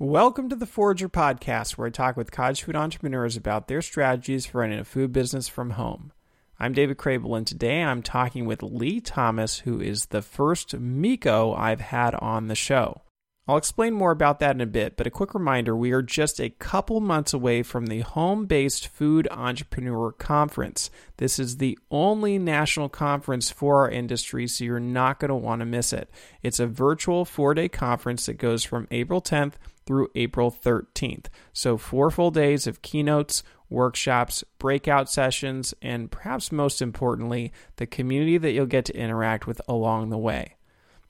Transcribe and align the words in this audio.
Welcome 0.00 0.48
to 0.50 0.54
the 0.54 0.64
Forrager 0.64 1.08
Podcast, 1.08 1.72
where 1.72 1.88
I 1.88 1.90
talk 1.90 2.16
with 2.16 2.30
cottage 2.30 2.62
food 2.62 2.76
entrepreneurs 2.76 3.36
about 3.36 3.66
their 3.66 3.82
strategies 3.82 4.46
for 4.46 4.58
running 4.58 4.78
a 4.78 4.84
food 4.84 5.12
business 5.12 5.48
from 5.48 5.70
home. 5.70 6.12
I'm 6.60 6.72
David 6.72 6.98
Crabill, 6.98 7.36
and 7.36 7.44
today 7.44 7.82
I'm 7.82 8.04
talking 8.04 8.46
with 8.46 8.62
Lee 8.62 9.00
Thomas, 9.00 9.58
who 9.58 9.80
is 9.80 10.06
the 10.06 10.22
first 10.22 10.68
MEHKO 10.70 11.58
I've 11.58 11.80
had 11.80 12.14
on 12.14 12.46
the 12.46 12.54
show. 12.54 13.02
I'll 13.48 13.56
explain 13.56 13.94
more 13.94 14.12
about 14.12 14.38
that 14.38 14.54
in 14.54 14.60
a 14.60 14.66
bit, 14.66 14.96
but 14.96 15.08
a 15.08 15.10
quick 15.10 15.34
reminder 15.34 15.74
we 15.74 15.90
are 15.90 16.02
just 16.02 16.38
a 16.38 16.50
couple 16.50 17.00
months 17.00 17.32
away 17.32 17.64
from 17.64 17.86
the 17.86 18.00
Home 18.00 18.46
Based 18.46 18.86
Food 18.86 19.26
Entrepreneur 19.32 20.12
Conference. 20.12 20.90
This 21.16 21.40
is 21.40 21.56
the 21.56 21.76
only 21.90 22.38
national 22.38 22.88
conference 22.88 23.50
for 23.50 23.80
our 23.80 23.90
industry, 23.90 24.46
so 24.46 24.62
you're 24.62 24.78
not 24.78 25.18
going 25.18 25.30
to 25.30 25.34
want 25.34 25.60
to 25.60 25.66
miss 25.66 25.92
it. 25.92 26.08
It's 26.42 26.60
a 26.60 26.68
virtual 26.68 27.24
four 27.24 27.54
day 27.54 27.68
conference 27.68 28.26
that 28.26 28.34
goes 28.34 28.62
from 28.62 28.86
April 28.92 29.20
10th 29.20 29.54
through 29.88 30.10
April 30.14 30.50
13th. 30.50 31.28
So, 31.54 31.78
four 31.78 32.10
full 32.10 32.30
days 32.30 32.66
of 32.66 32.82
keynotes, 32.82 33.42
workshops, 33.70 34.44
breakout 34.58 35.10
sessions, 35.10 35.72
and 35.80 36.10
perhaps 36.10 36.52
most 36.52 36.82
importantly, 36.82 37.54
the 37.76 37.86
community 37.86 38.36
that 38.36 38.52
you'll 38.52 38.66
get 38.66 38.84
to 38.84 38.96
interact 38.96 39.46
with 39.46 39.62
along 39.66 40.10
the 40.10 40.18
way. 40.18 40.56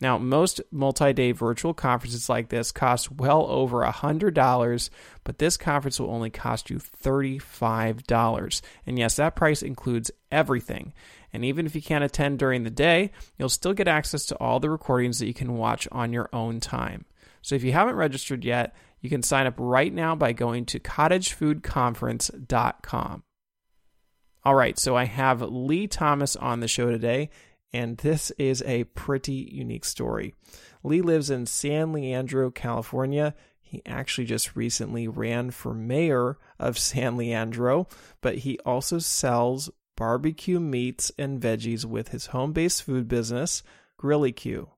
Now, 0.00 0.16
most 0.16 0.60
multi 0.70 1.12
day 1.12 1.32
virtual 1.32 1.74
conferences 1.74 2.28
like 2.28 2.50
this 2.50 2.70
cost 2.70 3.10
well 3.10 3.46
over 3.48 3.82
$100, 3.82 4.90
but 5.24 5.38
this 5.38 5.56
conference 5.56 5.98
will 5.98 6.12
only 6.12 6.30
cost 6.30 6.70
you 6.70 6.76
$35. 6.76 8.62
And 8.86 8.96
yes, 8.96 9.16
that 9.16 9.34
price 9.34 9.60
includes 9.60 10.12
everything. 10.30 10.92
And 11.32 11.44
even 11.44 11.66
if 11.66 11.74
you 11.74 11.82
can't 11.82 12.04
attend 12.04 12.38
during 12.38 12.62
the 12.62 12.70
day, 12.70 13.10
you'll 13.36 13.48
still 13.48 13.74
get 13.74 13.88
access 13.88 14.24
to 14.26 14.36
all 14.36 14.60
the 14.60 14.70
recordings 14.70 15.18
that 15.18 15.26
you 15.26 15.34
can 15.34 15.56
watch 15.56 15.88
on 15.90 16.12
your 16.12 16.28
own 16.32 16.60
time. 16.60 17.06
So 17.42 17.54
if 17.54 17.62
you 17.62 17.72
haven't 17.72 17.96
registered 17.96 18.44
yet, 18.44 18.74
you 19.00 19.10
can 19.10 19.22
sign 19.22 19.46
up 19.46 19.54
right 19.58 19.92
now 19.92 20.14
by 20.14 20.32
going 20.32 20.64
to 20.66 20.80
cottagefoodconference.com. 20.80 23.22
All 24.44 24.54
right, 24.54 24.78
so 24.78 24.96
I 24.96 25.04
have 25.04 25.42
Lee 25.42 25.86
Thomas 25.86 26.34
on 26.36 26.60
the 26.60 26.68
show 26.68 26.90
today, 26.90 27.28
and 27.72 27.98
this 27.98 28.30
is 28.32 28.62
a 28.62 28.84
pretty 28.84 29.48
unique 29.52 29.84
story. 29.84 30.34
Lee 30.82 31.02
lives 31.02 31.30
in 31.30 31.46
San 31.46 31.92
Leandro, 31.92 32.50
California. 32.50 33.34
He 33.60 33.82
actually 33.84 34.24
just 34.24 34.56
recently 34.56 35.06
ran 35.06 35.50
for 35.50 35.74
mayor 35.74 36.38
of 36.58 36.78
San 36.78 37.16
Leandro, 37.16 37.86
but 38.20 38.38
he 38.38 38.58
also 38.60 38.98
sells 38.98 39.70
barbecue 39.96 40.60
meats 40.60 41.10
and 41.18 41.40
veggies 41.40 41.84
with 41.84 42.08
his 42.08 42.26
home 42.26 42.52
based 42.52 42.84
food 42.84 43.08
business, 43.08 43.62
GrilleeQ. 44.00 44.68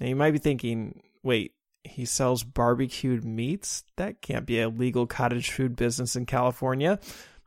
Now 0.00 0.06
you 0.06 0.16
might 0.16 0.32
be 0.32 0.38
thinking, 0.38 1.02
wait, 1.22 1.52
he 1.84 2.04
sells 2.04 2.42
barbecued 2.42 3.24
meats. 3.24 3.84
That 3.96 4.20
can't 4.20 4.46
be 4.46 4.60
a 4.60 4.68
legal 4.68 5.06
cottage 5.06 5.50
food 5.50 5.76
business 5.76 6.16
in 6.16 6.26
California. 6.26 6.98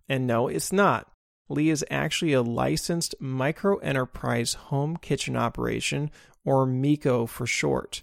And 0.07 0.25
no, 0.25 0.47
it's 0.47 0.71
not. 0.71 1.11
Lee 1.49 1.69
is 1.69 1.85
actually 1.89 2.33
a 2.33 2.41
licensed 2.41 3.15
micro 3.19 3.77
enterprise 3.77 4.53
home 4.53 4.97
kitchen 4.97 5.35
operation, 5.35 6.11
or 6.43 6.65
MEHKO 6.65 7.27
for 7.27 7.45
short. 7.45 8.01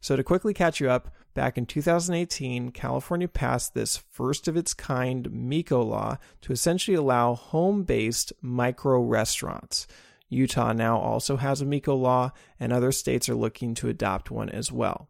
So, 0.00 0.16
to 0.16 0.22
quickly 0.22 0.54
catch 0.54 0.80
you 0.80 0.90
up, 0.90 1.12
back 1.34 1.58
in 1.58 1.66
2018, 1.66 2.70
California 2.70 3.28
passed 3.28 3.74
this 3.74 3.96
first 3.96 4.46
of 4.46 4.56
its 4.56 4.74
kind 4.74 5.28
MEHKO 5.30 5.84
law 5.84 6.18
to 6.42 6.52
essentially 6.52 6.96
allow 6.96 7.34
home 7.34 7.82
based 7.82 8.32
micro 8.40 9.00
restaurants. 9.00 9.86
Utah 10.28 10.72
now 10.72 10.98
also 10.98 11.36
has 11.36 11.60
a 11.60 11.66
MEHKO 11.66 12.00
law, 12.00 12.32
and 12.60 12.72
other 12.72 12.92
states 12.92 13.28
are 13.28 13.34
looking 13.34 13.74
to 13.74 13.88
adopt 13.88 14.30
one 14.30 14.48
as 14.48 14.70
well. 14.70 15.08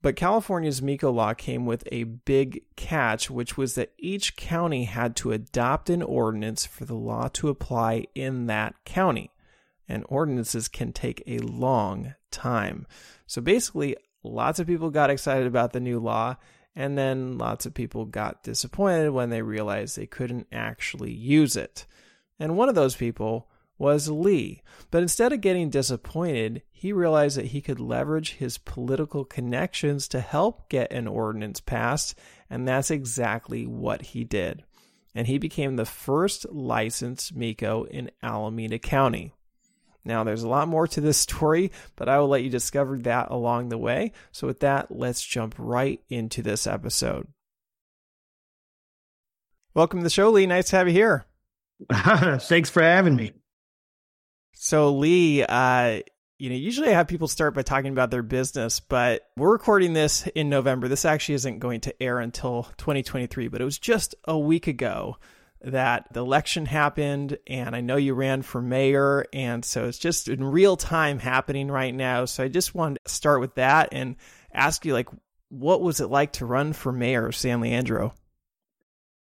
But 0.00 0.14
California's 0.14 0.80
MEHKO 0.80 1.12
law 1.12 1.34
came 1.34 1.66
with 1.66 1.82
a 1.90 2.04
big 2.04 2.62
catch, 2.76 3.28
which 3.30 3.56
was 3.56 3.74
that 3.74 3.92
each 3.98 4.36
county 4.36 4.84
had 4.84 5.16
to 5.16 5.32
adopt 5.32 5.90
an 5.90 6.02
ordinance 6.02 6.64
for 6.64 6.84
the 6.84 6.94
law 6.94 7.28
to 7.34 7.48
apply 7.48 8.06
in 8.14 8.46
that 8.46 8.76
county. 8.84 9.32
And 9.88 10.04
ordinances 10.08 10.68
can 10.68 10.92
take 10.92 11.22
a 11.26 11.38
long 11.38 12.14
time. 12.30 12.86
So 13.26 13.40
basically, 13.42 13.96
lots 14.22 14.60
of 14.60 14.66
people 14.66 14.90
got 14.90 15.10
excited 15.10 15.46
about 15.46 15.72
the 15.72 15.80
new 15.80 15.98
law, 15.98 16.36
and 16.76 16.96
then 16.96 17.36
lots 17.36 17.66
of 17.66 17.74
people 17.74 18.04
got 18.04 18.44
disappointed 18.44 19.10
when 19.10 19.30
they 19.30 19.42
realized 19.42 19.96
they 19.96 20.06
couldn't 20.06 20.46
actually 20.52 21.12
use 21.12 21.56
it. 21.56 21.86
And 22.38 22.56
one 22.56 22.68
of 22.68 22.76
those 22.76 22.94
people 22.94 23.48
was 23.78 24.10
Lee. 24.10 24.62
But 24.90 25.02
instead 25.02 25.32
of 25.32 25.40
getting 25.40 25.70
disappointed, 25.70 26.62
he 26.70 26.92
realized 26.92 27.36
that 27.38 27.46
he 27.46 27.60
could 27.60 27.80
leverage 27.80 28.34
his 28.34 28.58
political 28.58 29.24
connections 29.24 30.08
to 30.08 30.20
help 30.20 30.68
get 30.68 30.92
an 30.92 31.06
ordinance 31.06 31.60
passed, 31.60 32.18
and 32.50 32.66
that's 32.66 32.90
exactly 32.90 33.66
what 33.66 34.02
he 34.02 34.24
did. 34.24 34.64
And 35.14 35.26
he 35.26 35.38
became 35.38 35.76
the 35.76 35.84
first 35.84 36.46
licensed 36.50 37.36
MEHKO 37.36 37.88
in 37.88 38.10
Alameda 38.22 38.78
County. 38.78 39.32
Now, 40.04 40.24
there's 40.24 40.42
a 40.42 40.48
lot 40.48 40.68
more 40.68 40.86
to 40.88 41.00
this 41.00 41.18
story, 41.18 41.72
but 41.96 42.08
I 42.08 42.18
will 42.18 42.28
let 42.28 42.42
you 42.42 42.50
discover 42.50 42.98
that 42.98 43.30
along 43.30 43.68
the 43.68 43.78
way. 43.78 44.12
So, 44.32 44.46
with 44.46 44.60
that, 44.60 44.90
let's 44.90 45.22
jump 45.22 45.54
right 45.58 46.00
into 46.08 46.42
this 46.42 46.66
episode. 46.66 47.28
Welcome 49.74 50.00
to 50.00 50.04
the 50.04 50.10
show, 50.10 50.30
Lee. 50.30 50.46
Nice 50.46 50.70
to 50.70 50.76
have 50.76 50.88
you 50.88 50.94
here. 50.94 51.26
Thanks 51.92 52.70
for 52.70 52.82
having 52.82 53.14
me. 53.14 53.32
So, 54.60 54.92
Lee, 54.92 55.44
uh, 55.44 56.00
you 56.36 56.50
know, 56.50 56.56
usually 56.56 56.88
I 56.88 56.94
have 56.94 57.06
people 57.06 57.28
start 57.28 57.54
by 57.54 57.62
talking 57.62 57.92
about 57.92 58.10
their 58.10 58.24
business, 58.24 58.80
but 58.80 59.22
we're 59.36 59.52
recording 59.52 59.92
this 59.92 60.26
in 60.34 60.48
November. 60.48 60.88
This 60.88 61.04
actually 61.04 61.36
isn't 61.36 61.60
going 61.60 61.82
to 61.82 62.02
air 62.02 62.18
until 62.18 62.64
2023, 62.76 63.46
but 63.46 63.60
it 63.60 63.64
was 63.64 63.78
just 63.78 64.16
a 64.24 64.36
week 64.36 64.66
ago 64.66 65.16
that 65.60 66.12
the 66.12 66.18
election 66.20 66.66
happened 66.66 67.38
and 67.46 67.76
I 67.76 67.82
know 67.82 67.94
you 67.94 68.14
ran 68.14 68.42
for 68.42 68.60
mayor 68.60 69.26
and 69.32 69.64
so 69.64 69.86
it's 69.86 69.98
just 69.98 70.26
in 70.26 70.42
real 70.42 70.76
time 70.76 71.20
happening 71.20 71.70
right 71.70 71.94
now. 71.94 72.24
So 72.24 72.42
I 72.42 72.48
just 72.48 72.74
wanted 72.74 72.98
to 73.04 73.12
start 73.12 73.40
with 73.40 73.54
that 73.54 73.90
and 73.92 74.16
ask 74.52 74.84
you 74.84 74.92
like 74.92 75.08
what 75.50 75.82
was 75.82 76.00
it 76.00 76.10
like 76.10 76.32
to 76.34 76.46
run 76.46 76.72
for 76.72 76.90
mayor 76.90 77.26
of 77.26 77.36
San 77.36 77.60
Leandro? 77.60 78.12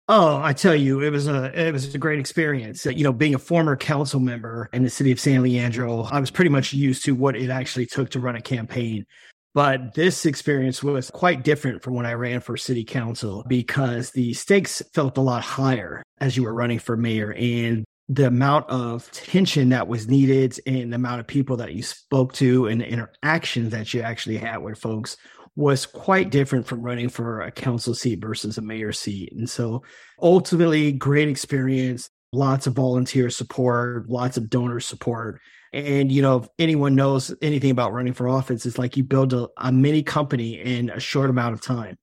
Oh, 0.10 0.40
I 0.42 0.54
tell 0.54 0.76
you, 0.76 1.02
it 1.02 1.10
was 1.10 1.28
a 1.28 1.68
it 1.68 1.74
was 1.74 1.94
a 1.94 1.98
great 1.98 2.20
experience. 2.20 2.86
You 2.86 3.04
know, 3.04 3.12
being 3.12 3.36
a 3.36 3.40
former 3.40 3.76
council 3.76 4.22
member 4.22 4.70
in 4.72 4.84
the 4.84 4.90
city 4.90 5.12
of 5.12 5.20
San 5.20 5.44
Leandro, 5.44 6.04
I 6.04 6.20
was 6.22 6.32
pretty 6.32 6.50
much 6.50 6.72
used 6.72 7.04
to 7.06 7.16
what 7.16 7.36
it 7.36 7.50
actually 7.50 7.88
took 7.88 8.10
to 8.12 8.20
run 8.22 8.36
a 8.38 8.42
campaign. 8.42 9.06
But 9.54 9.96
this 9.96 10.26
experience 10.26 10.82
was 10.82 11.10
quite 11.10 11.44
different 11.44 11.84
from 11.84 11.96
when 11.96 12.06
I 12.06 12.14
ran 12.14 12.40
for 12.40 12.56
city 12.56 12.86
council 12.86 13.44
because 13.48 14.12
the 14.12 14.34
stakes 14.34 14.82
felt 14.94 15.18
a 15.18 15.22
lot 15.22 15.44
higher 15.44 16.04
as 16.20 16.38
you 16.38 16.44
were 16.44 16.54
running 16.54 16.80
for 16.80 16.96
mayor 16.96 17.34
and 17.34 17.84
the 18.08 18.28
amount 18.28 18.70
of 18.70 19.12
tension 19.12 19.70
that 19.70 19.88
was 19.88 20.08
needed 20.08 20.58
and 20.66 20.94
the 20.94 20.96
amount 20.96 21.20
of 21.20 21.28
people 21.28 21.58
that 21.58 21.74
you 21.74 21.84
spoke 21.84 22.32
to 22.34 22.68
and 22.68 22.80
the 22.80 22.88
interactions 22.88 23.72
that 23.72 23.94
you 23.94 24.02
actually 24.02 24.38
had 24.38 24.58
with 24.58 24.80
folks 24.80 25.18
was 25.58 25.88
quite 25.88 26.30
different 26.30 26.68
from 26.68 26.84
running 26.84 27.10
for 27.10 27.42
a 27.42 27.52
council 27.52 27.96
seat 27.96 28.22
versus 28.22 28.60
a 28.60 28.62
mayor 28.62 28.92
seat. 28.92 29.34
And 29.34 29.50
so 29.50 29.82
ultimately, 30.22 30.92
great 30.92 31.28
experience, 31.28 32.12
lots 32.32 32.68
of 32.68 32.74
volunteer 32.74 33.32
support, 33.32 34.08
lots 34.08 34.38
of 34.38 34.52
donor 34.52 34.80
support. 34.80 35.42
And, 35.74 36.12
you 36.12 36.22
know, 36.22 36.38
if 36.38 36.48
anyone 36.60 36.94
knows 36.94 37.34
anything 37.42 37.72
about 37.72 37.92
running 37.92 38.14
for 38.14 38.30
office, 38.30 38.68
it's 38.68 38.78
like 38.78 38.98
you 38.98 39.04
build 39.04 39.34
a, 39.34 39.48
a 39.58 39.72
mini 39.72 40.04
company 40.04 40.62
in 40.62 40.92
a 40.92 41.00
short 41.00 41.32
amount 41.32 41.56
of 41.56 41.62
time. 41.62 41.98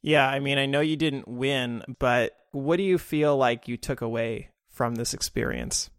Yeah. 0.00 0.28
I 0.28 0.38
mean, 0.38 0.56
I 0.56 0.66
know 0.66 0.80
you 0.80 0.96
didn't 0.96 1.26
win, 1.26 1.82
but 1.98 2.36
what 2.52 2.76
do 2.76 2.84
you 2.84 2.96
feel 2.96 3.36
like 3.36 3.66
you 3.66 3.76
took 3.76 4.02
away 4.02 4.50
from 4.70 4.94
this 4.94 5.14
experience? 5.14 5.90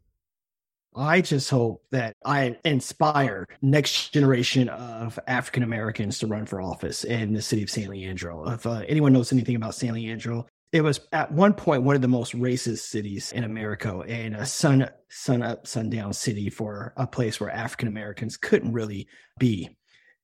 I 0.96 1.22
just 1.22 1.50
hope 1.50 1.84
that 1.92 2.16
I 2.26 2.58
inspire 2.66 3.48
next 3.62 4.14
generation 4.14 4.70
of 4.70 5.20
African 5.28 5.64
Americans 5.64 6.20
to 6.20 6.28
run 6.28 6.46
for 6.46 6.62
office 6.62 7.04
in 7.04 7.34
the 7.34 7.42
city 7.42 7.64
of 7.64 7.70
San 7.70 7.90
Leandro. 7.90 8.50
If 8.50 8.66
uh, 8.66 8.84
anyone 8.88 9.14
knows 9.14 9.32
anything 9.32 9.56
about 9.56 9.76
San 9.76 9.94
Leandro, 9.94 10.48
it 10.72 10.82
was 10.82 11.00
at 11.14 11.32
one 11.32 11.54
point 11.54 11.84
one 11.84 11.96
of 11.96 12.02
the 12.02 12.08
most 12.08 12.34
racist 12.34 12.80
cities 12.80 13.32
in 13.32 13.44
America 13.44 14.00
and 14.08 14.36
a 14.36 14.46
sun 14.46 14.90
sun 15.10 15.42
up 15.42 15.66
sundown 15.66 16.14
city 16.14 16.50
for 16.50 16.94
a 16.98 17.08
place 17.08 17.40
where 17.40 17.50
African 17.50 17.88
Americans 17.88 18.38
couldn't 18.38 18.74
really 18.74 19.08
be. 19.40 19.78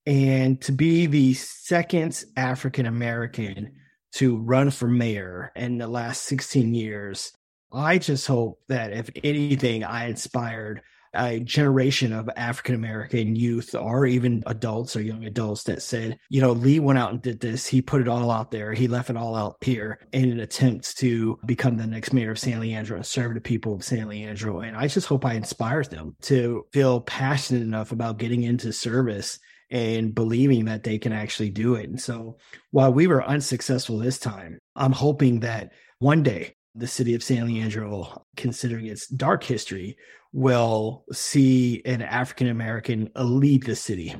And 0.06 0.60
to 0.62 0.72
be 0.72 1.06
the 1.06 1.34
second 1.34 2.22
African 2.36 2.86
American 2.86 3.72
to 4.14 4.36
run 4.36 4.70
for 4.70 4.86
mayor 4.86 5.50
in 5.56 5.78
the 5.78 5.88
last 5.88 6.24
16 6.24 6.74
years 6.74 7.32
I 7.74 7.98
just 7.98 8.26
hope 8.26 8.60
that 8.68 8.92
if 8.92 9.10
anything, 9.22 9.84
I 9.84 10.06
inspired 10.06 10.82
a 11.14 11.40
generation 11.40 12.12
of 12.12 12.28
African 12.36 12.74
American 12.74 13.36
youth 13.36 13.74
or 13.74 14.06
even 14.06 14.42
adults 14.46 14.96
or 14.96 15.00
young 15.00 15.24
adults 15.24 15.64
that 15.64 15.82
said, 15.82 16.18
you 16.28 16.40
know, 16.40 16.52
Lee 16.52 16.80
went 16.80 16.98
out 16.98 17.12
and 17.12 17.22
did 17.22 17.40
this. 17.40 17.66
He 17.66 17.80
put 17.80 18.00
it 18.00 18.08
all 18.08 18.30
out 18.30 18.50
there. 18.50 18.72
He 18.72 18.88
left 18.88 19.10
it 19.10 19.16
all 19.16 19.36
out 19.36 19.56
here 19.60 20.00
in 20.12 20.30
an 20.30 20.40
attempt 20.40 20.98
to 20.98 21.38
become 21.46 21.76
the 21.76 21.86
next 21.86 22.12
mayor 22.12 22.32
of 22.32 22.38
San 22.38 22.60
Leandro 22.60 22.96
and 22.96 23.06
serve 23.06 23.34
the 23.34 23.40
people 23.40 23.74
of 23.74 23.84
San 23.84 24.08
Leandro. 24.08 24.60
And 24.60 24.76
I 24.76 24.88
just 24.88 25.06
hope 25.06 25.24
I 25.24 25.34
inspire 25.34 25.84
them 25.84 26.16
to 26.22 26.66
feel 26.72 27.00
passionate 27.00 27.62
enough 27.62 27.92
about 27.92 28.18
getting 28.18 28.42
into 28.42 28.72
service 28.72 29.38
and 29.70 30.14
believing 30.14 30.66
that 30.66 30.82
they 30.82 30.98
can 30.98 31.12
actually 31.12 31.50
do 31.50 31.74
it. 31.74 31.88
And 31.88 32.00
so 32.00 32.38
while 32.70 32.92
we 32.92 33.06
were 33.06 33.24
unsuccessful 33.24 33.98
this 33.98 34.18
time, 34.18 34.58
I'm 34.76 34.92
hoping 34.92 35.40
that 35.40 35.72
one 35.98 36.22
day 36.22 36.53
the 36.74 36.86
city 36.86 37.14
of 37.14 37.22
San 37.22 37.46
Leandro, 37.46 38.24
considering 38.36 38.86
its 38.86 39.06
dark 39.06 39.44
history, 39.44 39.96
will 40.32 41.04
see 41.12 41.82
an 41.84 42.02
African 42.02 42.48
American 42.48 43.10
lead 43.16 43.62
the 43.64 43.76
city. 43.76 44.14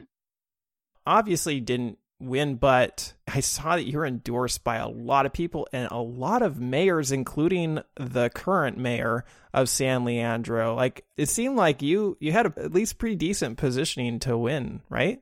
Obviously, 1.07 1.61
didn't 1.61 1.99
win, 2.21 2.57
but 2.57 3.13
I 3.27 3.41
saw 3.41 3.77
that 3.77 3.89
you're 3.89 4.07
endorsed 4.07 4.65
by 4.65 4.77
a 4.77 4.89
lot 4.89 5.27
of 5.27 5.33
people 5.33 5.67
and 5.73 5.89
a 5.91 5.99
lot 5.99 6.43
of 6.43 6.61
mayors, 6.61 7.13
including 7.13 7.81
the 7.97 8.31
current 8.31 8.79
mayor 8.79 9.25
of 9.53 9.69
San 9.69 10.05
Leandro. 10.05 10.75
Like 10.75 11.05
it 11.17 11.29
seemed 11.29 11.57
like 11.57 11.83
you 11.83 12.17
you 12.21 12.33
had 12.33 12.47
a, 12.47 12.53
at 12.57 12.73
least 12.73 12.99
pretty 12.99 13.17
decent 13.17 13.59
positioning 13.59 14.19
to 14.21 14.39
win, 14.39 14.81
right? 14.89 15.21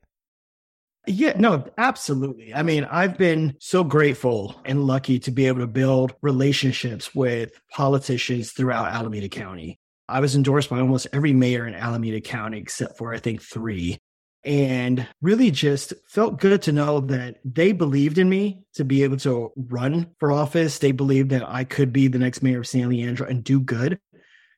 Yeah, 1.07 1.35
no, 1.37 1.65
absolutely. 1.79 2.55
I 2.55 2.63
mean, 2.63 2.85
I've 2.85 3.19
been 3.19 3.57
so 3.59 3.83
grateful 3.83 4.61
and 4.65 4.85
lucky 4.85 5.19
to 5.21 5.33
be 5.33 5.47
able 5.47 5.61
to 5.61 5.67
build 5.67 6.15
relationships 6.23 7.13
with 7.15 7.61
politicians 7.71 8.53
throughout 8.53 8.93
Alameda 8.93 9.29
County. 9.29 9.81
I 10.09 10.21
was 10.21 10.37
endorsed 10.37 10.71
by 10.71 10.79
almost 10.79 11.09
every 11.13 11.33
mayor 11.33 11.67
in 11.67 11.75
Alameda 11.75 12.21
County 12.21 12.59
except 12.59 12.99
for 12.99 13.13
I 13.13 13.19
think 13.19 13.43
three 13.43 13.99
and 14.45 15.07
really 15.21 15.51
just 15.51 15.93
felt 16.09 16.41
good 16.41 16.63
to 16.63 16.73
know 16.73 17.01
that 17.01 17.37
they 17.45 17.73
believed 17.73 18.19
in 18.19 18.29
me 18.29 18.63
to 18.75 18.85
be 18.85 19.05
able 19.05 19.17
to 19.19 19.53
run 19.57 20.09
for 20.19 20.33
office. 20.33 20.79
They 20.79 20.93
believed 20.93 21.31
that 21.31 21.49
I 21.49 21.65
could 21.65 21.93
be 21.93 22.09
the 22.09 22.19
next 22.19 22.43
mayor 22.43 22.61
of 22.61 22.67
San 22.67 22.89
Leandro 22.89 23.27
and 23.27 23.45
do 23.45 23.61
good. 23.61 24.01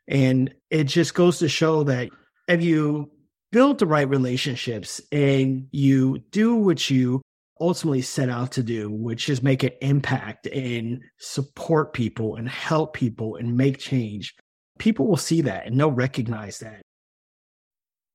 And 0.08 0.54
it 0.70 0.84
just 0.84 1.14
goes 1.14 1.38
to 1.38 1.48
show 1.48 1.84
that 1.84 2.10
if 2.48 2.62
you 2.62 3.10
build 3.54 3.78
the 3.78 3.86
right 3.86 4.08
relationships 4.08 5.00
and 5.12 5.68
you 5.70 6.18
do 6.32 6.56
what 6.56 6.90
you 6.90 7.22
ultimately 7.60 8.02
set 8.02 8.28
out 8.28 8.50
to 8.50 8.64
do, 8.64 8.90
which 8.90 9.28
is 9.28 9.44
make 9.44 9.62
an 9.62 9.70
impact 9.80 10.48
and 10.48 11.00
support 11.18 11.92
people 11.92 12.34
and 12.34 12.48
help 12.48 12.94
people 12.94 13.36
and 13.36 13.56
make 13.56 13.78
change, 13.78 14.34
people 14.80 15.06
will 15.06 15.16
see 15.16 15.40
that 15.42 15.68
and 15.68 15.78
they'll 15.78 15.92
recognize 15.92 16.58
that. 16.58 16.82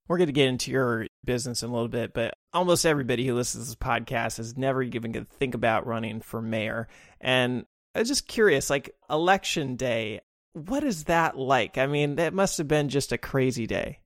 We're 0.10 0.18
going 0.18 0.28
to 0.28 0.34
get 0.34 0.50
into 0.50 0.72
your 0.72 1.08
business 1.24 1.64
in 1.64 1.70
a 1.70 1.74
little 1.74 1.88
bit, 1.88 2.14
but 2.14 2.34
almost 2.52 2.86
everybody 2.86 3.26
who 3.26 3.34
listens 3.34 3.64
to 3.64 3.70
this 3.70 3.76
podcast 3.78 4.36
has 4.38 4.58
never 4.58 4.84
even 4.84 5.14
going 5.14 5.26
to 5.26 5.32
think 5.32 5.56
about 5.56 5.88
running 5.88 6.20
for 6.20 6.42
mayor. 6.42 6.90
And 7.22 7.64
I 7.96 8.00
was 8.00 8.10
just 8.10 8.28
curious, 8.28 8.70
like 8.70 8.94
election 9.10 9.78
day, 9.78 10.20
what 10.52 10.84
is 10.84 11.06
that 11.06 11.38
like? 11.38 11.78
I 11.78 11.88
mean, 11.88 12.18
that 12.18 12.34
must 12.34 12.58
have 12.58 12.68
been 12.68 12.90
just 12.90 13.14
a 13.14 13.18
crazy 13.18 13.68
day. 13.68 14.00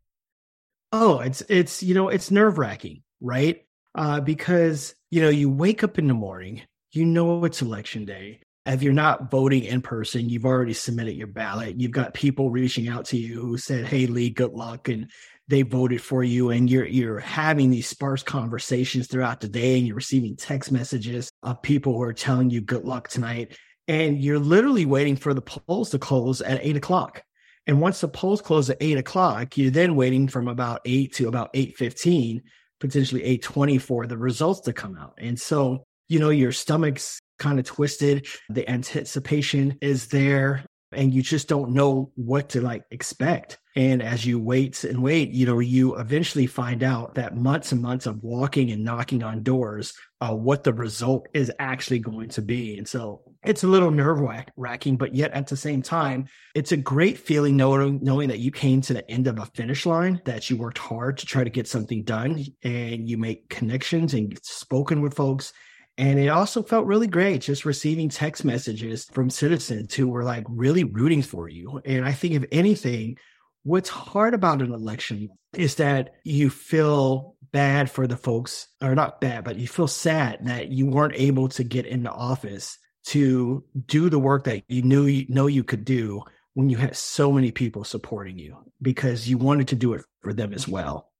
Oh, 0.95 1.21
it's 1.21 1.41
it's 1.49 1.81
you 1.81 1.95
know 1.95 2.09
it's 2.09 2.29
nerve 2.29 2.59
wracking, 2.59 3.01
right? 3.19 3.65
Uh, 3.95 4.19
because 4.21 4.93
you 5.09 5.21
know 5.21 5.29
you 5.29 5.49
wake 5.49 5.83
up 5.83 5.97
in 5.97 6.07
the 6.07 6.13
morning, 6.13 6.61
you 6.91 7.03
know 7.03 7.43
it's 7.45 7.63
election 7.63 8.05
day. 8.05 8.41
If 8.67 8.83
you're 8.83 8.93
not 8.93 9.31
voting 9.31 9.63
in 9.63 9.81
person, 9.81 10.29
you've 10.29 10.45
already 10.45 10.73
submitted 10.73 11.15
your 11.15 11.27
ballot. 11.27 11.81
You've 11.81 11.91
got 11.91 12.13
people 12.13 12.51
reaching 12.51 12.87
out 12.87 13.05
to 13.05 13.17
you 13.17 13.41
who 13.41 13.57
said, 13.57 13.85
"Hey, 13.85 14.05
Lee, 14.05 14.29
good 14.29 14.53
luck," 14.53 14.87
and 14.87 15.09
they 15.47 15.63
voted 15.63 15.99
for 15.99 16.23
you 16.23 16.51
and 16.51 16.69
you're 16.69 16.85
you're 16.85 17.19
having 17.19 17.71
these 17.71 17.87
sparse 17.87 18.21
conversations 18.21 19.07
throughout 19.07 19.41
the 19.41 19.49
day 19.49 19.77
and 19.77 19.87
you're 19.87 19.95
receiving 19.95 20.35
text 20.35 20.71
messages 20.71 21.29
of 21.41 21.61
people 21.61 21.93
who 21.93 22.01
are 22.03 22.13
telling 22.13 22.49
you 22.49 22.61
good 22.61 22.85
luck 22.85 23.09
tonight 23.09 23.57
and 23.89 24.21
you're 24.21 24.39
literally 24.39 24.85
waiting 24.85 25.17
for 25.17 25.33
the 25.33 25.41
polls 25.41 25.89
to 25.89 25.99
close 25.99 26.41
at 26.41 26.63
eight 26.63 26.77
o'clock 26.77 27.23
and 27.67 27.79
once 27.79 28.01
the 28.01 28.07
polls 28.07 28.41
close 28.41 28.69
at 28.69 28.77
eight 28.81 28.97
o'clock 28.97 29.57
you're 29.57 29.71
then 29.71 29.95
waiting 29.95 30.27
from 30.27 30.47
about 30.47 30.81
eight 30.85 31.13
to 31.13 31.27
about 31.27 31.53
8.15 31.53 32.41
potentially 32.79 33.21
8.20 33.39 33.81
for 33.81 34.07
the 34.07 34.17
results 34.17 34.61
to 34.61 34.73
come 34.73 34.97
out 34.97 35.13
and 35.17 35.39
so 35.39 35.83
you 36.09 36.19
know 36.19 36.29
your 36.29 36.51
stomach's 36.51 37.19
kind 37.39 37.59
of 37.59 37.65
twisted 37.65 38.27
the 38.49 38.69
anticipation 38.69 39.77
is 39.81 40.07
there 40.07 40.65
and 40.95 41.13
you 41.13 41.21
just 41.21 41.47
don't 41.47 41.71
know 41.71 42.11
what 42.15 42.49
to 42.49 42.61
like 42.61 42.83
expect. 42.91 43.57
And 43.75 44.01
as 44.01 44.25
you 44.25 44.39
wait 44.39 44.83
and 44.83 45.01
wait, 45.01 45.31
you 45.31 45.45
know, 45.45 45.59
you 45.59 45.95
eventually 45.95 46.45
find 46.45 46.83
out 46.83 47.15
that 47.15 47.35
months 47.35 47.71
and 47.71 47.81
months 47.81 48.05
of 48.05 48.23
walking 48.23 48.71
and 48.71 48.83
knocking 48.83 49.23
on 49.23 49.43
doors, 49.43 49.93
uh, 50.21 50.33
what 50.33 50.63
the 50.63 50.73
result 50.73 51.27
is 51.33 51.51
actually 51.59 51.99
going 51.99 52.29
to 52.29 52.41
be. 52.41 52.77
And 52.77 52.87
so 52.87 53.21
it's 53.45 53.63
a 53.63 53.67
little 53.67 53.91
nerve 53.91 54.21
wracking, 54.55 54.97
but 54.97 55.15
yet 55.15 55.31
at 55.31 55.47
the 55.47 55.57
same 55.57 55.81
time, 55.81 56.27
it's 56.55 56.71
a 56.71 56.77
great 56.77 57.17
feeling 57.17 57.57
knowing, 57.57 57.99
knowing 58.01 58.29
that 58.29 58.39
you 58.39 58.51
came 58.51 58.81
to 58.81 58.93
the 58.93 59.09
end 59.09 59.27
of 59.27 59.39
a 59.39 59.45
finish 59.47 59.85
line, 59.85 60.21
that 60.25 60.49
you 60.49 60.57
worked 60.57 60.77
hard 60.77 61.17
to 61.19 61.25
try 61.25 61.43
to 61.43 61.49
get 61.49 61.67
something 61.67 62.03
done 62.03 62.43
and 62.63 63.09
you 63.09 63.17
make 63.17 63.49
connections 63.49 64.13
and 64.13 64.37
spoken 64.43 65.01
with 65.01 65.15
folks 65.15 65.53
and 65.97 66.19
it 66.19 66.27
also 66.27 66.63
felt 66.63 66.87
really 66.87 67.07
great 67.07 67.41
just 67.41 67.65
receiving 67.65 68.09
text 68.09 68.43
messages 68.43 69.05
from 69.11 69.29
citizens 69.29 69.93
who 69.93 70.07
were 70.07 70.23
like 70.23 70.45
really 70.49 70.83
rooting 70.83 71.21
for 71.21 71.47
you. 71.47 71.81
And 71.85 72.03
I 72.03 72.13
think, 72.13 72.33
if 72.33 72.45
anything, 72.51 73.17
what's 73.63 73.89
hard 73.89 74.33
about 74.33 74.61
an 74.61 74.73
election 74.73 75.29
is 75.53 75.75
that 75.75 76.15
you 76.23 76.49
feel 76.49 77.35
bad 77.51 77.91
for 77.91 78.07
the 78.07 78.17
folks, 78.17 78.67
or 78.81 78.95
not 78.95 79.21
bad, 79.21 79.43
but 79.43 79.57
you 79.57 79.67
feel 79.67 79.87
sad 79.87 80.47
that 80.47 80.69
you 80.69 80.87
weren't 80.87 81.13
able 81.15 81.49
to 81.49 81.63
get 81.63 81.85
into 81.85 82.11
office 82.11 82.79
to 83.05 83.63
do 83.85 84.09
the 84.09 84.19
work 84.19 84.45
that 84.45 84.63
you 84.67 84.81
knew 84.81 85.05
you 85.05 85.25
know 85.29 85.47
you 85.47 85.63
could 85.63 85.85
do 85.85 86.21
when 86.53 86.69
you 86.69 86.77
had 86.77 86.95
so 86.95 87.31
many 87.31 87.51
people 87.51 87.83
supporting 87.83 88.37
you 88.37 88.57
because 88.81 89.27
you 89.27 89.37
wanted 89.37 89.67
to 89.67 89.75
do 89.75 89.93
it 89.93 90.03
for 90.21 90.33
them 90.33 90.53
as 90.53 90.67
well 90.67 91.13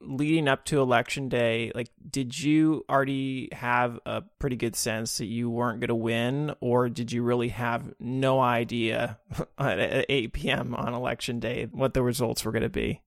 leading 0.00 0.48
up 0.48 0.64
to 0.66 0.80
election 0.80 1.28
day, 1.28 1.72
like, 1.74 1.90
did 2.08 2.38
you 2.38 2.84
already 2.88 3.48
have 3.52 3.98
a 4.06 4.22
pretty 4.38 4.56
good 4.56 4.76
sense 4.76 5.18
that 5.18 5.26
you 5.26 5.50
weren't 5.50 5.80
going 5.80 5.88
to 5.88 5.94
win, 5.94 6.54
or 6.60 6.88
did 6.88 7.12
you 7.12 7.22
really 7.22 7.48
have 7.48 7.92
no 7.98 8.40
idea 8.40 9.18
at 9.58 10.06
8 10.08 10.32
p.m. 10.32 10.74
on 10.74 10.94
election 10.94 11.40
day 11.40 11.68
what 11.70 11.94
the 11.94 12.02
results 12.02 12.44
were 12.44 12.52
going 12.52 12.62
to 12.62 12.68
be? 12.68 13.02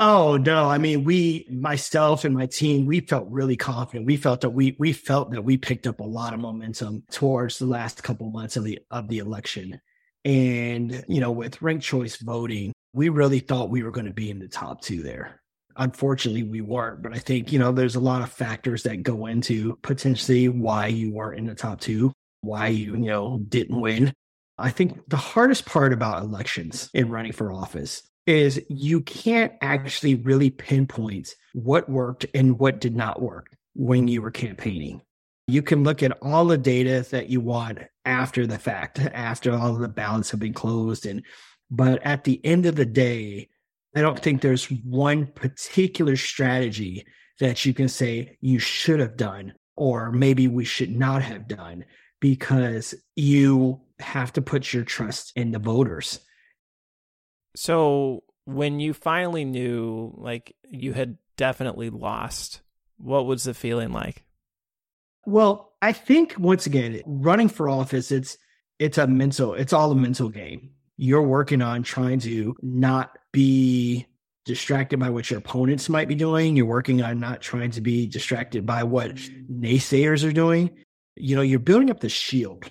Oh 0.00 0.36
no! 0.36 0.68
I 0.68 0.78
mean, 0.78 1.02
we, 1.02 1.46
myself 1.50 2.24
and 2.24 2.32
my 2.34 2.46
team, 2.46 2.86
we 2.86 3.00
felt 3.00 3.28
really 3.30 3.56
confident. 3.56 4.06
We 4.06 4.16
felt 4.16 4.42
that 4.42 4.50
we 4.50 4.76
we 4.78 4.92
felt 4.92 5.32
that 5.32 5.42
we 5.42 5.56
picked 5.56 5.88
up 5.88 5.98
a 5.98 6.04
lot 6.04 6.34
of 6.34 6.40
momentum 6.40 7.02
towards 7.10 7.58
the 7.58 7.66
last 7.66 8.04
couple 8.04 8.30
months 8.30 8.56
of 8.56 8.62
the 8.62 8.78
of 8.92 9.08
the 9.08 9.18
election, 9.18 9.80
and 10.24 11.04
you 11.08 11.20
know, 11.20 11.32
with 11.32 11.60
ranked 11.62 11.84
choice 11.84 12.16
voting, 12.16 12.72
we 12.92 13.08
really 13.08 13.40
thought 13.40 13.70
we 13.70 13.82
were 13.82 13.90
going 13.90 14.06
to 14.06 14.12
be 14.12 14.30
in 14.30 14.38
the 14.38 14.48
top 14.48 14.82
two 14.82 15.02
there 15.02 15.40
unfortunately 15.78 16.42
we 16.42 16.60
weren't 16.60 17.02
but 17.02 17.14
i 17.14 17.18
think 17.18 17.52
you 17.52 17.58
know 17.58 17.72
there's 17.72 17.94
a 17.94 18.00
lot 18.00 18.22
of 18.22 18.30
factors 18.30 18.82
that 18.82 19.02
go 19.02 19.26
into 19.26 19.76
potentially 19.82 20.48
why 20.48 20.86
you 20.86 21.12
weren't 21.12 21.38
in 21.38 21.46
the 21.46 21.54
top 21.54 21.80
two 21.80 22.12
why 22.40 22.66
you 22.66 22.92
you 22.92 23.06
know 23.06 23.38
didn't 23.48 23.80
win 23.80 24.12
i 24.58 24.70
think 24.70 25.00
the 25.08 25.16
hardest 25.16 25.64
part 25.66 25.92
about 25.92 26.22
elections 26.22 26.90
and 26.94 27.10
running 27.10 27.32
for 27.32 27.52
office 27.52 28.02
is 28.28 28.62
you 28.68 29.00
can't 29.00 29.52
actually 29.62 30.14
really 30.14 30.50
pinpoint 30.50 31.34
what 31.54 31.88
worked 31.88 32.26
and 32.34 32.58
what 32.58 32.78
did 32.78 32.94
not 32.94 33.22
work 33.22 33.56
when 33.74 34.06
you 34.06 34.20
were 34.20 34.30
campaigning 34.30 35.00
you 35.48 35.62
can 35.62 35.82
look 35.82 36.02
at 36.02 36.16
all 36.20 36.44
the 36.44 36.58
data 36.58 37.04
that 37.10 37.30
you 37.30 37.40
want 37.40 37.78
after 38.04 38.46
the 38.46 38.58
fact 38.58 38.98
after 38.98 39.52
all 39.52 39.72
the 39.72 39.88
ballots 39.88 40.30
have 40.30 40.38
been 40.38 40.52
closed 40.52 41.06
and 41.06 41.24
but 41.70 42.00
at 42.04 42.24
the 42.24 42.40
end 42.44 42.66
of 42.66 42.76
the 42.76 42.86
day 42.86 43.48
I 43.96 44.02
don't 44.02 44.18
think 44.18 44.42
there's 44.42 44.66
one 44.66 45.26
particular 45.26 46.16
strategy 46.16 47.06
that 47.40 47.64
you 47.64 47.72
can 47.72 47.88
say 47.88 48.36
you 48.40 48.58
should 48.58 49.00
have 49.00 49.16
done 49.16 49.54
or 49.76 50.12
maybe 50.12 50.48
we 50.48 50.64
should 50.64 50.94
not 50.94 51.22
have 51.22 51.48
done 51.48 51.84
because 52.20 52.94
you 53.16 53.80
have 54.00 54.32
to 54.34 54.42
put 54.42 54.72
your 54.72 54.84
trust 54.84 55.32
in 55.36 55.50
the 55.50 55.58
voters. 55.58 56.20
So, 57.58 58.22
when 58.44 58.80
you 58.80 58.94
finally 58.94 59.44
knew 59.44 60.14
like 60.16 60.54
you 60.70 60.92
had 60.92 61.18
definitely 61.36 61.90
lost, 61.90 62.62
what 62.96 63.26
was 63.26 63.44
the 63.44 63.54
feeling 63.54 63.92
like? 63.92 64.24
Well, 65.26 65.72
I 65.82 65.92
think 65.92 66.34
once 66.38 66.66
again, 66.66 67.02
running 67.04 67.48
for 67.48 67.68
office, 67.68 68.10
it's 68.10 68.38
it's 68.78 68.96
a 68.96 69.06
mental, 69.06 69.54
it's 69.54 69.72
all 69.72 69.90
a 69.90 69.96
mental 69.96 70.28
game 70.28 70.70
you're 70.98 71.22
working 71.22 71.62
on 71.62 71.82
trying 71.82 72.18
to 72.18 72.54
not 72.60 73.16
be 73.32 74.04
distracted 74.44 74.98
by 74.98 75.08
what 75.08 75.30
your 75.30 75.38
opponents 75.38 75.88
might 75.88 76.08
be 76.08 76.14
doing. 76.16 76.56
You're 76.56 76.66
working 76.66 77.00
on 77.02 77.20
not 77.20 77.40
trying 77.40 77.70
to 77.72 77.80
be 77.80 78.06
distracted 78.06 78.66
by 78.66 78.82
what 78.82 79.14
naysayers 79.50 80.28
are 80.28 80.32
doing. 80.32 80.70
You 81.14 81.36
know, 81.36 81.42
you're 81.42 81.60
building 81.60 81.90
up 81.90 82.00
the 82.00 82.08
shield. 82.08 82.64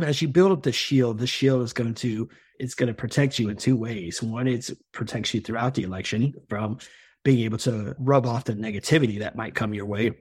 As 0.00 0.20
you 0.20 0.28
build 0.28 0.52
up 0.52 0.64
the 0.64 0.72
shield, 0.72 1.18
the 1.18 1.26
shield 1.26 1.62
is 1.62 1.72
going 1.72 1.94
to 1.94 2.28
it's 2.58 2.74
going 2.74 2.88
to 2.88 2.94
protect 2.94 3.38
you 3.38 3.48
in 3.48 3.56
two 3.56 3.76
ways. 3.76 4.22
One, 4.22 4.48
it 4.48 4.70
protects 4.92 5.34
you 5.34 5.40
throughout 5.40 5.74
the 5.74 5.84
election 5.84 6.34
from 6.48 6.78
being 7.24 7.40
able 7.40 7.58
to 7.58 7.94
rub 7.98 8.26
off 8.26 8.44
the 8.44 8.54
negativity 8.54 9.20
that 9.20 9.36
might 9.36 9.54
come 9.54 9.74
your 9.74 9.86
way. 9.86 10.12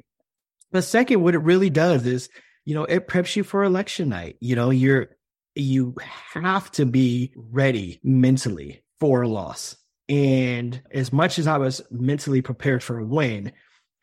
But 0.71 0.83
second, 0.83 1.21
what 1.21 1.35
it 1.35 1.39
really 1.39 1.69
does 1.69 2.05
is, 2.05 2.29
you 2.65 2.75
know, 2.75 2.83
it 2.83 3.07
preps 3.07 3.35
you 3.35 3.43
for 3.43 3.63
election 3.63 4.09
night. 4.09 4.37
You 4.39 4.55
know, 4.55 4.69
you're 4.69 5.09
you 5.55 5.95
have 6.33 6.71
to 6.71 6.85
be 6.85 7.33
ready 7.35 7.99
mentally 8.03 8.83
for 8.99 9.23
a 9.23 9.27
loss. 9.27 9.75
And 10.09 10.81
as 10.91 11.11
much 11.11 11.39
as 11.39 11.47
I 11.47 11.57
was 11.57 11.81
mentally 11.91 12.41
prepared 12.41 12.83
for 12.83 12.99
a 12.99 13.05
win, 13.05 13.51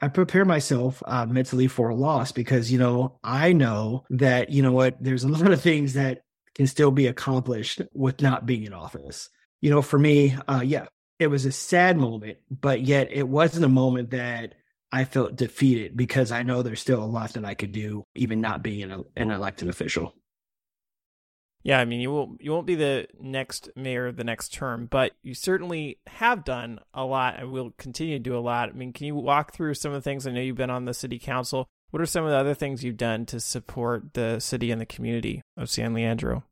I 0.00 0.08
prepare 0.08 0.44
myself 0.44 1.02
uh, 1.06 1.26
mentally 1.26 1.68
for 1.68 1.88
a 1.88 1.94
loss 1.94 2.32
because, 2.32 2.70
you 2.70 2.78
know, 2.78 3.18
I 3.22 3.52
know 3.52 4.04
that, 4.10 4.50
you 4.50 4.62
know 4.62 4.72
what, 4.72 4.96
there's 5.00 5.24
a 5.24 5.28
lot 5.28 5.50
of 5.50 5.62
things 5.62 5.94
that 5.94 6.22
can 6.54 6.66
still 6.66 6.90
be 6.90 7.06
accomplished 7.06 7.82
with 7.92 8.22
not 8.22 8.46
being 8.46 8.64
in 8.64 8.72
office. 8.72 9.28
You 9.60 9.70
know, 9.70 9.82
for 9.82 9.98
me, 9.98 10.36
uh, 10.48 10.62
yeah, 10.64 10.86
it 11.18 11.28
was 11.28 11.46
a 11.46 11.52
sad 11.52 11.96
moment, 11.96 12.38
but 12.50 12.82
yet 12.82 13.08
it 13.10 13.28
wasn't 13.28 13.64
a 13.64 13.68
moment 13.68 14.10
that 14.10 14.54
I 14.92 15.04
felt 15.04 15.36
defeated 15.36 15.96
because 15.96 16.30
I 16.30 16.42
know 16.42 16.62
there's 16.62 16.80
still 16.80 17.02
a 17.02 17.06
lot 17.06 17.32
that 17.32 17.44
I 17.44 17.54
could 17.54 17.72
do, 17.72 18.04
even 18.14 18.40
not 18.40 18.62
being 18.62 18.90
an, 18.90 19.04
an 19.16 19.30
elected 19.30 19.68
official. 19.68 20.14
Yeah, 21.64 21.80
I 21.80 21.86
mean, 21.86 22.00
you 22.00 22.12
won't 22.12 22.42
you 22.42 22.52
won't 22.52 22.66
be 22.66 22.74
the 22.74 23.08
next 23.18 23.70
mayor 23.74 24.12
the 24.12 24.22
next 24.22 24.52
term, 24.52 24.86
but 24.86 25.12
you 25.22 25.32
certainly 25.32 25.98
have 26.06 26.44
done 26.44 26.78
a 26.92 27.06
lot 27.06 27.38
and 27.38 27.50
will 27.50 27.72
continue 27.78 28.18
to 28.18 28.22
do 28.22 28.36
a 28.36 28.38
lot. 28.38 28.68
I 28.68 28.72
mean, 28.72 28.92
can 28.92 29.06
you 29.06 29.14
walk 29.14 29.54
through 29.54 29.74
some 29.74 29.92
of 29.92 29.96
the 29.96 30.08
things? 30.08 30.26
I 30.26 30.30
know 30.30 30.42
you've 30.42 30.56
been 30.56 30.68
on 30.68 30.84
the 30.84 30.92
city 30.92 31.18
council. 31.18 31.66
What 31.94 32.00
are 32.00 32.06
some 32.06 32.24
of 32.24 32.32
the 32.32 32.36
other 32.36 32.54
things 32.54 32.82
you've 32.82 32.96
done 32.96 33.24
to 33.26 33.38
support 33.38 34.14
the 34.14 34.40
city 34.40 34.72
and 34.72 34.80
the 34.80 34.84
community 34.84 35.42
of 35.56 35.70
San 35.70 35.94
Leandro? 35.94 36.42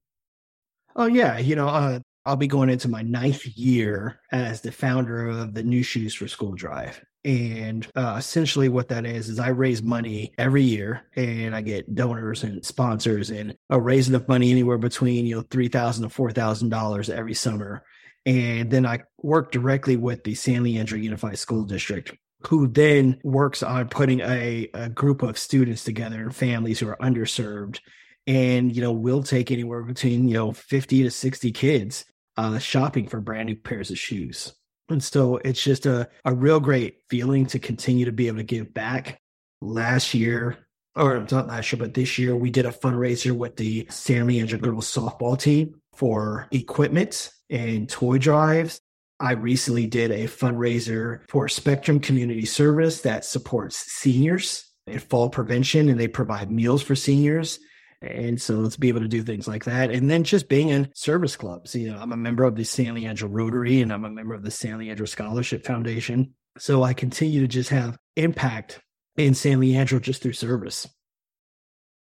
Oh 0.95 1.07
yeah, 1.07 1.37
you 1.37 1.57
know, 1.57 1.67
uh, 1.67 1.99
I'll 2.25 2.37
be 2.37 2.47
going 2.47 2.71
into 2.71 2.87
my 2.87 3.03
ninth 3.03 3.45
year 3.45 4.21
as 4.31 4.61
the 4.61 4.71
founder 4.71 5.27
of 5.27 5.55
the 5.55 5.65
New 5.65 5.83
Shoes 5.83 6.15
for 6.15 6.29
School 6.29 6.53
Drive, 6.53 7.05
and 7.25 7.85
uh, 7.97 8.15
essentially, 8.17 8.69
what 8.69 8.87
that 8.91 9.05
is 9.05 9.29
is 9.29 9.41
I 9.41 9.49
raise 9.49 9.83
money 9.83 10.33
every 10.39 10.63
year, 10.63 11.09
and 11.17 11.57
I 11.57 11.61
get 11.61 11.93
donors 11.93 12.45
and 12.45 12.65
sponsors, 12.65 13.31
and 13.31 13.57
I 13.69 13.79
raise 13.79 14.09
enough 14.09 14.29
money 14.29 14.53
anywhere 14.53 14.79
between 14.79 15.27
you 15.27 15.35
know 15.35 15.45
3,000 15.51 16.05
to 16.05 16.09
four 16.09 16.31
thousand 16.31 16.69
dollars 16.69 17.11
every 17.11 17.35
summer, 17.35 17.83
and 18.25 18.71
then 18.71 18.87
I 18.87 19.01
work 19.19 19.51
directly 19.51 19.97
with 19.97 20.23
the 20.23 20.37
San 20.37 20.63
Leandro 20.63 20.99
Unified 20.99 21.41
School 21.41 21.65
District, 21.65 22.17
who 22.47 22.67
then 22.67 23.19
works 23.23 23.63
on 23.63 23.89
putting 23.89 24.21
a, 24.21 24.69
a 24.75 24.89
group 24.89 25.23
of 25.23 25.39
students 25.39 25.85
together 25.85 26.21
and 26.21 26.35
families 26.35 26.81
who 26.81 26.89
are 26.89 26.97
underserved, 26.99 27.81
and 28.27 28.75
you 28.75 28.83
know 28.83 28.93
we'll 28.93 29.23
take 29.23 29.51
anywhere 29.51 29.83
between 29.83 30.29
you 30.29 30.35
know 30.35 30.53
fifty 30.53 31.03
to 31.03 31.11
sixty 31.11 31.53
kids 31.53 32.05
uh, 32.37 32.59
shopping 32.59 33.07
for 33.07 33.21
brand 33.21 33.47
new 33.47 33.57
pairs 33.57 33.91
of 33.91 33.99
shoes 33.99 34.53
and 34.93 35.03
so 35.03 35.39
it's 35.39 35.63
just 35.63 35.87
a, 35.87 36.09
a 36.25 36.35
real 36.35 36.61
great 36.61 36.99
feeling 37.09 37.47
to 37.47 37.59
continue 37.59 38.05
to 38.05 38.13
be 38.13 38.29
able 38.29 38.39
to 38.39 38.45
give 38.45 38.73
back. 38.73 39.19
Last 39.61 40.13
year, 40.13 40.59
or 40.97 41.25
not 41.31 41.47
last 41.47 41.73
year, 41.73 41.79
but 41.79 41.95
this 41.95 42.19
year, 42.19 42.35
we 42.35 42.51
did 42.51 42.67
a 42.67 42.73
fundraiser 42.73 43.31
with 43.33 43.57
the 43.57 43.87
San 43.91 44.27
Leandro 44.27 44.59
girls 44.59 44.93
softball 44.93 45.39
team 45.39 45.81
for 45.95 46.49
equipment 46.51 47.31
and 47.49 47.89
toy 47.89 48.19
drives. 48.19 48.81
I 49.23 49.33
recently 49.33 49.87
did 49.87 50.11
a 50.11 50.25
fundraiser 50.25 51.21
for 51.29 51.49
Spectrum 51.49 52.01
Community 52.01 52.45
Service 52.45 53.03
that 53.03 53.25
supports 53.25 53.77
seniors 53.77 54.69
and 54.89 55.01
fall 55.01 55.31
prevention, 55.31 55.89
and 55.89 56.01
they 56.01 56.09
provide 56.09 56.51
meals 56.51 56.83
for 56.83 56.97
seniors. 56.97 57.61
And 58.01 58.43
so 58.43 58.69
to 58.69 58.81
be 58.81 58.89
able 58.89 59.03
to 59.03 59.09
do 59.09 59.23
things 59.23 59.47
like 59.47 59.65
that. 59.67 59.93
And 59.93 60.11
then 60.11 60.25
just 60.25 60.49
being 60.49 60.71
in 60.71 60.91
service 60.97 61.37
clubs. 61.37 61.73
You 61.77 61.93
know, 61.93 61.99
I'm 61.99 62.11
a 62.11 62.17
member 62.17 62.43
of 62.43 62.57
the 62.57 62.65
San 62.65 62.97
Leandro 62.97 63.29
Rotary 63.29 63.81
and 63.81 63.93
I'm 63.93 64.05
a 64.05 64.11
member 64.11 64.35
of 64.35 64.43
the 64.43 64.51
San 64.51 64.79
Leandro 64.79 65.07
Scholarship 65.07 65.65
Foundation. 65.65 66.35
So 66.59 66.83
I 66.83 66.95
continue 66.95 67.43
to 67.43 67.47
just 67.47 67.71
have 67.71 67.97
impact 68.17 68.81
in 69.17 69.35
San 69.35 69.61
Leandro 69.61 70.01
just 70.01 70.21
through 70.21 70.33
service. 70.33 70.89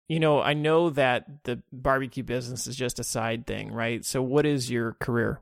You 0.10 0.20
know, 0.20 0.42
I 0.42 0.54
know 0.54 0.90
that 0.90 1.46
the 1.46 1.64
barbecue 1.72 2.24
business 2.24 2.68
is 2.68 2.76
just 2.76 3.00
a 3.00 3.04
side 3.04 3.48
thing, 3.48 3.72
right? 3.72 4.04
So 4.04 4.22
what 4.22 4.46
is 4.46 4.70
your 4.70 4.98
career? 5.00 5.40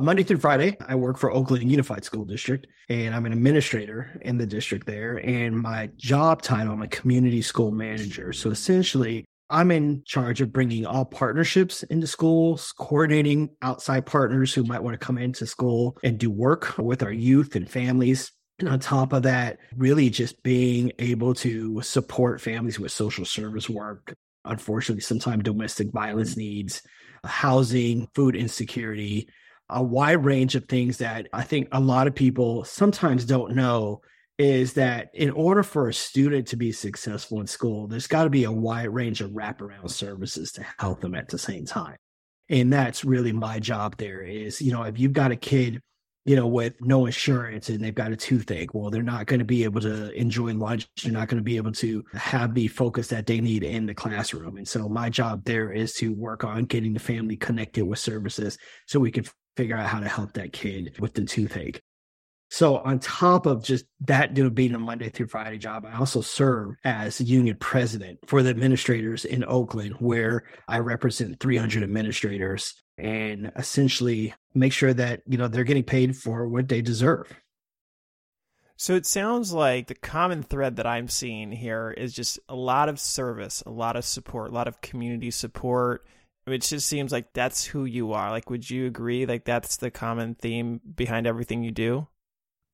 Uh, 0.00 0.02
Monday 0.02 0.22
through 0.22 0.38
Friday, 0.38 0.78
I 0.88 0.94
work 0.94 1.18
for 1.18 1.30
Oakland 1.30 1.70
Unified 1.70 2.04
School 2.04 2.24
District 2.24 2.66
and 2.88 3.14
I'm 3.14 3.26
an 3.26 3.34
administrator 3.34 4.18
in 4.22 4.38
the 4.38 4.46
district 4.46 4.86
there. 4.86 5.18
And 5.18 5.54
my 5.54 5.90
job 5.98 6.40
title, 6.40 6.72
I'm 6.72 6.80
a 6.80 6.88
community 6.88 7.42
school 7.42 7.70
manager. 7.70 8.32
So 8.32 8.50
essentially, 8.50 9.26
I'm 9.50 9.70
in 9.70 10.02
charge 10.06 10.40
of 10.40 10.54
bringing 10.54 10.86
all 10.86 11.04
partnerships 11.04 11.82
into 11.82 12.06
schools, 12.06 12.72
coordinating 12.78 13.50
outside 13.60 14.06
partners 14.06 14.54
who 14.54 14.64
might 14.64 14.82
want 14.82 14.98
to 14.98 15.06
come 15.06 15.18
into 15.18 15.44
school 15.44 15.98
and 16.02 16.16
do 16.16 16.30
work 16.30 16.78
with 16.78 17.02
our 17.02 17.12
youth 17.12 17.54
and 17.54 17.68
families. 17.68 18.32
And 18.58 18.70
on 18.70 18.78
top 18.78 19.12
of 19.12 19.24
that, 19.24 19.58
really 19.76 20.08
just 20.08 20.42
being 20.42 20.92
able 20.98 21.34
to 21.34 21.82
support 21.82 22.40
families 22.40 22.80
with 22.80 22.90
social 22.90 23.26
service 23.26 23.68
work. 23.68 24.14
Unfortunately, 24.46 25.02
sometimes 25.02 25.42
domestic 25.42 25.92
violence 25.92 26.38
needs, 26.38 26.80
housing, 27.22 28.08
food 28.14 28.34
insecurity, 28.34 29.28
a 29.70 29.82
wide 29.82 30.24
range 30.24 30.54
of 30.54 30.64
things 30.66 30.98
that 30.98 31.28
I 31.32 31.42
think 31.42 31.68
a 31.72 31.80
lot 31.80 32.06
of 32.06 32.14
people 32.14 32.64
sometimes 32.64 33.24
don't 33.24 33.54
know 33.54 34.00
is 34.38 34.72
that 34.72 35.10
in 35.12 35.30
order 35.30 35.62
for 35.62 35.88
a 35.88 35.94
student 35.94 36.46
to 36.48 36.56
be 36.56 36.72
successful 36.72 37.40
in 37.40 37.46
school, 37.46 37.86
there's 37.86 38.06
got 38.06 38.24
to 38.24 38.30
be 38.30 38.44
a 38.44 38.52
wide 38.52 38.88
range 38.88 39.20
of 39.20 39.32
wraparound 39.32 39.90
services 39.90 40.50
to 40.52 40.64
help 40.78 41.00
them 41.02 41.14
at 41.14 41.28
the 41.28 41.38
same 41.38 41.66
time. 41.66 41.96
And 42.48 42.72
that's 42.72 43.04
really 43.04 43.32
my 43.32 43.60
job 43.60 43.96
there 43.98 44.22
is, 44.22 44.60
you 44.62 44.72
know, 44.72 44.82
if 44.82 44.98
you've 44.98 45.12
got 45.12 45.30
a 45.30 45.36
kid, 45.36 45.80
you 46.24 46.36
know, 46.36 46.46
with 46.46 46.74
no 46.80 47.06
insurance 47.06 47.68
and 47.68 47.84
they've 47.84 47.94
got 47.94 48.12
a 48.12 48.16
toothache, 48.16 48.72
well, 48.72 48.90
they're 48.90 49.02
not 49.02 49.26
going 49.26 49.40
to 49.40 49.44
be 49.44 49.62
able 49.64 49.82
to 49.82 50.10
enjoy 50.12 50.54
lunch. 50.54 50.88
They're 51.02 51.12
not 51.12 51.28
going 51.28 51.38
to 51.38 51.44
be 51.44 51.58
able 51.58 51.72
to 51.72 52.02
have 52.14 52.54
the 52.54 52.68
focus 52.68 53.08
that 53.08 53.26
they 53.26 53.40
need 53.40 53.62
in 53.62 53.86
the 53.86 53.94
classroom. 53.94 54.56
And 54.56 54.66
so 54.66 54.88
my 54.88 55.10
job 55.10 55.44
there 55.44 55.70
is 55.70 55.92
to 55.94 56.14
work 56.14 56.44
on 56.44 56.64
getting 56.64 56.94
the 56.94 57.00
family 57.00 57.36
connected 57.36 57.84
with 57.84 57.98
services 57.98 58.56
so 58.86 59.00
we 59.00 59.10
can 59.10 59.24
figure 59.60 59.76
out 59.76 59.90
how 59.90 60.00
to 60.00 60.08
help 60.08 60.32
that 60.32 60.54
kid 60.54 60.96
with 60.98 61.12
the 61.12 61.22
toothache. 61.22 61.82
So 62.48 62.78
on 62.78 62.98
top 62.98 63.44
of 63.44 63.62
just 63.62 63.84
that 64.06 64.34
you 64.34 64.42
know, 64.42 64.48
being 64.48 64.74
a 64.74 64.78
Monday 64.78 65.10
through 65.10 65.26
Friday 65.26 65.58
job, 65.58 65.84
I 65.84 65.98
also 65.98 66.22
serve 66.22 66.76
as 66.82 67.20
union 67.20 67.58
president 67.60 68.18
for 68.26 68.42
the 68.42 68.48
administrators 68.48 69.26
in 69.26 69.44
Oakland, 69.44 69.96
where 69.98 70.44
I 70.66 70.78
represent 70.78 71.40
300 71.40 71.82
administrators 71.82 72.72
and 72.96 73.52
essentially 73.54 74.32
make 74.54 74.72
sure 74.72 74.94
that 74.94 75.20
you 75.26 75.36
know 75.36 75.46
they're 75.46 75.62
getting 75.64 75.84
paid 75.84 76.16
for 76.16 76.48
what 76.48 76.68
they 76.68 76.80
deserve. 76.80 77.26
So 78.76 78.94
it 78.94 79.04
sounds 79.04 79.52
like 79.52 79.88
the 79.88 79.94
common 79.94 80.42
thread 80.42 80.76
that 80.76 80.86
I'm 80.86 81.08
seeing 81.08 81.52
here 81.52 81.90
is 81.90 82.14
just 82.14 82.38
a 82.48 82.56
lot 82.56 82.88
of 82.88 82.98
service, 82.98 83.62
a 83.66 83.70
lot 83.70 83.94
of 83.94 84.06
support, 84.06 84.52
a 84.52 84.54
lot 84.54 84.68
of 84.68 84.80
community 84.80 85.30
support. 85.30 86.06
It 86.52 86.62
just 86.62 86.86
seems 86.86 87.12
like 87.12 87.32
that's 87.32 87.64
who 87.64 87.84
you 87.84 88.12
are. 88.12 88.30
Like, 88.30 88.50
would 88.50 88.68
you 88.68 88.86
agree? 88.86 89.26
Like, 89.26 89.44
that's 89.44 89.76
the 89.76 89.90
common 89.90 90.34
theme 90.34 90.80
behind 90.94 91.26
everything 91.26 91.62
you 91.62 91.70
do? 91.70 92.08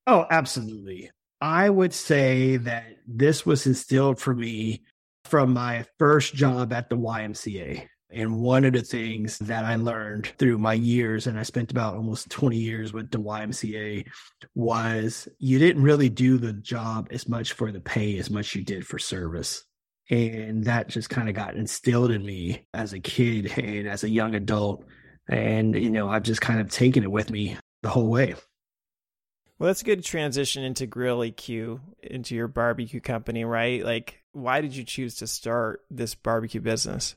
Oh, 0.07 0.27
absolutely. 0.31 1.11
I 1.41 1.69
would 1.69 1.93
say 1.93 2.57
that 2.59 2.85
this 3.07 3.45
was 3.45 3.67
instilled 3.67 4.19
for 4.19 4.35
me 4.35 4.83
from 5.25 5.53
my 5.53 5.85
first 5.99 6.35
job 6.35 6.73
at 6.73 6.89
the 6.89 6.97
YMCA. 6.97 7.89
And 8.09 8.41
one 8.41 8.65
of 8.65 8.73
the 8.73 8.83
things 8.83 9.39
that 9.41 9.65
I 9.65 9.75
learned 9.75 10.33
through 10.39 10.59
my 10.59 10.75
years, 10.75 11.27
and 11.27 11.39
I 11.39 11.43
spent 11.43 11.73
about 11.73 11.97
almost 11.97 12.31
20 12.31 12.57
years 12.57 12.93
with 12.93 13.11
the 13.11 13.19
YMCA, 13.19 14.07
was 14.55 15.29
you 15.39 15.59
didn't 15.59 15.83
really 15.83 16.09
do 16.09 16.39
the 16.39 16.53
job 16.53 17.09
as 17.11 17.29
much 17.29 17.53
for 17.53 17.73
the 17.73 17.81
pay 17.81 18.17
as 18.19 18.31
much 18.31 18.55
you 18.55 18.63
did 18.63 18.87
for 18.87 18.99
service. 18.99 19.65
And 20.09 20.65
that 20.65 20.89
just 20.89 21.11
kind 21.11 21.29
of 21.29 21.35
got 21.35 21.57
instilled 21.57 22.13
in 22.13 22.25
me 22.25 22.67
as 22.73 22.93
a 22.93 23.01
kid 23.01 23.59
and 23.59 23.89
as 23.89 24.05
a 24.05 24.09
young 24.09 24.35
adult. 24.35 24.85
And, 25.29 25.75
you 25.75 25.91
know, 25.91 26.09
I've 26.09 26.23
just 26.23 26.41
kind 26.41 26.61
of 26.61 26.71
taken 26.71 27.03
it 27.03 27.11
with 27.11 27.31
me 27.31 27.57
the 27.83 27.89
whole 27.89 28.09
way. 28.09 28.35
Well, 29.59 29.69
that's 29.69 29.83
a 29.83 29.87
good 29.87 30.05
transition 30.05 30.63
into 30.63 30.87
GrilleeQ, 30.87 31.81
into 32.03 32.35
your 32.35 32.47
barbecue 32.47 33.01
company, 33.01 33.45
right? 33.45 33.83
Like, 33.83 34.23
why 34.33 34.61
did 34.61 34.77
you 34.77 34.85
choose 34.85 35.17
to 35.17 35.27
start 35.27 35.83
this 35.91 36.15
barbecue 36.15 36.61
business? 36.61 37.17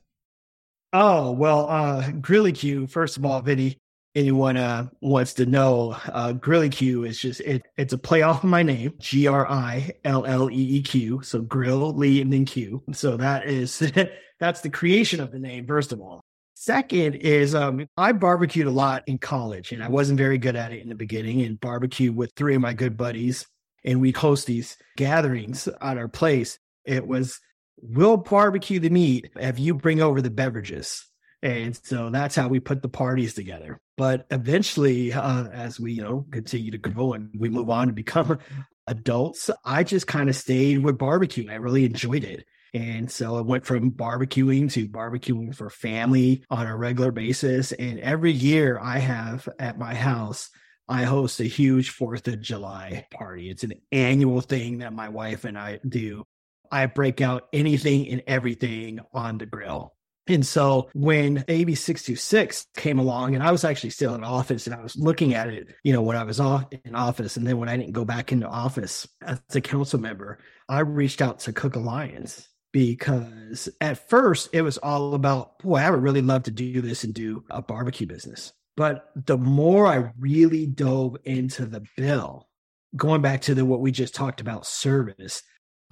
Oh, 0.94 1.32
well, 1.32 1.70
uh, 1.70 2.04
GrilleeQ, 2.04 2.90
first 2.90 3.18
of 3.18 3.26
all, 3.26 3.42
Vinny, 3.42 3.78
anyone 4.16 4.58
uh, 4.58 4.88
wants 5.02 5.34
to 5.36 5.46
know, 5.46 5.92
uh, 6.08 6.34
GrilleeQ 6.34 7.08
is 7.08 7.20
just, 7.20 7.42
it, 7.42 7.64
it's 7.78 7.94
a 7.94 7.98
play 7.98 8.22
off 8.22 8.44
of 8.44 8.50
my 8.50 8.64
name, 8.64 8.94
G 9.00 9.28
R 9.28 9.50
I 9.50 9.92
L 10.04 10.26
L 10.26 10.50
E 10.50 10.78
E 10.78 10.82
Q. 10.82 11.22
So 11.24 11.42
Grill, 11.42 11.94
Lee, 11.94 12.22
and 12.22 12.32
then 12.32 12.46
Q. 12.46 12.84
So 12.92 13.18
that 13.18 13.48
is, 13.48 13.80
that's 14.40 14.62
the 14.62 14.70
creation 14.70 15.20
of 15.20 15.32
the 15.32 15.40
name, 15.40 15.68
first 15.68 15.92
of 15.92 16.02
all. 16.02 16.24
Second 16.56 17.16
is 17.16 17.56
um, 17.56 17.88
I 17.96 18.12
barbecued 18.12 18.68
a 18.68 18.72
lot 18.72 19.04
in 19.08 19.18
college 19.18 19.72
and 19.72 19.82
I 19.82 19.88
wasn't 19.88 20.18
very 20.18 20.38
good 20.38 20.58
at 20.58 20.74
it 20.74 20.82
in 20.82 20.90
the 20.90 20.96
beginning 20.96 21.42
and 21.44 21.58
barbecue 21.58 22.12
with 22.12 22.34
three 22.36 22.54
of 22.54 22.62
my 22.62 22.74
good 22.74 22.98
buddies 22.98 23.48
and 23.86 24.02
we'd 24.02 24.18
host 24.18 24.46
these 24.46 24.76
gatherings 24.98 25.68
at 25.68 25.98
our 25.98 26.10
place. 26.10 26.60
It 26.84 27.08
was 27.08 27.40
we'll 27.82 28.18
barbecue 28.18 28.80
the 28.80 28.90
meat 28.90 29.32
if 29.38 29.58
you 29.58 29.74
bring 29.74 30.02
over 30.02 30.22
the 30.22 30.30
beverages. 30.30 31.06
And 31.42 31.78
so 31.84 32.10
that's 32.10 32.36
how 32.36 32.48
we 32.48 32.60
put 32.60 32.82
the 32.82 32.90
parties 32.90 33.34
together. 33.34 33.80
But 33.98 34.26
eventually, 34.30 35.14
uh, 35.14 35.48
as 35.48 35.80
we 35.80 35.94
you 35.94 36.04
know 36.04 36.26
continue 36.32 36.72
to 36.72 36.78
grow 36.78 37.14
and 37.14 37.30
we 37.38 37.50
move 37.50 37.70
on 37.70 37.88
to 37.88 37.94
become 37.94 38.40
adults, 38.88 39.50
I 39.64 39.84
just 39.84 40.08
kind 40.08 40.30
of 40.30 40.36
stayed 40.36 40.84
with 40.84 40.98
barbecue. 40.98 41.50
I 41.50 41.56
really 41.56 41.86
enjoyed 41.86 42.24
it. 42.24 42.46
And 42.74 43.10
so 43.10 43.36
I 43.36 43.42
went 43.42 43.66
from 43.66 43.92
barbecuing 43.92 44.72
to 44.74 44.88
barbecuing 44.88 45.56
for 45.56 45.72
family 45.72 46.44
on 46.52 46.68
a 46.68 46.78
regular 46.78 47.12
basis. 47.12 47.72
And 47.72 48.00
every 48.00 48.32
year 48.32 48.80
I 48.80 49.00
have 49.00 49.50
at 49.58 49.80
my 49.80 49.96
house 49.96 50.52
I 50.92 51.04
host 51.04 51.40
a 51.40 51.44
huge 51.44 51.96
4th 51.96 52.28
of 52.28 52.42
July 52.42 53.06
party. 53.12 53.52
It's 53.52 53.64
an 53.64 53.74
annual 53.92 54.42
thing 54.42 54.80
that 54.80 54.92
my 54.92 55.08
wife 55.08 55.46
and 55.46 55.56
I 55.56 55.80
do. 55.88 56.26
I 56.72 56.88
break 56.88 57.22
out 57.22 57.48
anything 57.54 58.10
and 58.10 58.24
everything 58.26 59.00
on 59.14 59.38
the 59.38 59.46
grill. 59.46 59.94
And 60.30 60.46
so 60.46 60.90
when 60.94 61.44
AB 61.48 61.74
626 61.74 62.68
came 62.78 63.00
along, 63.00 63.34
and 63.34 63.44
I 63.44 63.52
was 63.52 63.64
actually 63.64 63.90
still 63.90 64.14
in 64.14 64.24
office 64.24 64.68
and 64.68 64.76
I 64.76 64.82
was 64.82 64.96
looking 64.96 65.34
at 65.34 65.50
it, 65.50 65.74
you 65.84 65.92
know, 65.92 66.04
when 66.04 66.16
I 66.16 66.24
was 66.24 66.40
off 66.40 66.66
in 66.86 66.94
office. 66.96 67.36
And 67.36 67.46
then 67.48 67.58
when 67.58 67.68
I 67.68 67.76
didn't 67.76 67.94
go 67.94 68.06
back 68.06 68.32
into 68.32 68.48
office 68.48 69.08
as 69.24 69.42
a 69.56 69.62
council 69.62 70.00
member, 70.00 70.38
I 70.70 70.82
reached 70.82 71.22
out 71.22 71.40
to 71.40 71.54
Cook 71.54 71.76
Alliance 71.76 72.48
because 72.72 73.68
at 73.82 74.08
first 74.08 74.50
it 74.54 74.62
was 74.62 74.78
all 74.78 75.16
about, 75.16 75.58
boy, 75.60 75.78
I 75.78 75.90
would 75.90 76.04
really 76.04 76.22
love 76.22 76.44
to 76.44 76.52
do 76.52 76.82
this 76.82 77.04
and 77.04 77.14
do 77.14 77.44
a 77.50 77.64
barbecue 77.64 78.06
business. 78.06 78.54
But 78.78 79.10
the 79.26 79.38
more 79.38 79.88
I 79.88 80.12
really 80.20 80.68
dove 80.68 81.18
into 81.24 81.66
the 81.66 81.84
bill, 81.98 82.48
going 82.96 83.22
back 83.22 83.42
to 83.42 83.56
the 83.56 83.66
what 83.66 83.82
we 83.82 83.92
just 83.92 84.14
talked 84.14 84.42
about 84.42 84.68
service, 84.68 85.42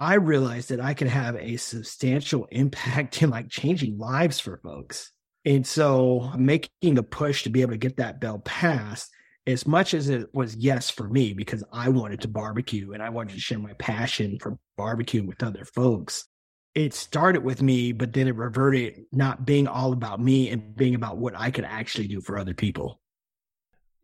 I 0.00 0.14
realized 0.14 0.68
that 0.70 0.80
I 0.80 0.94
could 0.94 1.08
have 1.08 1.36
a 1.36 1.56
substantial 1.56 2.46
impact 2.50 3.22
in 3.22 3.30
like 3.30 3.48
changing 3.48 3.98
lives 3.98 4.40
for 4.40 4.58
folks. 4.58 5.12
And 5.44 5.66
so 5.66 6.32
making 6.36 6.94
the 6.94 7.02
push 7.02 7.44
to 7.44 7.50
be 7.50 7.62
able 7.62 7.72
to 7.72 7.78
get 7.78 7.96
that 7.96 8.20
bill 8.20 8.40
passed, 8.40 9.10
as 9.46 9.66
much 9.66 9.94
as 9.94 10.08
it 10.10 10.28
was 10.34 10.54
yes 10.56 10.90
for 10.90 11.08
me, 11.08 11.32
because 11.32 11.64
I 11.72 11.88
wanted 11.88 12.20
to 12.22 12.28
barbecue 12.28 12.92
and 12.92 13.02
I 13.02 13.08
wanted 13.08 13.34
to 13.34 13.40
share 13.40 13.58
my 13.58 13.72
passion 13.74 14.38
for 14.40 14.58
barbecuing 14.78 15.26
with 15.26 15.42
other 15.42 15.64
folks. 15.64 16.26
It 16.74 16.92
started 16.92 17.42
with 17.42 17.62
me, 17.62 17.92
but 17.92 18.12
then 18.12 18.28
it 18.28 18.36
reverted 18.36 19.04
not 19.10 19.46
being 19.46 19.66
all 19.66 19.92
about 19.92 20.20
me 20.20 20.50
and 20.50 20.76
being 20.76 20.94
about 20.94 21.16
what 21.16 21.34
I 21.34 21.50
could 21.50 21.64
actually 21.64 22.08
do 22.08 22.20
for 22.20 22.38
other 22.38 22.54
people. 22.54 23.00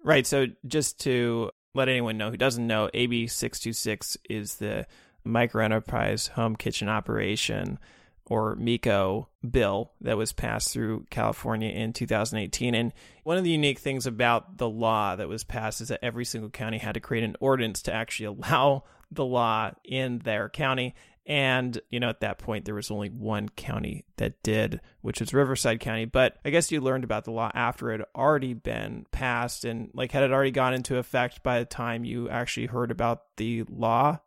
Right. 0.02 0.26
So 0.26 0.46
just 0.66 1.00
to 1.00 1.50
let 1.74 1.88
anyone 1.88 2.16
know 2.16 2.30
who 2.30 2.36
doesn't 2.36 2.66
know, 2.66 2.88
AB 2.94 3.26
626 3.26 4.16
is 4.30 4.56
the 4.56 4.86
micro 5.24 5.64
enterprise 5.64 6.28
home 6.28 6.56
kitchen 6.56 6.88
operation 6.88 7.78
or 8.26 8.56
MEHKO 8.56 9.26
bill 9.50 9.92
that 10.00 10.16
was 10.16 10.32
passed 10.32 10.72
through 10.72 11.04
California 11.10 11.70
in 11.70 11.92
2018. 11.92 12.74
And 12.74 12.92
one 13.22 13.36
of 13.36 13.44
the 13.44 13.50
unique 13.50 13.78
things 13.78 14.06
about 14.06 14.58
the 14.58 14.68
law 14.68 15.16
that 15.16 15.28
was 15.28 15.44
passed 15.44 15.80
is 15.80 15.88
that 15.88 16.00
every 16.02 16.24
single 16.24 16.50
county 16.50 16.78
had 16.78 16.94
to 16.94 17.00
create 17.00 17.24
an 17.24 17.36
ordinance 17.40 17.82
to 17.82 17.92
actually 17.92 18.26
allow 18.26 18.84
the 19.10 19.24
law 19.24 19.72
in 19.84 20.20
their 20.20 20.48
county. 20.48 20.94
And, 21.26 21.80
you 21.88 22.00
know, 22.00 22.10
at 22.10 22.20
that 22.20 22.38
point, 22.38 22.66
there 22.66 22.74
was 22.74 22.90
only 22.90 23.08
one 23.08 23.48
county 23.48 24.04
that 24.16 24.42
did, 24.42 24.80
which 25.00 25.20
was 25.20 25.32
Riverside 25.32 25.80
County. 25.80 26.04
But 26.04 26.36
I 26.44 26.50
guess 26.50 26.70
you 26.70 26.82
learned 26.82 27.04
about 27.04 27.24
the 27.24 27.30
law 27.30 27.50
after 27.54 27.90
it 27.90 28.00
had 28.00 28.06
already 28.14 28.52
been 28.52 29.06
passed 29.10 29.64
and, 29.64 29.90
like, 29.94 30.12
had 30.12 30.22
it 30.22 30.32
already 30.32 30.50
gone 30.50 30.74
into 30.74 30.98
effect 30.98 31.42
by 31.42 31.60
the 31.60 31.64
time 31.64 32.04
you 32.04 32.28
actually 32.28 32.66
heard 32.66 32.90
about 32.90 33.36
the 33.38 33.64
law? 33.70 34.20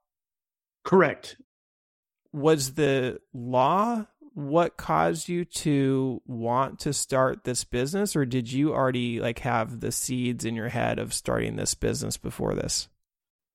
Correct. 0.87 1.35
Was 2.31 2.75
the 2.75 3.19
law 3.33 4.05
what 4.33 4.77
caused 4.77 5.27
you 5.27 5.43
to 5.43 6.21
want 6.25 6.79
to 6.79 6.93
start 6.93 7.43
this 7.43 7.65
business 7.65 8.15
or 8.15 8.25
did 8.25 8.49
you 8.49 8.73
already 8.73 9.19
like 9.19 9.39
have 9.39 9.81
the 9.81 9.91
seeds 9.91 10.45
in 10.45 10.55
your 10.55 10.69
head 10.69 10.97
of 10.97 11.13
starting 11.13 11.57
this 11.57 11.73
business 11.73 12.15
before 12.15 12.55
this? 12.55 12.87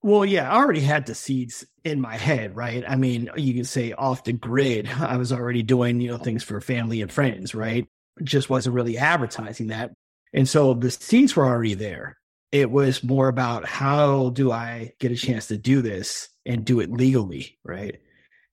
Well, 0.02 0.26
yeah, 0.26 0.52
I 0.52 0.56
already 0.56 0.80
had 0.80 1.06
the 1.06 1.14
seeds 1.14 1.64
in 1.84 2.02
my 2.02 2.18
head, 2.18 2.54
right? 2.54 2.84
I 2.86 2.96
mean, 2.96 3.30
you 3.36 3.54
can 3.54 3.64
say 3.64 3.92
off 3.92 4.24
the 4.24 4.34
grid, 4.34 4.86
I 5.00 5.16
was 5.16 5.32
already 5.32 5.62
doing, 5.62 6.02
you 6.02 6.10
know, 6.10 6.18
things 6.18 6.42
for 6.42 6.60
family 6.60 7.00
and 7.00 7.10
friends, 7.10 7.54
right? 7.54 7.88
Just 8.22 8.50
wasn't 8.50 8.74
really 8.74 8.98
advertising 8.98 9.68
that. 9.68 9.92
And 10.34 10.46
so 10.46 10.74
the 10.74 10.90
seeds 10.90 11.34
were 11.34 11.46
already 11.46 11.74
there. 11.74 12.18
It 12.50 12.70
was 12.70 13.02
more 13.02 13.28
about 13.28 13.64
how 13.64 14.30
do 14.30 14.52
I 14.52 14.92
get 14.98 15.12
a 15.12 15.16
chance 15.16 15.46
to 15.46 15.56
do 15.56 15.80
this 15.80 16.28
and 16.46 16.64
do 16.64 16.80
it 16.80 16.90
legally, 16.90 17.58
right? 17.64 18.00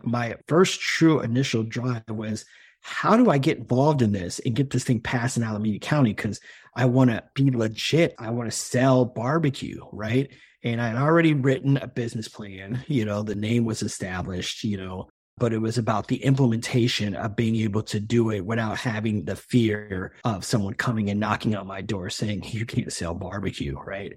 My 0.02 0.36
first 0.48 0.80
true 0.80 1.20
initial 1.20 1.64
drive 1.64 2.04
was 2.08 2.46
how 2.82 3.18
do 3.18 3.30
I 3.30 3.38
get 3.38 3.58
involved 3.58 4.02
in 4.02 4.12
this 4.12 4.40
and 4.40 4.56
get 4.56 4.70
this 4.70 4.84
thing 4.84 5.02
passed 5.02 5.38
in 5.38 5.44
Alameda 5.44 5.80
County? 5.80 6.14
Because 6.14 6.40
I 6.76 6.86
want 6.86 7.10
to 7.10 7.24
be 7.34 7.52
legit. 7.52 8.16
I 8.18 8.30
want 8.30 8.50
to 8.50 8.58
sell 8.58 9.06
barbecue, 9.06 9.82
right? 9.92 10.30
And 10.64 10.82
I 10.82 10.90
had 10.90 10.98
already 10.98 11.34
written 11.34 11.78
a 11.78 11.88
business 11.88 12.28
plan. 12.28 12.84
You 12.88 13.06
know, 13.06 13.24
the 13.24 13.36
name 13.36 13.66
was 13.66 13.82
established, 13.82 14.64
you 14.64 14.78
know, 14.78 15.10
but 15.38 15.54
it 15.54 15.60
was 15.60 15.78
about 15.78 16.08
the 16.08 16.24
implementation 16.24 17.16
of 17.16 17.36
being 17.36 17.56
able 17.58 17.84
to 17.84 18.00
do 18.00 18.32
it 18.32 18.46
without 18.46 18.78
having 18.78 19.26
the 19.26 19.36
fear 19.36 20.14
of 20.24 20.46
someone 20.46 20.74
coming 20.74 21.10
and 21.10 21.20
knocking 21.20 21.56
on 21.56 21.68
my 21.68 21.82
door 21.82 22.10
saying, 22.10 22.44
you 22.46 22.66
can't 22.66 22.92
sell 22.92 23.14
barbecue, 23.14 23.78
right? 23.78 24.14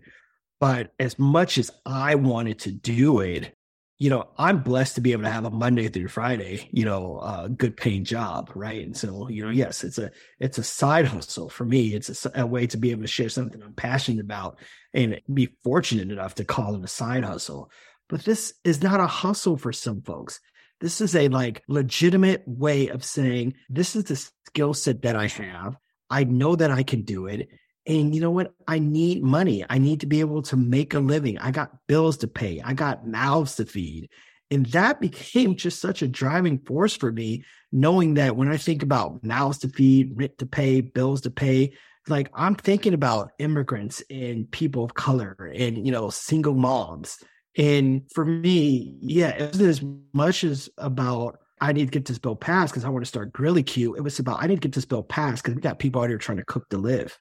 But 0.61 0.93
as 1.01 1.19
much 1.19 1.59
as 1.59 1.71
I 1.87 2.15
wanted 2.17 2.61
to 2.61 2.73
do 2.73 3.21
it, 3.21 3.57
you 4.03 4.11
know, 4.11 4.27
I'm 4.37 4.65
blessed 4.65 4.97
to 4.97 5.01
be 5.01 5.13
able 5.13 5.23
to 5.23 5.31
have 5.31 5.45
a 5.45 5.51
Monday 5.51 5.87
through 5.87 6.09
Friday, 6.09 6.69
you 6.73 6.85
know, 6.85 7.19
uh, 7.19 7.47
good 7.47 7.77
paying 7.77 8.03
job, 8.03 8.51
right? 8.53 8.85
And 8.85 8.97
so, 8.97 9.29
you 9.29 9.45
know, 9.45 9.51
yes, 9.53 9.85
it's 9.85 9.97
a 9.97 10.11
it's 10.41 10.59
a 10.59 10.65
side 10.65 11.07
hustle 11.07 11.49
for 11.49 11.65
me. 11.65 11.95
It's 11.95 12.27
a, 12.27 12.33
a, 12.35 12.45
way 12.45 12.67
to 12.67 12.77
be 12.77 12.91
able 12.91 13.03
to 13.03 13.07
share 13.07 13.29
something 13.29 13.63
I'm 13.63 13.75
passionate 13.75 14.25
about 14.25 14.59
and 14.93 15.21
be 15.33 15.55
fortunate 15.63 16.11
enough 16.11 16.35
to 16.35 16.45
call 16.45 16.75
it 16.75 16.83
a 16.83 16.89
side 16.89 17.25
hustle. 17.25 17.71
But 18.09 18.25
this 18.25 18.55
is 18.65 18.83
not 18.83 18.99
a 18.99 19.07
hustle 19.07 19.57
for 19.57 19.73
some 19.73 20.03
folks. 20.03 20.41
This 20.81 21.01
is 21.01 21.15
a 21.15 21.29
like 21.29 21.63
legitimate 21.69 22.43
way 22.45 22.89
of 22.89 23.05
saying 23.05 23.55
this 23.71 23.95
is 23.95 24.03
the 24.03 24.17
skill 24.49 24.75
set 24.75 25.03
that 25.03 25.15
I 25.15 25.29
have. 25.29 25.77
I 26.11 26.25
know 26.25 26.57
that 26.57 26.73
I 26.73 26.83
can 26.83 27.03
do 27.03 27.27
it. 27.27 27.49
And 27.87 28.15
you 28.15 28.21
know 28.21 28.31
what? 28.31 28.55
I 28.69 28.79
need 28.79 29.23
money. 29.23 29.65
I 29.69 29.79
need 29.79 30.01
to 30.01 30.07
be 30.07 30.21
able 30.21 30.43
to 30.43 30.57
make 30.57 30.95
a 30.95 31.01
living. 31.01 31.39
I 31.39 31.51
got 31.51 31.77
bills 31.89 32.19
to 32.19 32.29
pay. 32.29 32.61
I 32.65 32.75
got 32.75 33.07
mouths 33.07 33.57
to 33.57 33.67
feed. 33.67 34.09
And 34.51 34.67
that 34.67 35.01
became 35.01 35.57
just 35.57 35.81
such 35.81 36.03
a 36.03 36.09
driving 36.09 36.59
force 36.59 36.95
for 36.95 37.11
me, 37.11 37.45
knowing 37.73 38.15
that 38.15 38.37
when 38.37 38.49
I 38.49 38.59
think 38.59 38.83
about 38.83 39.25
mouths 39.25 39.59
to 39.61 39.69
feed, 39.69 40.13
rent 40.15 40.39
to 40.39 40.47
pay, 40.47 40.83
bills 40.83 41.23
to 41.23 41.31
pay, 41.31 41.73
like 42.09 42.31
I'm 42.35 42.55
thinking 42.55 42.95
about 42.95 43.31
immigrants 43.39 44.03
and 44.11 44.51
people 44.51 44.85
of 44.85 44.95
color 44.95 45.53
and, 45.55 45.85
you 45.87 45.93
know, 45.93 46.11
single 46.11 46.55
moms. 46.55 47.19
And 47.57 48.03
for 48.13 48.25
me, 48.25 48.97
yeah, 49.01 49.31
it 49.31 49.53
wasn't 49.53 49.69
as 49.69 49.85
much 50.13 50.45
as 50.45 50.69
about 50.79 51.39
I 51.61 51.73
need 51.73 51.87
to 51.87 51.91
get 51.91 52.07
this 52.07 52.19
bill 52.19 52.37
passed 52.37 52.73
because 52.73 52.85
I 52.85 52.89
want 52.89 53.05
to 53.05 53.09
start 53.09 53.33
GrilleeQ. 53.33 53.97
It 53.97 54.01
was 54.03 54.19
about 54.19 54.43
I 54.43 54.47
need 54.49 54.57
to 54.57 54.69
get 54.69 54.75
this 54.75 54.85
bill 54.85 55.03
passed 55.03 55.43
because 55.43 55.55
we 55.55 55.63
got 55.63 55.79
people 55.79 56.03
out 56.03 56.09
here 56.09 56.19
trying 56.19 56.39
to 56.39 56.45
cook 56.45 56.69
to 56.71 56.79
live. 56.79 57.17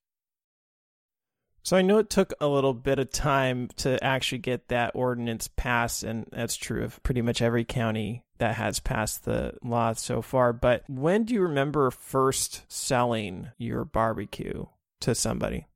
So 1.64 1.78
I 1.78 1.84
know 1.84 2.00
it 2.00 2.10
took 2.10 2.34
a 2.42 2.48
little 2.48 2.74
bit 2.74 2.98
of 2.98 3.12
time 3.12 3.70
to 3.78 4.04
actually 4.04 4.40
get 4.40 4.70
that 4.70 4.92
ordinance 4.96 5.48
passed, 5.48 6.04
and 6.04 6.26
that's 6.32 6.56
true 6.56 6.84
of 6.84 7.02
pretty 7.04 7.22
much 7.22 7.42
every 7.42 7.64
county 7.64 8.24
that 8.40 8.56
has 8.56 8.80
passed 8.80 9.26
the 9.26 9.54
law 9.64 9.94
so 9.94 10.22
far. 10.24 10.54
But 10.54 10.84
when 10.90 11.24
do 11.24 11.36
you 11.36 11.42
remember 11.42 11.92
first 11.92 12.64
selling 12.68 13.50
your 13.58 13.86
barbecue 13.86 14.66
to 15.02 15.14
somebody? 15.14 15.68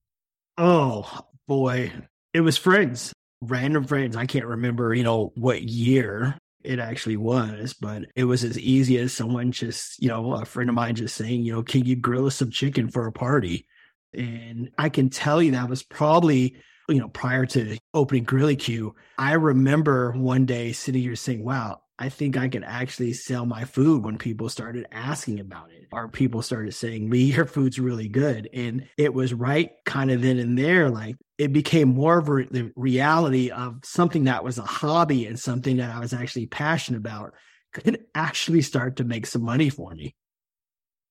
Oh 0.57 1.21
boy, 1.47 1.91
it 2.33 2.41
was 2.41 2.57
friends, 2.57 3.13
random 3.41 3.83
friends. 3.83 4.15
I 4.15 4.25
can't 4.25 4.45
remember, 4.45 4.93
you 4.95 5.03
know, 5.03 5.31
what 5.35 5.61
year 5.61 6.35
it 6.63 6.79
actually 6.79 7.17
was, 7.17 7.73
but 7.73 8.05
it 8.15 8.23
was 8.23 8.43
as 8.43 8.57
easy 8.57 8.97
as 8.97 9.13
someone 9.13 9.51
just, 9.51 10.01
you 10.01 10.07
know, 10.07 10.33
a 10.33 10.45
friend 10.45 10.69
of 10.69 10.75
mine 10.75 10.95
just 10.95 11.15
saying, 11.15 11.43
you 11.43 11.53
know, 11.53 11.61
can 11.61 11.85
you 11.85 11.95
grill 11.95 12.25
us 12.25 12.37
some 12.37 12.49
chicken 12.49 12.89
for 12.89 13.05
a 13.05 13.11
party? 13.11 13.67
And 14.15 14.71
I 14.78 14.89
can 14.89 15.10
tell 15.10 15.41
you 15.41 15.51
that 15.51 15.69
was 15.69 15.84
probably, 15.84 16.56
you 16.89 16.99
know, 16.99 17.10
prior 17.10 17.45
to 17.47 17.78
opening 17.93 18.25
GrilleeQ. 18.25 18.91
I 19.17 19.34
remember 19.34 20.12
one 20.12 20.45
day 20.45 20.71
sitting 20.71 21.01
here 21.01 21.15
saying, 21.15 21.43
wow, 21.43 21.82
I 21.97 22.10
think 22.10 22.36
I 22.36 22.49
could 22.49 22.63
actually 22.65 23.13
sell 23.13 23.45
my 23.45 23.63
food 23.63 24.04
when 24.04 24.17
people 24.17 24.49
started 24.49 24.86
asking 24.91 25.39
about 25.39 25.71
it, 25.71 25.88
or 25.93 26.10
people 26.10 26.41
started 26.41 26.73
saying, 26.73 27.10
"Me, 27.10 27.19
your 27.19 27.45
food's 27.45 27.80
really 27.80 28.10
good." 28.10 28.49
And 28.54 28.88
it 28.97 29.13
was 29.13 29.34
right 29.34 29.71
kind 29.86 30.12
of 30.12 30.21
then 30.21 30.38
and 30.38 30.58
there, 30.58 30.89
like 30.89 31.15
it 31.38 31.54
became 31.54 31.89
more 31.89 32.17
of 32.17 32.25
the 32.25 32.71
reality 32.75 33.49
of 33.49 33.80
something 33.84 34.25
that 34.25 34.43
was 34.43 34.58
a 34.58 34.63
hobby 34.63 35.25
and 35.25 35.39
something 35.39 35.78
that 35.78 35.95
I 35.95 35.99
was 35.99 36.13
actually 36.13 36.47
passionate 36.47 36.97
about 36.97 37.34
could 37.73 38.06
actually 38.13 38.62
start 38.62 38.97
to 38.97 39.04
make 39.04 39.25
some 39.25 39.43
money 39.43 39.69
for 39.69 39.91
me. 39.93 40.15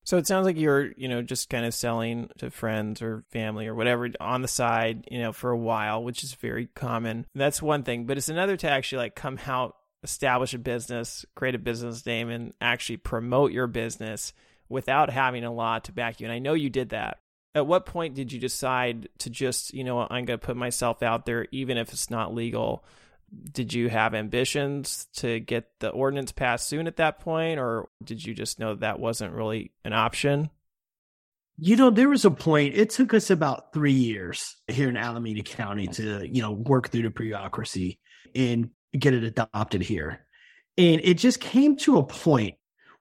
So 0.04 0.18
it 0.18 0.26
sounds 0.26 0.44
like 0.44 0.58
you're, 0.58 0.92
you 0.96 1.08
know, 1.08 1.22
just 1.22 1.48
kind 1.48 1.64
of 1.64 1.72
selling 1.72 2.28
to 2.38 2.50
friends 2.50 3.00
or 3.00 3.24
family 3.30 3.66
or 3.66 3.74
whatever 3.74 4.10
on 4.20 4.42
the 4.42 4.48
side, 4.48 5.08
you 5.10 5.18
know, 5.18 5.32
for 5.32 5.50
a 5.50 5.58
while, 5.58 6.04
which 6.04 6.22
is 6.22 6.34
very 6.34 6.68
common. 6.74 7.26
That's 7.34 7.62
one 7.62 7.82
thing, 7.82 8.04
but 8.04 8.18
it's 8.18 8.28
another 8.28 8.56
to 8.58 8.70
actually 8.70 8.98
like 8.98 9.14
come 9.14 9.38
out, 9.46 9.76
establish 10.02 10.52
a 10.52 10.58
business, 10.58 11.24
create 11.34 11.54
a 11.54 11.58
business 11.58 12.04
name 12.04 12.28
and 12.28 12.52
actually 12.60 12.98
promote 12.98 13.52
your 13.52 13.66
business 13.66 14.34
without 14.68 15.08
having 15.08 15.44
a 15.44 15.52
lot 15.52 15.84
to 15.84 15.92
back 15.92 16.20
you. 16.20 16.26
And 16.26 16.32
I 16.32 16.38
know 16.38 16.52
you 16.52 16.68
did 16.68 16.90
that. 16.90 17.18
At 17.54 17.66
what 17.66 17.86
point 17.86 18.14
did 18.14 18.32
you 18.32 18.40
decide 18.40 19.08
to 19.18 19.30
just, 19.30 19.72
you 19.72 19.84
know, 19.84 20.00
I'm 20.00 20.26
going 20.26 20.38
to 20.38 20.46
put 20.46 20.56
myself 20.56 21.02
out 21.02 21.24
there 21.24 21.46
even 21.50 21.78
if 21.78 21.92
it's 21.92 22.10
not 22.10 22.34
legal? 22.34 22.84
Did 23.52 23.72
you 23.72 23.88
have 23.88 24.14
ambitions 24.14 25.06
to 25.14 25.40
get 25.40 25.70
the 25.80 25.88
ordinance 25.90 26.32
passed 26.32 26.68
soon 26.68 26.86
at 26.86 26.96
that 26.96 27.20
point 27.20 27.58
or 27.58 27.88
did 28.02 28.24
you 28.24 28.34
just 28.34 28.58
know 28.58 28.74
that 28.74 28.98
wasn't 29.00 29.32
really 29.32 29.72
an 29.84 29.92
option 29.92 30.50
You 31.56 31.76
know, 31.76 31.90
there 31.90 32.08
was 32.08 32.24
a 32.24 32.32
point, 32.32 32.74
it 32.74 32.90
took 32.90 33.14
us 33.14 33.30
about 33.30 33.72
three 33.72 33.92
years 33.92 34.56
here 34.66 34.88
in 34.88 34.96
Alameda 34.96 35.42
County 35.42 35.86
to, 35.86 36.26
you 36.28 36.42
know, 36.42 36.50
work 36.50 36.88
through 36.88 37.02
the 37.02 37.10
bureaucracy 37.10 38.00
and 38.34 38.70
get 38.98 39.14
it 39.14 39.22
adopted 39.22 39.80
here. 39.82 40.26
And 40.76 41.00
it 41.04 41.14
just 41.14 41.38
came 41.38 41.76
to 41.76 41.98
a 41.98 42.02
point 42.02 42.56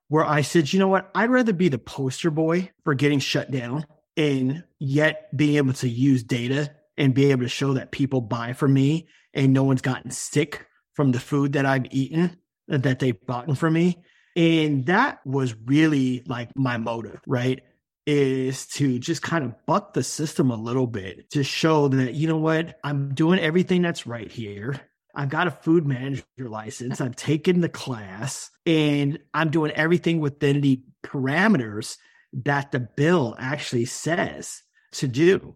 where 0.07 0.23
I 0.23 0.41
said, 0.41 0.71
you 0.71 0.77
know 0.77 0.87
what? 0.87 1.09
I'd 1.15 1.31
rather 1.31 1.53
be 1.53 1.69
the 1.69 1.79
poster 1.79 2.29
boy 2.29 2.69
for 2.83 2.93
getting 2.93 3.17
shut 3.17 3.49
down 3.49 3.87
and 4.15 4.63
yet 4.77 5.35
being 5.35 5.55
able 5.57 5.73
to 5.73 5.89
use 5.89 6.21
data 6.21 6.71
and 6.97 7.13
be 7.13 7.31
able 7.31 7.43
to 7.43 7.49
show 7.49 7.73
that 7.73 7.91
people 7.91 8.21
buy 8.21 8.53
from 8.53 8.73
me 8.73 9.07
and 9.33 9.53
no 9.53 9.63
one's 9.63 9.81
gotten 9.81 10.11
sick 10.11 10.67
from 10.93 11.11
the 11.11 11.19
food 11.19 11.53
that 11.53 11.65
I've 11.65 11.87
eaten 11.91 12.37
uh, 12.71 12.77
that 12.77 12.99
they've 12.99 13.25
bought 13.25 13.57
from 13.57 13.73
me. 13.73 13.97
And 14.35 14.85
that 14.85 15.19
was 15.25 15.55
really 15.65 16.23
like 16.27 16.49
my 16.55 16.77
motive, 16.77 17.19
right? 17.27 17.61
Is 18.05 18.67
to 18.67 18.99
just 18.99 19.21
kind 19.21 19.45
of 19.45 19.53
buck 19.65 19.93
the 19.93 20.03
system 20.03 20.51
a 20.51 20.55
little 20.55 20.87
bit 20.87 21.29
to 21.31 21.43
show 21.43 21.87
that, 21.87 22.13
you 22.13 22.27
know 22.27 22.37
what, 22.37 22.79
I'm 22.83 23.13
doing 23.13 23.39
everything 23.39 23.81
that's 23.81 24.05
right 24.05 24.31
here. 24.31 24.79
I've 25.15 25.29
got 25.29 25.47
a 25.47 25.51
food 25.51 25.85
manager 25.85 26.23
license. 26.39 26.99
I've 26.99 27.15
taken 27.15 27.61
the 27.61 27.69
class 27.69 28.49
and 28.65 29.19
I'm 29.33 29.51
doing 29.51 29.71
everything 29.71 30.19
within 30.19 30.61
the 30.61 30.81
parameters 31.05 31.97
that 32.33 32.71
the 32.71 32.79
bill 32.79 33.35
actually 33.37 33.85
says 33.85 34.63
to 34.93 35.07
do. 35.07 35.55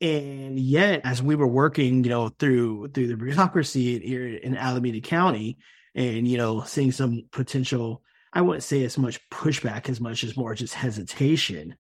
And 0.00 0.58
yet, 0.58 1.02
as 1.04 1.22
we 1.22 1.34
were 1.36 1.46
working, 1.46 2.04
you 2.04 2.10
know, 2.10 2.28
through 2.28 2.88
through 2.88 3.06
the 3.06 3.16
bureaucracy 3.16 4.00
here 4.00 4.26
in 4.26 4.56
Alameda 4.56 5.00
County, 5.00 5.58
and 5.94 6.26
you 6.26 6.36
know, 6.36 6.62
seeing 6.62 6.92
some 6.92 7.22
potential, 7.30 8.02
I 8.32 8.40
wouldn't 8.40 8.64
say 8.64 8.84
as 8.84 8.98
much 8.98 9.20
pushback 9.30 9.88
as 9.88 10.00
much 10.00 10.24
as 10.24 10.36
more 10.36 10.54
just 10.54 10.74
hesitation. 10.74 11.76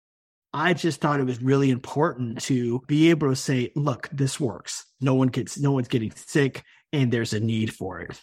I 0.53 0.75
just 0.75 1.01
thought 1.01 1.21
it 1.21 1.27
was 1.27 1.41
really 1.41 1.71
important 1.71 2.43
to 2.43 2.81
be 2.89 3.11
able 3.11 3.29
to 3.29 3.37
say, 3.37 3.71
look, 3.77 4.09
this 4.11 4.41
works. 4.41 4.85
No 5.01 5.15
one 5.15 5.29
gets 5.29 5.59
no 5.59 5.73
one's 5.73 5.89
getting 5.89 6.11
sick 6.11 6.65
and 6.93 7.13
there's 7.13 7.33
a 7.33 7.41
need 7.41 7.73
for 7.73 8.01
it. 8.01 8.21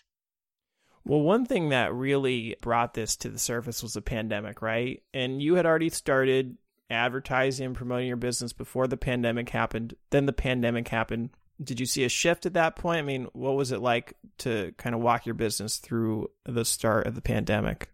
Well, 1.05 1.21
one 1.21 1.45
thing 1.45 1.69
that 1.69 1.93
really 1.93 2.57
brought 2.61 2.93
this 2.93 3.15
to 3.17 3.29
the 3.29 3.39
surface 3.39 3.81
was 3.81 3.93
the 3.93 4.01
pandemic, 4.01 4.61
right? 4.61 5.01
And 5.13 5.41
you 5.41 5.55
had 5.55 5.65
already 5.65 5.89
started 5.89 6.57
advertising 6.89 7.67
and 7.67 7.75
promoting 7.75 8.07
your 8.07 8.17
business 8.17 8.53
before 8.53 8.87
the 8.87 8.97
pandemic 8.97 9.49
happened. 9.49 9.95
Then 10.09 10.25
the 10.25 10.33
pandemic 10.33 10.87
happened. 10.87 11.31
Did 11.61 11.79
you 11.79 11.85
see 11.85 12.03
a 12.03 12.09
shift 12.09 12.45
at 12.45 12.53
that 12.53 12.75
point? 12.75 12.99
I 12.99 13.01
mean, 13.01 13.27
what 13.33 13.55
was 13.55 13.71
it 13.71 13.81
like 13.81 14.13
to 14.39 14.73
kind 14.77 14.95
of 14.95 15.01
walk 15.01 15.25
your 15.25 15.35
business 15.35 15.77
through 15.77 16.29
the 16.45 16.65
start 16.65 17.07
of 17.07 17.15
the 17.15 17.21
pandemic? 17.21 17.89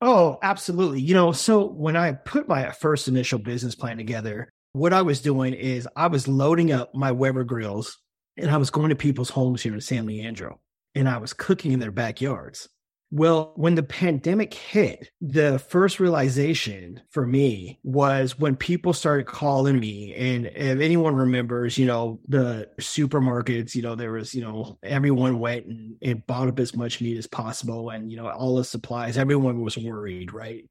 Oh, 0.00 0.38
absolutely. 0.42 1.00
You 1.00 1.14
know, 1.14 1.32
so 1.32 1.66
when 1.66 1.96
I 1.96 2.12
put 2.12 2.48
my 2.48 2.70
first 2.72 3.08
initial 3.08 3.38
business 3.38 3.74
plan 3.74 3.96
together, 3.96 4.50
what 4.72 4.92
I 4.92 5.02
was 5.02 5.20
doing 5.20 5.54
is 5.54 5.88
I 5.94 6.08
was 6.08 6.26
loading 6.26 6.72
up 6.72 6.94
my 6.94 7.12
Weber 7.12 7.44
grills 7.44 7.98
and 8.36 8.50
I 8.50 8.56
was 8.56 8.70
going 8.70 8.88
to 8.88 8.96
people's 8.96 9.30
homes 9.30 9.62
here 9.62 9.74
in 9.74 9.80
San 9.80 10.06
Leandro 10.06 10.60
and 10.94 11.08
I 11.08 11.18
was 11.18 11.32
cooking 11.32 11.72
in 11.72 11.80
their 11.80 11.90
backyards. 11.90 12.68
Well, 13.14 13.52
when 13.54 13.76
the 13.76 13.84
pandemic 13.84 14.52
hit, 14.52 15.12
the 15.20 15.60
first 15.60 16.00
realization 16.00 17.00
for 17.10 17.24
me 17.24 17.78
was 17.84 18.40
when 18.40 18.56
people 18.56 18.92
started 18.92 19.26
calling 19.26 19.78
me. 19.78 20.12
And 20.16 20.46
if 20.46 20.80
anyone 20.80 21.14
remembers, 21.14 21.78
you 21.78 21.86
know, 21.86 22.18
the 22.26 22.68
supermarkets, 22.80 23.76
you 23.76 23.82
know, 23.82 23.94
there 23.94 24.10
was, 24.10 24.34
you 24.34 24.42
know, 24.42 24.80
everyone 24.82 25.38
went 25.38 25.66
and, 25.66 25.94
and 26.02 26.26
bought 26.26 26.48
up 26.48 26.58
as 26.58 26.74
much 26.74 27.00
meat 27.00 27.16
as 27.16 27.28
possible 27.28 27.90
and, 27.90 28.10
you 28.10 28.16
know, 28.16 28.28
all 28.28 28.56
the 28.56 28.64
supplies, 28.64 29.16
everyone 29.16 29.60
was 29.60 29.78
worried, 29.78 30.32
right? 30.32 30.68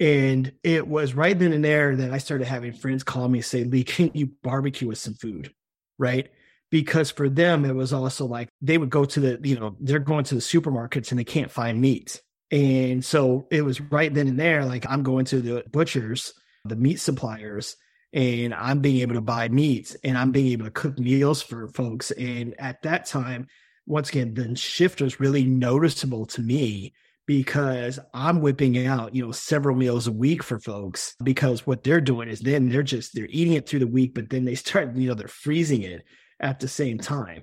And 0.00 0.52
it 0.64 0.88
was 0.88 1.14
right 1.14 1.38
then 1.38 1.52
and 1.52 1.64
there 1.64 1.94
that 1.94 2.12
I 2.12 2.18
started 2.18 2.48
having 2.48 2.72
friends 2.72 3.04
call 3.04 3.28
me 3.28 3.38
and 3.38 3.46
say, 3.46 3.62
Lee, 3.62 3.84
can 3.84 4.10
you 4.14 4.30
barbecue 4.42 4.88
with 4.88 4.98
some 4.98 5.14
food? 5.14 5.54
Right 5.96 6.28
because 6.70 7.10
for 7.10 7.28
them 7.28 7.64
it 7.64 7.74
was 7.74 7.92
also 7.92 8.26
like 8.26 8.48
they 8.60 8.78
would 8.78 8.90
go 8.90 9.04
to 9.04 9.20
the 9.20 9.40
you 9.42 9.58
know 9.58 9.76
they're 9.80 9.98
going 9.98 10.24
to 10.24 10.34
the 10.34 10.40
supermarkets 10.40 11.10
and 11.10 11.18
they 11.18 11.24
can't 11.24 11.50
find 11.50 11.80
meat. 11.80 12.20
And 12.50 13.04
so 13.04 13.46
it 13.50 13.62
was 13.62 13.80
right 13.80 14.12
then 14.12 14.28
and 14.28 14.40
there 14.40 14.64
like 14.64 14.86
i'm 14.88 15.02
going 15.02 15.26
to 15.26 15.40
the 15.40 15.64
butchers 15.70 16.32
the 16.64 16.76
meat 16.76 16.98
suppliers 16.98 17.76
and 18.12 18.54
i'm 18.54 18.80
being 18.80 19.00
able 19.00 19.14
to 19.14 19.20
buy 19.20 19.48
meat 19.48 19.94
and 20.02 20.16
i'm 20.16 20.32
being 20.32 20.52
able 20.52 20.64
to 20.64 20.70
cook 20.70 20.98
meals 20.98 21.42
for 21.42 21.68
folks. 21.68 22.10
And 22.10 22.54
at 22.58 22.82
that 22.82 23.06
time 23.06 23.48
once 23.86 24.08
again 24.08 24.34
the 24.34 24.54
shift 24.56 25.00
was 25.00 25.20
really 25.20 25.44
noticeable 25.44 26.26
to 26.26 26.42
me 26.42 26.94
because 27.26 27.98
I'm 28.14 28.40
whipping 28.40 28.86
out, 28.86 29.14
you 29.14 29.22
know, 29.22 29.32
several 29.32 29.76
meals 29.76 30.06
a 30.06 30.12
week 30.12 30.42
for 30.42 30.58
folks 30.58 31.14
because 31.22 31.66
what 31.66 31.84
they're 31.84 32.00
doing 32.00 32.26
is 32.26 32.40
then 32.40 32.70
they're 32.70 32.82
just 32.82 33.14
they're 33.14 33.28
eating 33.28 33.52
it 33.52 33.68
through 33.68 33.80
the 33.80 33.86
week, 33.86 34.14
but 34.14 34.30
then 34.30 34.46
they 34.46 34.54
start, 34.54 34.96
you 34.96 35.08
know, 35.08 35.14
they're 35.14 35.28
freezing 35.28 35.82
it 35.82 36.04
at 36.40 36.60
the 36.60 36.68
same 36.68 36.98
time. 36.98 37.42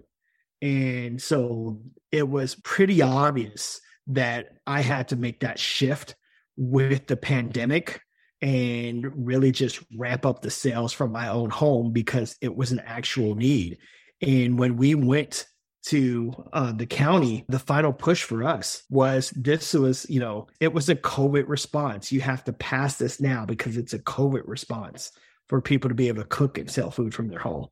And 0.62 1.22
so 1.22 1.82
it 2.12 2.28
was 2.28 2.56
pretty 2.56 3.02
obvious 3.02 3.80
that 4.08 4.50
I 4.66 4.82
had 4.82 5.10
to 5.10 5.16
make 5.16 5.42
that 5.42 5.60
shift 5.60 6.16
with 6.58 7.08
the 7.08 7.18
pandemic 7.18 8.02
and 8.42 9.28
really 9.28 9.52
just 9.52 9.80
ramp 9.98 10.26
up 10.26 10.42
the 10.42 10.50
sales 10.50 10.94
from 10.94 11.12
my 11.12 11.30
own 11.30 11.50
home 11.50 11.92
because 11.92 12.38
it 12.42 12.56
was 12.56 12.72
an 12.72 12.82
actual 12.86 13.36
need. 13.36 13.78
And 14.22 14.58
when 14.58 14.78
we 14.78 14.96
went 14.96 15.46
to 15.88 16.34
uh, 16.52 16.72
the 16.72 16.86
county, 16.86 17.46
the 17.48 17.60
final 17.60 17.94
push 17.94 18.24
for 18.24 18.44
us 18.44 18.84
was 18.90 19.30
this 19.32 19.74
was, 19.74 20.06
you 20.10 20.20
know, 20.20 20.48
it 20.60 20.74
was 20.74 20.90
a 20.90 20.96
COVID 20.96 21.48
response. 21.48 22.12
You 22.12 22.22
have 22.22 22.44
to 22.46 22.54
pass 22.54 22.98
this 22.98 23.22
now 23.22 23.46
because 23.46 23.78
it's 23.78 23.94
a 23.94 24.00
COVID 24.00 24.44
response 24.46 25.12
for 25.48 25.62
people 25.62 25.90
to 25.90 25.96
be 25.96 26.08
able 26.08 26.24
to 26.24 26.28
cook 26.28 26.58
and 26.58 26.70
sell 26.70 26.90
food 26.90 27.14
from 27.14 27.28
their 27.28 27.40
home. 27.40 27.68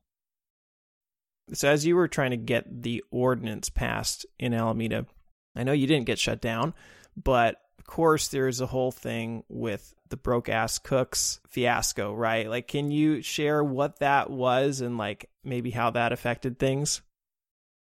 So, 1.52 1.68
as 1.68 1.84
you 1.84 1.96
were 1.96 2.08
trying 2.08 2.30
to 2.30 2.36
get 2.36 2.82
the 2.82 3.04
ordinance 3.10 3.68
passed 3.68 4.24
in 4.38 4.54
Alameda, 4.54 5.06
I 5.54 5.62
know 5.62 5.72
you 5.72 5.86
didn't 5.86 6.06
get 6.06 6.18
shut 6.18 6.40
down, 6.40 6.74
but 7.16 7.56
of 7.78 7.86
course, 7.86 8.28
there's 8.28 8.60
a 8.60 8.66
whole 8.66 8.90
thing 8.90 9.44
with 9.48 9.94
the 10.08 10.16
broke 10.16 10.48
ass 10.48 10.78
cooks 10.78 11.40
fiasco, 11.48 12.14
right? 12.14 12.48
Like, 12.48 12.66
can 12.66 12.90
you 12.90 13.20
share 13.20 13.62
what 13.62 13.98
that 13.98 14.30
was 14.30 14.80
and 14.80 14.96
like 14.96 15.28
maybe 15.42 15.70
how 15.70 15.90
that 15.90 16.12
affected 16.12 16.58
things? 16.58 17.02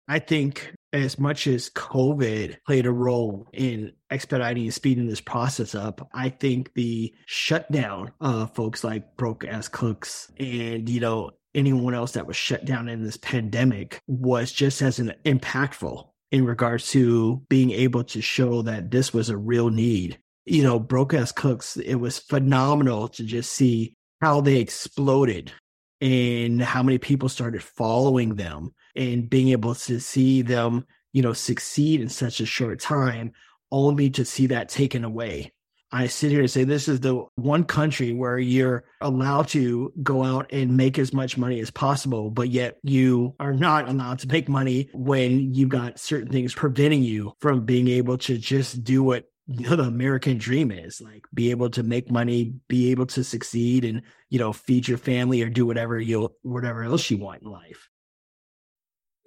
I 0.07 0.19
think 0.19 0.75
as 0.93 1.19
much 1.19 1.47
as 1.47 1.71
COVID 1.71 2.59
played 2.67 2.87
a 2.87 2.93
role 2.93 3.49
in 3.53 3.93
expediting 4.11 4.65
and 4.65 4.75
speeding 4.75 5.07
this 5.07 5.21
process 5.21 5.75
up, 5.75 6.09
I 6.13 6.29
think 6.29 6.75
the 6.75 7.15
shutdown 7.27 8.13
of 8.21 8.55
folks 8.55 8.85
like 8.85 9.17
broke 9.17 9.45
ass 9.45 9.69
cooks 9.69 10.31
and, 10.39 10.89
you 10.89 11.01
know, 11.01 11.31
anyone 11.55 11.95
else 11.95 12.13
that 12.13 12.27
was 12.27 12.37
shut 12.37 12.65
down 12.65 12.89
in 12.89 13.03
this 13.05 13.17
pandemic 13.17 14.01
was 14.07 14.53
just 14.53 14.83
as 14.83 14.99
an 14.99 15.13
impactful 15.25 16.09
in 16.31 16.45
regards 16.45 16.91
to 16.91 17.43
being 17.49 17.71
able 17.71 18.05
to 18.05 18.21
show 18.21 18.63
that 18.63 18.91
this 18.91 19.15
was 19.15 19.29
a 19.29 19.37
real 19.37 19.71
need. 19.71 20.19
You 20.47 20.63
know, 20.63 20.79
broke 20.79 21.15
ass 21.15 21.33
cooks, 21.33 21.77
it 21.77 21.95
was 21.95 22.19
phenomenal 22.19 23.09
to 23.09 23.25
just 23.25 23.53
see 23.53 23.97
how 24.21 24.41
they 24.41 24.57
exploded 24.57 25.53
and 26.01 26.61
how 26.61 26.83
many 26.83 26.99
people 26.99 27.29
started 27.29 27.63
following 27.63 28.35
them 28.35 28.75
and 28.95 29.31
being 29.31 29.49
able 29.49 29.75
to 29.75 30.01
see 30.01 30.43
them, 30.43 30.85
you 31.13 31.23
know, 31.23 31.33
succeed 31.33 32.01
in 32.01 32.09
such 32.09 32.41
a 32.41 32.47
short 32.47 32.79
time, 32.79 33.33
only 33.73 34.11
to 34.11 34.25
see 34.25 34.49
that 34.49 34.69
taken 34.69 35.05
away. 35.05 35.53
I 35.95 36.09
sit 36.09 36.33
here 36.33 36.41
and 36.41 36.51
say 36.51 36.65
this 36.65 36.89
is 36.89 36.99
the 36.99 37.25
one 37.37 37.63
country 37.63 38.13
where 38.13 38.37
you're 38.37 38.83
allowed 39.01 39.47
to 39.51 39.93
go 40.03 40.25
out 40.25 40.53
and 40.53 40.77
make 40.77 40.99
as 40.99 41.13
much 41.13 41.39
money 41.39 41.61
as 41.61 41.71
possible, 41.71 42.31
but 42.31 42.49
yet 42.49 42.79
you 42.83 43.37
are 43.39 43.53
not 43.53 43.89
allowed 43.89 44.19
to 44.19 44.27
make 44.27 44.49
money 44.49 44.89
when 44.93 45.55
you've 45.55 45.69
got 45.69 46.01
certain 46.01 46.33
things 46.33 46.53
preventing 46.53 47.05
you 47.05 47.33
from 47.39 47.65
being 47.65 47.87
able 47.87 48.19
to 48.19 48.37
just 48.37 48.83
do 48.83 49.05
what 49.05 49.27
you 49.47 49.71
know, 49.71 49.77
the 49.77 49.85
American 49.85 50.37
dream 50.37 50.73
is 50.73 51.01
like 51.01 51.27
be 51.33 51.53
able 51.53 51.71
to 51.71 51.85
make 51.85 52.11
money, 52.11 52.55
be 52.67 52.91
able 52.91 53.07
to 53.07 53.23
succeed 53.23 53.85
and, 53.85 54.03
you 54.31 54.41
know, 54.41 54.53
feed 54.53 54.89
your 54.89 54.99
family 54.99 55.43
or 55.43 55.49
do 55.49 55.65
whatever 55.65 56.01
you 56.01 56.35
whatever 56.43 56.83
else 56.83 57.09
you 57.09 57.19
want 57.19 57.43
in 57.43 57.51
life. 57.51 57.89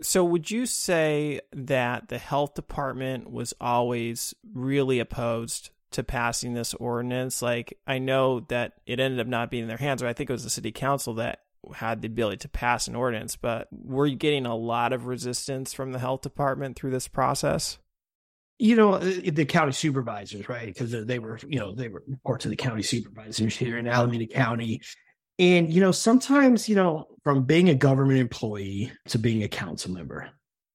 So, 0.02 0.26
would 0.26 0.52
you 0.52 0.66
say 0.66 1.40
that 1.54 2.10
the 2.10 2.18
health 2.18 2.56
department 2.56 3.32
was 3.32 3.54
always 3.62 4.34
really 4.54 5.00
opposed 5.00 5.70
to 5.92 6.04
passing 6.04 6.54
this 6.54 6.74
ordinance. 6.74 7.42
Like 7.42 7.78
I 7.88 8.00
know 8.00 8.42
that 8.50 8.74
it 8.86 9.00
ended 9.00 9.20
up 9.20 9.28
not 9.28 9.52
being 9.52 9.64
in 9.64 9.70
their 9.70 9.78
hands, 9.78 10.04
or 10.04 10.08
I 10.08 10.14
think 10.14 10.30
it 10.30 10.34
was 10.34 10.44
the 10.44 10.50
city 10.50 10.72
council 10.72 11.16
that 11.16 11.42
had 11.74 12.02
the 12.02 12.08
ability 12.08 12.38
to 12.38 12.50
pass 12.50 12.88
an 12.88 12.96
ordinance. 12.96 13.36
But 13.36 13.68
were 13.72 14.06
you 14.06 14.16
getting 14.16 14.46
a 14.46 14.56
lot 14.56 14.94
of 14.94 15.08
resistance 15.08 15.74
from 15.74 15.92
the 15.92 16.00
health 16.00 16.22
department 16.22 16.78
through 16.78 16.92
this 16.92 17.08
process? 17.08 17.78
You 18.60 18.76
know, 18.76 18.94
uh, 18.94 19.14
the 19.32 19.46
county 19.46 19.72
supervisors, 19.72 20.50
right? 20.50 20.66
Because 20.66 20.92
they 21.06 21.20
were, 21.20 21.40
you 21.48 21.60
know, 21.60 21.76
they 21.76 21.90
were 21.90 22.04
report 22.08 22.42
to 22.42 22.50
the 22.50 22.56
county 22.56 22.82
supervisors 22.82 23.56
here 23.56 23.78
in 23.78 23.88
Alameda 23.88 24.26
County. 24.26 24.82
And, 25.38 25.72
you 25.72 25.80
know, 25.80 25.92
sometimes, 25.92 26.68
you 26.68 26.76
know, 26.76 27.06
from 27.24 27.44
being 27.44 27.70
a 27.70 27.76
government 27.76 28.20
employee 28.20 28.92
to 29.10 29.20
being 29.20 29.44
a 29.44 29.48
council 29.48 29.92
member, 29.92 30.30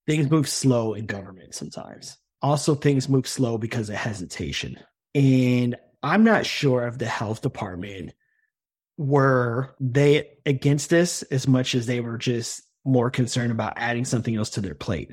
things 0.07 0.31
move 0.31 0.49
slow 0.49 0.95
in 0.95 1.07
government 1.07 1.55
sometimes. 1.55 2.17
Also, 2.41 2.77
things 2.77 3.09
move 3.09 3.27
slow 3.27 3.59
because 3.59 3.89
of 3.89 3.97
hesitation. 3.97 4.77
And 5.15 5.77
I'm 6.03 6.25
not 6.25 6.47
sure 6.47 6.87
if 6.87 6.99
the 6.99 7.07
health 7.07 7.43
department 7.43 8.13
were 8.97 9.75
they 9.81 10.31
against 10.47 10.91
this 10.91 11.23
as 11.25 11.49
much 11.49 11.75
as 11.75 11.87
they 11.87 12.01
were 12.01 12.19
just 12.19 12.63
more 12.85 13.11
concerned 13.11 13.53
about 13.53 13.75
adding 13.77 14.05
something 14.05 14.37
else 14.37 14.51
to 14.51 14.61
their 14.61 14.75
plate? 14.75 15.11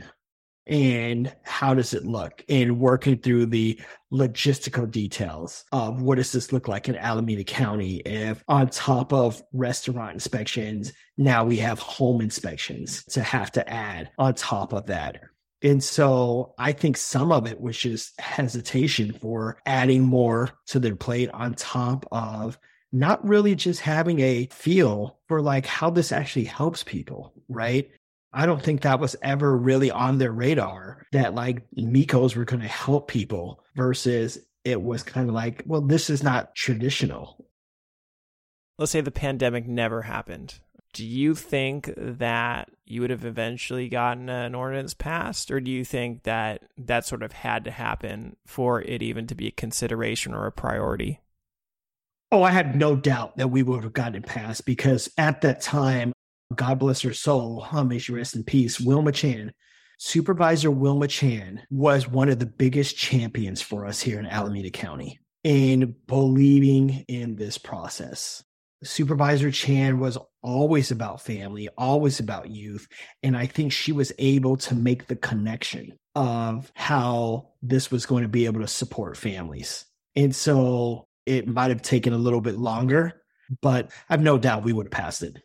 And 0.68 1.36
how 1.42 1.74
does 1.74 1.96
it 1.96 2.06
look? 2.06 2.44
And 2.48 2.80
working 2.80 3.18
through 3.18 3.48
the 3.48 3.82
logistical 4.14 4.90
details 4.90 5.66
of 5.72 6.02
what 6.04 6.16
does 6.16 6.32
this 6.32 6.54
look 6.54 6.68
like 6.68 6.88
in 6.88 6.96
Alameda 6.96 7.44
County 7.44 7.98
if 7.98 8.44
on 8.48 8.70
top 8.70 9.12
of 9.12 9.42
restaurant 9.52 10.14
inspections, 10.14 10.94
now 11.18 11.44
we 11.44 11.58
have 11.58 11.80
home 11.80 12.22
inspections 12.22 13.04
to 13.06 13.24
have 13.24 13.52
to 13.54 13.68
add 13.68 14.12
on 14.20 14.36
top 14.36 14.74
of 14.74 14.86
that. 14.88 15.22
And 15.62 15.84
so 15.84 16.54
I 16.58 16.72
think 16.72 16.96
some 16.96 17.32
of 17.32 17.46
it 17.46 17.60
was 17.60 17.78
just 17.78 18.20
hesitation 18.20 19.14
for 19.14 19.58
adding 19.66 20.04
more 20.04 20.52
to 20.68 20.80
their 20.80 20.96
plate 20.96 21.30
on 21.34 21.54
top 21.54 22.06
of 22.12 22.58
not 22.92 23.26
really 23.28 23.56
just 23.56 23.82
having 23.82 24.20
a 24.20 24.48
feel 24.52 25.20
for 25.28 25.42
like 25.42 25.66
how 25.66 25.90
this 25.90 26.12
actually 26.12 26.46
helps 26.46 26.84
people, 26.84 27.34
right? 27.50 27.90
I 28.32 28.46
don't 28.46 28.64
think 28.64 28.82
that 28.82 29.00
was 29.00 29.16
ever 29.22 29.58
really 29.58 29.92
on 29.92 30.18
their 30.18 30.32
radar 30.32 31.06
that 31.12 31.36
like 31.36 31.64
MEHKO's 31.78 32.36
were 32.36 32.46
going 32.46 32.62
to 32.62 32.68
help 32.68 33.08
people 33.08 33.64
versus 33.76 34.40
it 34.64 34.82
was 34.82 35.04
kind 35.04 35.28
of 35.30 35.36
like, 35.36 35.64
well, 35.66 35.82
this 35.82 36.10
is 36.10 36.24
not 36.24 36.56
traditional. 36.56 37.46
Let's 38.78 38.92
say 38.92 39.02
the 39.02 39.12
pandemic 39.12 39.68
never 39.68 40.04
happened. 40.04 40.60
Do 40.94 41.06
you 41.06 41.36
think 41.36 41.94
that 41.98 42.70
you 42.86 43.02
would 43.02 43.12
have 43.12 43.26
eventually 43.26 43.90
gotten 43.90 44.28
an 44.30 44.56
ordinance 44.56 44.94
passed, 44.94 45.52
or 45.52 45.60
do 45.60 45.70
you 45.70 45.86
think 45.86 46.24
that 46.24 46.64
that 46.78 47.06
sort 47.06 47.22
of 47.22 47.32
had 47.32 47.64
to 47.66 47.72
happen 47.72 48.36
for 48.46 48.82
it 48.82 49.04
even 49.04 49.28
to 49.28 49.36
be 49.36 49.48
a 49.48 49.52
consideration 49.52 50.34
or 50.34 50.48
a 50.48 50.52
priority? 50.52 51.20
Oh, 52.32 52.44
I 52.44 52.52
had 52.52 52.76
no 52.76 52.96
doubt 52.96 53.38
that 53.38 53.50
we 53.50 53.64
would 53.64 53.84
have 53.84 53.94
gotten 53.94 54.16
it 54.16 54.26
passed 54.26 54.66
because 54.66 55.10
at 55.18 55.42
that 55.42 55.62
time, 55.62 56.12
God 56.56 56.80
bless 56.80 57.02
her 57.02 57.14
soul, 57.14 57.68
may 57.86 58.00
she 58.00 58.12
rest 58.12 58.36
in 58.36 58.44
peace, 58.44 58.80
Wilma 58.80 59.12
Chan, 59.12 59.54
Supervisor 60.02 60.72
Wilma 60.72 61.10
Chan 61.10 61.62
was 61.70 62.08
one 62.08 62.30
of 62.30 62.40
the 62.40 62.46
biggest 62.46 62.96
champions 62.96 63.62
for 63.62 63.86
us 63.86 64.02
here 64.02 64.18
in 64.18 64.26
Alameda 64.26 64.70
County 64.70 65.20
in 65.44 65.94
believing 66.08 67.04
in 67.10 67.36
this 67.36 67.58
process. 67.58 68.42
Supervisor 68.84 69.52
Chan 69.52 70.00
was 70.00 70.18
always 70.42 70.92
about 70.92 71.22
family, 71.22 71.68
always 71.78 72.20
about 72.20 72.50
youth. 72.50 72.88
And 73.24 73.36
I 73.36 73.46
think 73.46 73.72
she 73.72 73.92
was 73.92 74.14
able 74.18 74.58
to 74.58 74.76
make 74.76 75.08
the 75.08 75.16
connection 75.16 75.98
of 76.16 76.72
how 76.76 77.50
this 77.62 77.92
was 77.92 78.06
going 78.06 78.24
to 78.24 78.30
be 78.30 78.46
able 78.46 78.62
to 78.62 78.68
support 78.68 79.18
families. 79.18 79.86
And 80.16 80.36
so 80.36 81.08
it 81.26 81.48
might 81.48 81.70
have 81.70 81.82
taken 81.82 82.14
a 82.14 82.18
little 82.18 82.42
bit 82.42 82.58
longer, 82.58 83.22
but 83.62 83.92
I've 84.10 84.22
no 84.22 84.38
doubt 84.38 84.64
we 84.64 84.74
would 84.74 84.88
have 84.88 84.92
passed 84.92 85.24
it. 85.24 85.42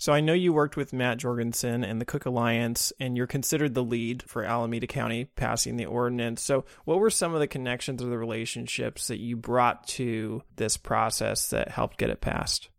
So 0.00 0.14
I 0.14 0.22
know 0.22 0.32
you 0.32 0.54
worked 0.54 0.78
with 0.78 0.94
Matt 0.94 1.18
Jorgensen 1.18 1.84
and 1.84 2.00
the 2.00 2.06
Cook 2.06 2.24
Alliance, 2.24 2.90
and 2.98 3.18
you're 3.18 3.26
considered 3.26 3.74
the 3.74 3.84
lead 3.84 4.22
for 4.22 4.42
Alameda 4.42 4.86
County 4.86 5.26
passing 5.26 5.76
the 5.76 5.84
ordinance. 5.84 6.40
So, 6.40 6.64
what 6.86 6.98
were 6.98 7.10
some 7.10 7.34
of 7.34 7.40
the 7.40 7.46
connections 7.46 8.02
or 8.02 8.06
the 8.06 8.16
relationships 8.16 9.08
that 9.08 9.20
you 9.20 9.36
brought 9.36 9.86
to 9.88 10.42
this 10.56 10.78
process 10.78 11.50
that 11.50 11.68
helped 11.68 11.98
get 11.98 12.08
it 12.08 12.22
passed? 12.22 12.70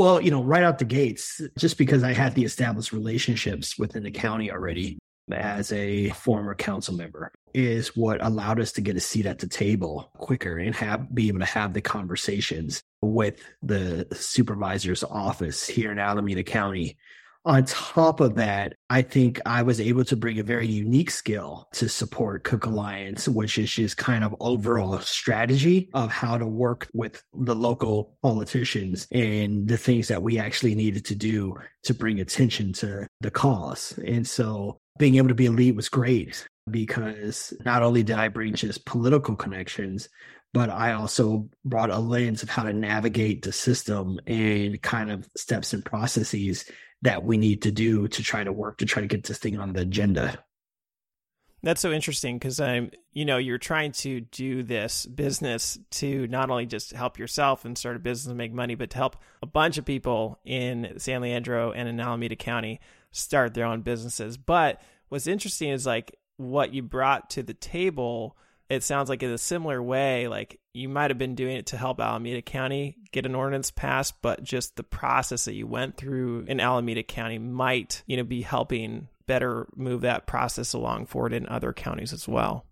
Well, 0.00 0.20
you 0.20 0.32
know, 0.32 0.42
right 0.42 0.64
out 0.64 0.80
the 0.80 0.84
gates, 0.84 1.40
just 1.56 1.78
because 1.78 2.02
I 2.02 2.14
had 2.14 2.34
the 2.34 2.44
established 2.44 2.92
relationships 2.92 3.78
within 3.78 4.02
the 4.02 4.10
county 4.10 4.50
already, 4.50 4.98
as 5.32 5.72
a 5.72 6.10
former 6.10 6.54
council 6.54 6.94
member 6.94 7.32
is 7.54 7.96
what 7.96 8.24
allowed 8.24 8.60
us 8.60 8.72
to 8.72 8.80
get 8.80 8.96
a 8.96 9.00
seat 9.00 9.26
at 9.26 9.38
the 9.38 9.46
table 9.46 10.10
quicker 10.18 10.58
and 10.58 10.74
have 10.74 11.14
be 11.14 11.28
able 11.28 11.40
to 11.40 11.44
have 11.44 11.72
the 11.72 11.80
conversations 11.80 12.82
with 13.02 13.40
the 13.62 14.06
supervisor's 14.12 15.02
office 15.04 15.66
here 15.66 15.90
in 15.90 15.98
Alameda 15.98 16.42
County 16.42 16.96
on 17.48 17.64
top 17.64 18.20
of 18.20 18.34
that, 18.34 18.74
I 18.90 19.00
think 19.00 19.40
I 19.46 19.62
was 19.62 19.80
able 19.80 20.04
to 20.04 20.16
bring 20.16 20.38
a 20.38 20.42
very 20.42 20.66
unique 20.66 21.10
skill 21.10 21.66
to 21.72 21.88
support 21.88 22.44
Cook 22.44 22.66
Alliance, 22.66 23.26
which 23.26 23.56
is 23.56 23.72
just 23.72 23.96
kind 23.96 24.22
of 24.22 24.36
overall 24.38 24.98
strategy 24.98 25.88
of 25.94 26.10
how 26.10 26.36
to 26.36 26.46
work 26.46 26.88
with 26.92 27.22
the 27.32 27.54
local 27.54 28.16
politicians 28.22 29.06
and 29.12 29.66
the 29.66 29.78
things 29.78 30.08
that 30.08 30.22
we 30.22 30.38
actually 30.38 30.74
needed 30.74 31.06
to 31.06 31.14
do 31.14 31.54
to 31.84 31.94
bring 31.94 32.20
attention 32.20 32.74
to 32.74 33.08
the 33.22 33.30
cause. 33.30 33.98
And 34.04 34.26
so 34.26 34.80
being 34.98 35.16
able 35.16 35.28
to 35.28 35.34
be 35.34 35.48
lead 35.48 35.76
was 35.76 35.88
great 35.88 36.46
because 36.70 37.52
not 37.64 37.82
only 37.82 38.02
did 38.02 38.16
I 38.16 38.28
bring 38.28 38.54
just 38.54 38.84
political 38.84 39.36
connections, 39.36 40.08
but 40.52 40.70
I 40.70 40.92
also 40.92 41.48
brought 41.64 41.90
a 41.90 41.98
lens 41.98 42.42
of 42.42 42.48
how 42.48 42.64
to 42.64 42.72
navigate 42.72 43.42
the 43.42 43.52
system 43.52 44.18
and 44.26 44.80
kind 44.82 45.10
of 45.10 45.28
steps 45.36 45.72
and 45.72 45.84
processes 45.84 46.64
that 47.02 47.22
we 47.22 47.36
need 47.36 47.62
to 47.62 47.70
do 47.70 48.08
to 48.08 48.22
try 48.22 48.44
to 48.44 48.52
work 48.52 48.78
to 48.78 48.86
try 48.86 49.00
to 49.02 49.08
get 49.08 49.24
this 49.24 49.38
thing 49.38 49.58
on 49.58 49.72
the 49.72 49.82
agenda. 49.82 50.42
That's 51.62 51.80
so 51.80 51.90
interesting 51.90 52.38
because 52.38 52.60
I'm, 52.60 52.92
you 53.12 53.24
know, 53.24 53.36
you're 53.36 53.58
trying 53.58 53.90
to 53.92 54.20
do 54.20 54.62
this 54.62 55.06
business 55.06 55.76
to 55.92 56.28
not 56.28 56.50
only 56.50 56.66
just 56.66 56.92
help 56.92 57.18
yourself 57.18 57.64
and 57.64 57.76
start 57.76 57.96
a 57.96 57.98
business 57.98 58.28
and 58.28 58.38
make 58.38 58.52
money, 58.52 58.76
but 58.76 58.90
to 58.90 58.96
help 58.96 59.16
a 59.42 59.46
bunch 59.46 59.76
of 59.76 59.84
people 59.84 60.38
in 60.44 60.94
San 60.98 61.20
Leandro 61.20 61.72
and 61.72 61.88
in 61.88 61.98
Alameda 61.98 62.36
County 62.36 62.80
start 63.10 63.54
their 63.54 63.66
own 63.66 63.82
businesses. 63.82 64.36
But 64.36 64.80
what's 65.08 65.26
interesting 65.26 65.70
is 65.70 65.86
like 65.86 66.16
what 66.36 66.72
you 66.72 66.82
brought 66.82 67.30
to 67.30 67.42
the 67.42 67.54
table 67.54 68.36
it 68.68 68.82
sounds 68.82 69.08
like 69.08 69.22
in 69.22 69.30
a 69.30 69.38
similar 69.38 69.82
way, 69.82 70.28
like 70.28 70.60
you 70.74 70.88
might 70.88 71.10
have 71.10 71.18
been 71.18 71.34
doing 71.34 71.56
it 71.56 71.66
to 71.66 71.76
help 71.76 72.00
Alameda 72.00 72.42
County 72.42 72.98
get 73.12 73.24
an 73.24 73.34
ordinance 73.34 73.70
passed, 73.70 74.20
but 74.20 74.42
just 74.42 74.76
the 74.76 74.82
process 74.82 75.46
that 75.46 75.54
you 75.54 75.66
went 75.66 75.96
through 75.96 76.44
in 76.48 76.60
Alameda 76.60 77.02
County 77.02 77.38
might, 77.38 78.02
you 78.06 78.16
know, 78.16 78.24
be 78.24 78.42
helping 78.42 79.08
better 79.26 79.66
move 79.74 80.02
that 80.02 80.26
process 80.26 80.74
along 80.74 81.06
forward 81.06 81.32
in 81.32 81.48
other 81.48 81.72
counties 81.72 82.12
as 82.12 82.28
well. 82.28 82.66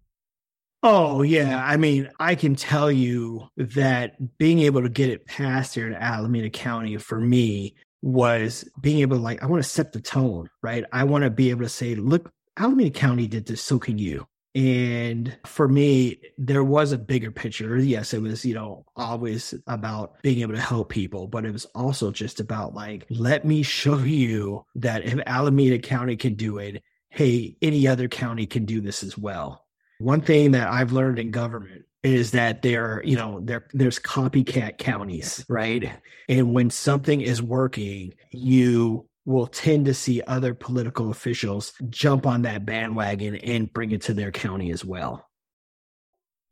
Oh, 0.83 1.22
yeah. 1.22 1.64
I 1.64 1.79
mean, 1.79 2.11
I 2.20 2.35
can 2.35 2.55
tell 2.55 2.92
you 2.92 3.49
that 3.57 4.37
being 4.37 4.61
able 4.61 4.83
to 4.83 4.88
get 4.90 5.09
it 5.09 5.27
passed 5.27 5.75
here 5.75 5.87
in 5.87 5.94
Alameda 5.94 6.51
County 6.51 6.99
for 6.99 7.18
me 7.18 7.75
was 8.07 8.64
being 8.81 9.01
able 9.01 9.16
to, 9.16 9.23
like, 9.23 9.42
I 9.42 9.47
want 9.47 9.62
to 9.64 9.69
set 9.69 9.92
the 9.92 10.01
tone, 10.01 10.49
right? 10.62 10.85
I 10.92 11.03
want 11.03 11.25
to 11.25 11.31
be 11.31 11.51
able 11.51 11.64
to 11.64 11.69
say, 11.69 11.97
look, 11.97 12.33
Alameda 12.57 12.90
County 12.90 13.27
did 13.27 13.47
this, 13.47 13.61
so 13.61 13.81
can 13.81 13.99
you. 13.99 14.27
And 14.55 15.37
for 15.45 15.66
me, 15.66 16.21
there 16.38 16.62
was 16.62 16.92
a 16.92 16.99
bigger 16.99 17.33
picture. 17.33 17.77
Yes, 17.77 18.14
it 18.14 18.23
was, 18.23 18.45
you 18.45 18.55
know, 18.55 18.87
always 18.95 19.55
about 19.66 20.23
being 20.23 20.40
able 20.40 20.55
to 20.55 20.61
help 20.61 20.88
people, 20.88 21.27
but 21.27 21.45
it 21.45 21.51
was 21.51 21.66
also 21.75 22.12
just 22.12 22.38
about 22.38 22.75
like, 22.75 23.05
let 23.11 23.45
me 23.45 23.62
show 23.62 23.99
you 23.99 24.64
that 24.77 25.05
if 25.05 25.21
Alameda 25.27 25.79
County 25.81 26.16
can 26.16 26.35
do 26.35 26.59
it, 26.59 26.83
hey, 27.11 27.57
any 27.61 27.88
other 27.88 28.09
county 28.09 28.47
can 28.47 28.64
do 28.64 28.81
this 28.81 29.03
as 29.03 29.19
well. 29.19 29.66
One 29.99 30.21
thing 30.21 30.53
that 30.53 30.69
I've 30.69 30.92
learned 30.92 31.19
in 31.19 31.33
government 31.33 31.85
is 32.07 32.31
that 32.31 32.62
there, 32.62 33.03
you 33.05 33.16
know, 33.16 33.40
there 33.42 33.66
there's 33.73 33.99
copycat 33.99 34.79
counties, 34.79 35.45
right? 35.49 35.92
And 36.29 36.55
when 36.55 36.71
something 36.71 37.21
is 37.21 37.42
working, 37.42 38.14
you 38.31 39.09
will 39.25 39.49
tend 39.49 39.87
to 39.87 39.95
see 39.95 40.23
other 40.23 40.55
political 40.55 41.11
officials 41.11 41.73
jump 41.90 42.25
on 42.25 42.42
that 42.42 42.64
bandwagon 42.64 43.35
and 43.35 43.73
bring 43.73 43.90
it 43.90 44.03
to 44.03 44.14
their 44.14 44.31
county 44.31 44.71
as 44.71 44.85
well. 44.85 45.29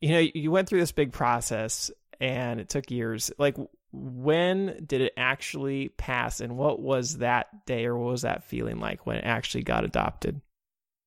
You 0.01 0.09
know, 0.11 0.27
you 0.35 0.51
went 0.51 0.69
through 0.69 0.81
this 0.81 0.91
big 0.91 1.13
process 1.13 1.93
and 2.21 2.59
it 2.59 2.69
took 2.69 2.91
years. 2.91 3.31
Like, 3.39 3.57
when 3.93 4.85
did 4.85 5.03
it 5.03 5.13
actually 5.17 5.91
pass, 5.91 6.41
and 6.41 6.57
what 6.57 6.81
was 6.81 7.19
that 7.19 7.65
day 7.65 7.85
or 7.87 7.97
what 7.97 8.11
was 8.11 8.23
that 8.23 8.43
feeling 8.43 8.81
like 8.81 9.07
when 9.07 9.19
it 9.19 9.25
actually 9.25 9.63
got 9.63 9.85
adopted? 9.85 10.41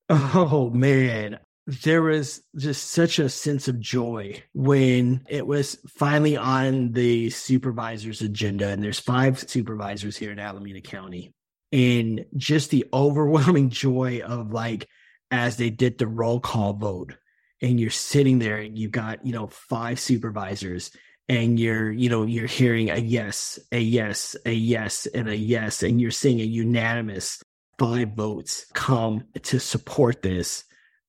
Oh, 0.10 0.70
man. 0.70 1.38
There 1.68 2.02
was 2.02 2.42
just 2.56 2.92
such 2.92 3.20
a 3.20 3.28
sense 3.28 3.68
of 3.68 3.80
joy 3.80 4.42
when 4.54 5.26
it 5.28 5.46
was 5.46 5.78
finally 5.98 6.38
on 6.38 6.94
the 6.94 7.30
supervisor's 7.30 8.22
agenda. 8.22 8.70
And 8.70 8.82
there's 8.82 9.00
five 9.00 9.38
supervisors 9.50 10.16
here 10.16 10.32
in 10.32 10.40
Alameda 10.40 10.80
County 10.80 11.34
and 11.72 12.26
just 12.36 12.70
the 12.70 12.86
overwhelming 12.94 13.70
joy 13.70 14.22
of 14.22 14.52
like 14.52 14.88
as 15.32 15.58
they 15.58 15.70
did 15.70 15.98
the 15.98 16.08
roll 16.08 16.40
call 16.40 16.74
vote 16.74 17.16
and 17.62 17.80
you're 17.80 17.90
sitting 17.90 18.40
there 18.40 18.58
and 18.58 18.78
you've 18.78 18.92
got 18.92 19.26
you 19.26 19.34
know 19.34 19.48
five 19.48 20.00
supervisors 20.00 20.92
and 21.28 21.60
you're 21.60 21.92
you 21.92 22.10
know 22.10 22.24
you're 22.24 22.48
hearing 22.48 22.90
a 22.90 22.98
yes 22.98 23.60
a 23.72 23.80
yes 23.80 24.36
a 24.46 24.52
yes 24.52 25.06
and 25.08 25.28
a 25.28 25.36
yes 25.36 25.84
and 25.84 26.00
you're 26.00 26.12
seeing 26.12 26.40
a 26.40 26.46
unanimous 26.46 27.42
five 27.78 28.14
votes 28.14 28.66
come 28.74 29.24
to 29.44 29.60
support 29.60 30.22
this 30.22 30.64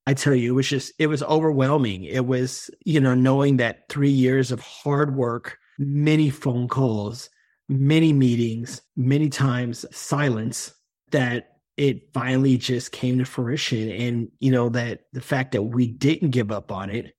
i 0.09 0.15
tell 0.15 0.35
you 0.35 0.53
it 0.53 0.57
was 0.57 0.69
just 0.69 0.93
it 0.99 1.07
was 1.07 1.23
overwhelming 1.23 2.05
it 2.05 2.27
was 2.27 2.71
you 2.85 3.01
know 3.01 3.15
knowing 3.15 3.59
that 3.59 3.89
3 3.89 4.11
years 4.11 4.51
of 4.51 4.61
hard 4.61 5.15
work 5.15 5.59
many 5.79 6.31
phone 6.31 6.67
calls 6.67 7.31
many 7.69 8.13
meetings, 8.13 8.81
many 8.97 9.29
times 9.29 9.85
silence 9.95 10.73
that 11.11 11.59
it 11.77 12.13
finally 12.13 12.57
just 12.57 12.93
came 12.93 13.19
to 13.19 13.25
fruition. 13.25 13.91
And, 13.91 14.29
you 14.41 14.51
know, 14.51 14.69
that 14.71 15.03
the 15.13 15.21
fact 15.21 15.53
that 15.53 15.63
we 15.63 15.87
didn't 15.87 16.31
give 16.31 16.51
up 16.51 16.73
on 16.73 16.91
it. 16.91 17.15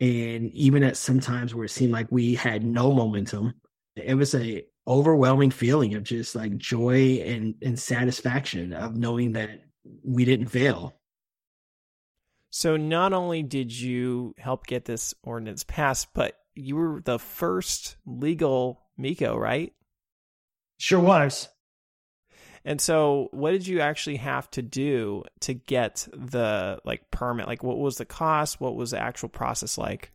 And 0.00 0.50
even 0.52 0.82
at 0.82 0.96
some 0.96 1.20
times 1.20 1.54
where 1.54 1.64
it 1.64 1.70
seemed 1.70 1.92
like 1.92 2.08
we 2.10 2.34
had 2.34 2.64
no 2.64 2.92
momentum, 2.92 3.54
it 3.94 4.14
was 4.14 4.34
a 4.34 4.64
overwhelming 4.88 5.52
feeling 5.52 5.94
of 5.94 6.02
just 6.02 6.34
like 6.34 6.56
joy 6.56 7.22
and, 7.24 7.54
and 7.62 7.78
satisfaction 7.78 8.72
of 8.72 8.96
knowing 8.96 9.32
that 9.32 9.50
we 10.04 10.24
didn't 10.24 10.48
fail. 10.48 10.94
So 12.52 12.76
not 12.76 13.14
only 13.14 13.42
did 13.42 13.72
you 13.72 14.34
help 14.36 14.66
get 14.66 14.84
this 14.84 15.14
ordinance 15.22 15.64
passed, 15.64 16.08
but 16.12 16.36
you 16.54 16.76
were 16.76 17.00
the 17.02 17.18
first 17.18 17.96
legal 18.04 18.82
MEHKO, 19.00 19.34
right? 19.34 19.72
Sure 20.76 21.00
was. 21.00 21.48
And 22.62 22.78
so 22.78 23.28
what 23.32 23.52
did 23.52 23.66
you 23.66 23.80
actually 23.80 24.16
have 24.16 24.50
to 24.50 24.60
do 24.60 25.24
to 25.40 25.54
get 25.54 26.06
the 26.12 26.78
like 26.84 27.10
permit? 27.10 27.46
Like 27.46 27.64
what 27.64 27.78
was 27.78 27.96
the 27.96 28.04
cost? 28.04 28.60
What 28.60 28.76
was 28.76 28.90
the 28.90 29.00
actual 29.00 29.30
process 29.30 29.78
like? 29.78 30.12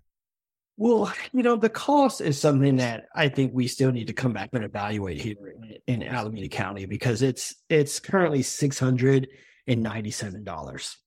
Well, 0.78 1.12
you 1.34 1.42
know, 1.42 1.56
the 1.56 1.70
cost 1.70 2.22
is 2.22 2.40
something 2.40 2.76
that 2.76 3.06
I 3.16 3.30
think 3.30 3.52
we 3.52 3.68
still 3.68 3.92
need 3.92 4.08
to 4.08 4.14
come 4.14 4.34
back 4.34 4.52
and 4.54 4.64
evaluate 4.64 5.20
here 5.20 5.56
in, 5.88 6.02
in 6.02 6.08
Alameda 6.08 6.50
County 6.50 6.86
because 6.86 7.24
it's 7.24 7.56
it's 7.68 8.00
currently 8.00 8.44
six 8.44 8.78
hundred 8.78 9.28
and 9.66 9.82
ninety 9.82 10.12
seven 10.12 10.44
dollars, 10.44 10.98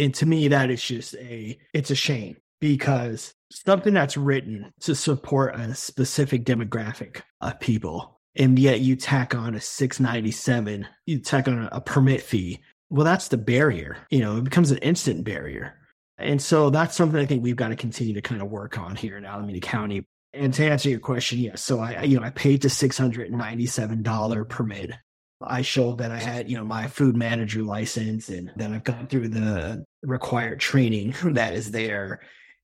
and 0.00 0.14
to 0.14 0.26
me 0.26 0.48
that 0.48 0.70
is 0.70 0.82
just 0.82 1.14
a 1.16 1.58
it's 1.72 1.90
a 1.90 1.94
shame 1.94 2.36
because 2.60 3.34
something 3.50 3.94
that's 3.94 4.16
written 4.16 4.72
to 4.80 4.94
support 4.94 5.54
a 5.54 5.74
specific 5.74 6.44
demographic 6.44 7.22
of 7.40 7.60
people, 7.60 8.20
and 8.36 8.58
yet 8.58 8.80
you 8.80 8.96
tack 8.96 9.34
on 9.34 9.54
a 9.54 9.60
six 9.60 10.00
ninety 10.00 10.30
seven, 10.30 10.86
you 11.06 11.20
tack 11.20 11.46
on 11.48 11.68
a 11.70 11.80
permit 11.80 12.22
fee. 12.22 12.60
Well, 12.88 13.04
that's 13.04 13.28
the 13.28 13.36
barrier. 13.36 13.96
You 14.10 14.20
know, 14.20 14.38
it 14.38 14.44
becomes 14.44 14.72
an 14.72 14.78
instant 14.78 15.24
barrier 15.24 15.76
and 16.20 16.40
so 16.40 16.70
that's 16.70 16.94
something 16.94 17.18
I 17.18 17.24
think 17.24 17.42
we've 17.42 17.56
got 17.56 17.68
to 17.68 17.76
continue 17.76 18.14
to 18.14 18.20
kind 18.20 18.42
of 18.42 18.50
work 18.50 18.78
on 18.78 18.94
here 18.94 19.16
in 19.16 19.24
Alameda 19.24 19.60
County. 19.60 20.06
And 20.32 20.52
to 20.54 20.64
answer 20.64 20.90
your 20.90 21.00
question, 21.00 21.38
yes. 21.38 21.62
So 21.62 21.80
I, 21.80 22.02
you 22.02 22.20
know, 22.20 22.24
I 22.24 22.30
paid 22.30 22.62
the 22.62 22.70
six 22.70 22.96
hundred 22.96 23.28
and 23.28 23.38
ninety-seven 23.38 24.02
dollar 24.02 24.44
permit. 24.44 24.92
I 25.42 25.62
showed 25.62 25.98
that 25.98 26.10
I 26.10 26.18
had, 26.18 26.50
you 26.50 26.56
know, 26.56 26.64
my 26.64 26.86
food 26.86 27.16
manager 27.16 27.62
license, 27.62 28.28
and 28.28 28.50
that 28.56 28.72
I've 28.72 28.84
gone 28.84 29.06
through 29.06 29.28
the 29.28 29.84
required 30.02 30.60
training 30.60 31.14
that 31.24 31.54
is 31.54 31.70
there. 31.70 32.20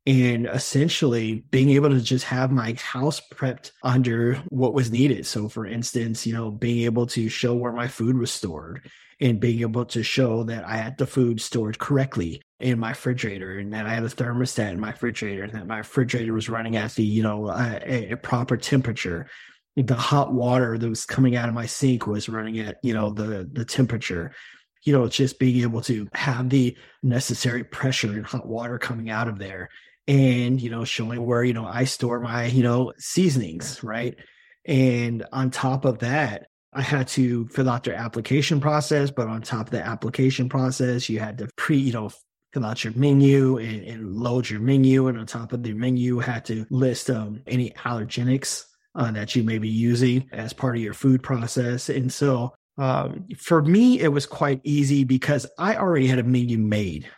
And 0.08 0.46
essentially 0.46 1.44
being 1.50 1.70
able 1.70 1.90
to 1.90 2.00
just 2.00 2.26
have 2.26 2.52
my 2.52 2.76
house 2.80 3.20
prepped 3.34 3.72
under 3.82 4.36
what 4.50 4.72
was 4.72 4.92
needed. 4.92 5.26
So, 5.26 5.48
for 5.48 5.66
instance, 5.66 6.24
you 6.24 6.32
know, 6.32 6.52
being 6.52 6.84
able 6.84 7.06
to 7.08 7.28
show 7.28 7.54
where 7.54 7.72
my 7.72 7.88
food 7.88 8.16
was 8.16 8.30
stored 8.30 8.88
and 9.20 9.40
being 9.40 9.60
able 9.60 9.84
to 9.86 10.02
show 10.02 10.44
that 10.44 10.64
I 10.64 10.76
had 10.76 10.98
the 10.98 11.06
food 11.06 11.40
stored 11.40 11.78
correctly 11.78 12.42
in 12.60 12.78
my 12.78 12.90
refrigerator 12.90 13.58
and 13.58 13.72
that 13.72 13.86
I 13.86 13.94
had 13.94 14.04
a 14.04 14.08
thermostat 14.08 14.72
in 14.72 14.80
my 14.80 14.90
refrigerator 14.90 15.42
and 15.44 15.52
that 15.54 15.66
my 15.66 15.78
refrigerator 15.78 16.32
was 16.32 16.48
running 16.48 16.76
at 16.76 16.94
the, 16.94 17.02
you 17.02 17.22
know, 17.22 17.46
uh, 17.46 17.80
a, 17.82 18.10
a 18.10 18.16
proper 18.16 18.56
temperature. 18.56 19.28
The 19.76 19.94
hot 19.94 20.32
water 20.32 20.78
that 20.78 20.88
was 20.88 21.04
coming 21.04 21.36
out 21.36 21.48
of 21.48 21.54
my 21.54 21.66
sink 21.66 22.06
was 22.06 22.28
running 22.28 22.58
at, 22.60 22.78
you 22.82 22.94
know, 22.94 23.10
the 23.10 23.48
the 23.50 23.64
temperature. 23.64 24.32
You 24.82 24.92
know, 24.92 25.08
just 25.08 25.40
being 25.40 25.62
able 25.62 25.80
to 25.82 26.06
have 26.14 26.48
the 26.48 26.76
necessary 27.02 27.64
pressure 27.64 28.12
and 28.12 28.24
hot 28.24 28.46
water 28.46 28.78
coming 28.78 29.10
out 29.10 29.26
of 29.26 29.36
there 29.36 29.68
and, 30.06 30.60
you 30.60 30.70
know, 30.70 30.84
showing 30.84 31.26
where, 31.26 31.42
you 31.42 31.54
know, 31.54 31.66
I 31.66 31.84
store 31.84 32.20
my, 32.20 32.46
you 32.46 32.62
know, 32.62 32.92
seasonings, 32.96 33.82
right? 33.82 34.14
And 34.64 35.26
on 35.32 35.50
top 35.50 35.84
of 35.86 35.98
that, 36.00 36.46
I 36.72 36.82
had 36.82 37.08
to 37.08 37.48
fill 37.48 37.68
out 37.68 37.82
their 37.82 37.96
application 37.96 38.60
process, 38.60 39.10
but 39.10 39.26
on 39.26 39.42
top 39.42 39.66
of 39.66 39.70
the 39.72 39.84
application 39.84 40.48
process, 40.48 41.08
you 41.08 41.18
had 41.18 41.38
to 41.38 41.48
pre, 41.56 41.78
you 41.78 41.92
know, 41.92 42.10
fill 42.52 42.64
out 42.64 42.84
your 42.84 42.92
menu 42.94 43.58
and, 43.58 43.82
and 43.82 44.14
load 44.14 44.48
your 44.48 44.60
menu. 44.60 45.08
And 45.08 45.18
on 45.18 45.26
top 45.26 45.52
of 45.52 45.64
the 45.64 45.72
menu, 45.72 46.20
had 46.20 46.44
to 46.44 46.64
list 46.70 47.10
um, 47.10 47.42
any 47.48 47.70
allergenics 47.70 48.66
uh, 48.96 49.11
that 49.12 49.37
you 49.37 49.42
may 49.42 49.59
be 49.59 49.68
using 49.68 50.28
as 50.32 50.52
part 50.52 50.76
of 50.76 50.82
your 50.82 50.94
food 50.94 51.22
process. 51.22 51.88
And 51.88 52.12
so 52.12 52.54
um, 52.78 53.26
for 53.38 53.62
me, 53.62 54.00
it 54.00 54.09
was 54.09 54.26
quite 54.26 54.61
easy 54.64 55.04
because 55.04 55.46
I 55.59 55.76
already 55.76 56.06
had 56.06 56.18
a 56.18 56.24
menu 56.24 56.59
made. 56.59 57.09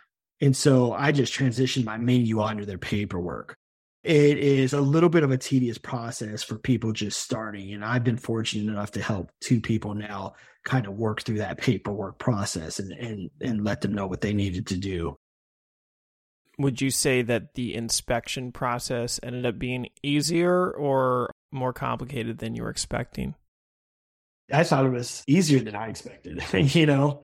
And 0.41 0.55
so 0.55 0.93
I 0.93 1.11
just 1.11 1.33
transitioned 1.33 1.85
my 1.85 1.97
menu 1.97 2.39
onto 2.39 2.65
their 2.65 2.77
paperwork 2.77 3.57
it 4.03 4.37
is 4.37 4.71
a 4.73 4.81
little 4.81 5.09
bit 5.09 5.23
of 5.23 5.31
a 5.31 5.37
tedious 5.37 5.77
process 5.77 6.41
for 6.41 6.57
people 6.57 6.93
just 6.93 7.19
starting. 7.19 7.73
And 7.73 7.83
I've 7.83 8.03
been 8.03 8.17
fortunate 8.17 8.71
enough 8.71 8.91
to 8.91 9.01
help 9.01 9.31
two 9.41 9.59
people 9.59 9.93
now 9.93 10.35
kind 10.63 10.87
of 10.87 10.93
work 10.93 11.21
through 11.21 11.39
that 11.39 11.57
paperwork 11.57 12.17
process 12.17 12.79
and, 12.79 12.91
and, 12.93 13.29
and 13.41 13.63
let 13.63 13.81
them 13.81 13.93
know 13.93 14.07
what 14.07 14.21
they 14.21 14.33
needed 14.33 14.67
to 14.67 14.77
do. 14.77 15.17
Would 16.57 16.81
you 16.81 16.91
say 16.91 17.21
that 17.23 17.55
the 17.55 17.75
inspection 17.75 18.51
process 18.51 19.19
ended 19.21 19.45
up 19.45 19.59
being 19.59 19.87
easier 20.03 20.71
or 20.71 21.31
more 21.51 21.73
complicated 21.73 22.39
than 22.39 22.55
you 22.55 22.63
were 22.63 22.69
expecting? 22.69 23.35
I 24.51 24.63
thought 24.63 24.85
it 24.85 24.89
was 24.89 25.23
easier 25.27 25.59
than 25.59 25.75
I 25.75 25.89
expected. 25.89 26.43
you 26.75 26.85
know, 26.85 27.23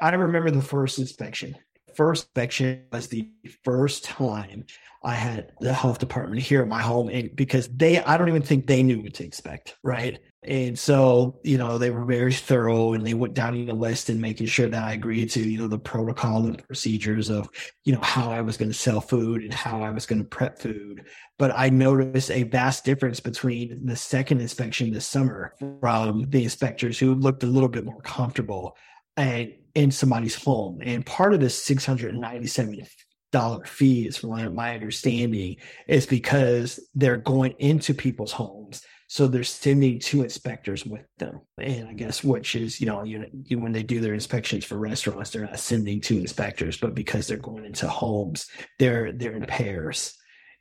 I 0.00 0.10
remember 0.10 0.50
the 0.50 0.62
first 0.62 0.98
inspection. 0.98 1.56
First 1.94 2.24
inspection 2.24 2.84
was 2.92 3.08
the 3.08 3.30
first 3.64 4.04
time 4.04 4.64
I 5.04 5.14
had 5.14 5.52
the 5.60 5.72
health 5.72 5.98
department 5.98 6.42
here 6.42 6.62
at 6.62 6.68
my 6.68 6.80
home 6.80 7.08
and 7.08 7.34
because 7.34 7.68
they, 7.68 7.98
I 7.98 8.16
don't 8.16 8.28
even 8.28 8.42
think 8.42 8.66
they 8.66 8.82
knew 8.82 9.02
what 9.02 9.14
to 9.14 9.24
expect. 9.24 9.76
Right. 9.82 10.20
And 10.44 10.76
so, 10.76 11.40
you 11.44 11.56
know, 11.56 11.78
they 11.78 11.90
were 11.90 12.04
very 12.04 12.32
thorough 12.32 12.94
and 12.94 13.06
they 13.06 13.14
went 13.14 13.34
down 13.34 13.64
the 13.64 13.74
list 13.74 14.08
and 14.08 14.20
making 14.20 14.46
sure 14.46 14.68
that 14.68 14.82
I 14.82 14.92
agreed 14.92 15.30
to, 15.30 15.40
you 15.40 15.58
know, 15.58 15.68
the 15.68 15.78
protocol 15.78 16.46
and 16.46 16.66
procedures 16.66 17.30
of, 17.30 17.48
you 17.84 17.92
know, 17.92 18.00
how 18.00 18.30
I 18.30 18.40
was 18.40 18.56
going 18.56 18.70
to 18.70 18.76
sell 18.76 19.00
food 19.00 19.42
and 19.42 19.54
how 19.54 19.82
I 19.82 19.90
was 19.90 20.04
going 20.06 20.20
to 20.20 20.28
prep 20.28 20.58
food. 20.58 21.04
But 21.38 21.52
I 21.56 21.68
noticed 21.68 22.30
a 22.30 22.42
vast 22.42 22.84
difference 22.84 23.20
between 23.20 23.86
the 23.86 23.96
second 23.96 24.40
inspection 24.40 24.92
this 24.92 25.06
summer 25.06 25.54
from 25.80 26.28
the 26.28 26.42
inspectors 26.42 26.98
who 26.98 27.14
looked 27.14 27.44
a 27.44 27.46
little 27.46 27.68
bit 27.68 27.84
more 27.84 28.02
comfortable 28.02 28.76
and 29.16 29.52
in 29.74 29.90
somebody's 29.90 30.34
home. 30.34 30.80
And 30.82 31.04
part 31.04 31.34
of 31.34 31.40
this 31.40 31.62
697 31.62 32.86
dollar 33.32 33.64
fees, 33.64 34.18
from 34.18 34.54
my 34.54 34.74
understanding, 34.74 35.56
is 35.88 36.06
because 36.06 36.78
they're 36.94 37.16
going 37.16 37.54
into 37.58 37.94
people's 37.94 38.32
homes. 38.32 38.82
So 39.08 39.26
they're 39.26 39.44
sending 39.44 39.98
two 39.98 40.22
inspectors 40.22 40.86
with 40.86 41.04
them. 41.18 41.40
And 41.58 41.88
I 41.88 41.92
guess 41.92 42.24
which 42.24 42.54
is, 42.54 42.80
you 42.80 42.86
know, 42.86 43.04
you, 43.04 43.26
you, 43.44 43.58
when 43.58 43.72
they 43.72 43.82
do 43.82 44.00
their 44.00 44.14
inspections 44.14 44.64
for 44.64 44.78
restaurants, 44.78 45.30
they're 45.30 45.44
not 45.44 45.58
sending 45.58 46.00
two 46.00 46.18
inspectors, 46.18 46.78
but 46.78 46.94
because 46.94 47.26
they're 47.26 47.36
going 47.36 47.66
into 47.66 47.88
homes, 47.88 48.46
they're 48.78 49.12
they're 49.12 49.36
in 49.36 49.44
pairs. 49.44 50.14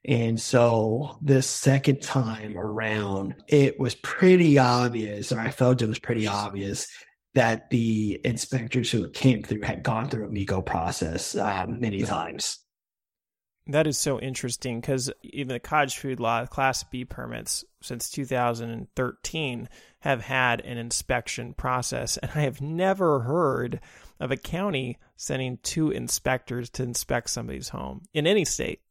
And 0.04 0.40
so 0.42 1.18
this 1.22 1.48
second 1.48 2.02
time 2.02 2.58
around, 2.58 3.36
it 3.48 3.80
was 3.80 3.96
pretty 3.96 4.58
obvious, 4.58 5.32
or 5.32 5.40
I 5.40 5.52
felt 5.52 5.82
it 5.82 5.88
was 5.88 6.00
pretty 6.00 6.28
obvious 6.28 6.88
that 7.34 7.70
the 7.70 8.20
inspectors 8.24 8.92
who 8.92 9.10
came 9.10 9.44
through 9.44 9.62
had 9.62 9.84
gone 9.84 10.10
through 10.10 10.26
a 10.26 10.30
MEHKO 10.30 10.66
process 10.66 11.36
um, 11.36 11.80
many 11.80 12.02
times. 12.02 12.60
That 13.68 13.88
is 13.88 13.98
so 13.98 14.20
interesting 14.20 14.82
because 14.82 15.12
even 15.24 15.54
the 15.54 15.60
cottage 15.60 15.98
food 15.98 16.20
law, 16.20 16.46
Class 16.46 16.84
B 16.84 17.06
permits 17.06 17.64
since 17.82 18.10
2013 18.10 19.70
have 20.00 20.22
had 20.22 20.62
an 20.62 20.78
inspection 20.78 21.54
process. 21.54 22.18
And 22.18 22.32
I 22.36 22.42
have 22.42 22.60
never 22.60 23.22
heard 23.22 23.80
of 24.20 24.32
a 24.32 24.38
county 24.38 24.98
sending 25.16 25.60
two 25.64 25.92
inspectors 25.92 26.70
to 26.72 26.84
inspect 26.84 27.30
somebody's 27.30 27.70
home 27.70 28.02
in 28.14 28.28
any 28.28 28.46
state. 28.46 28.82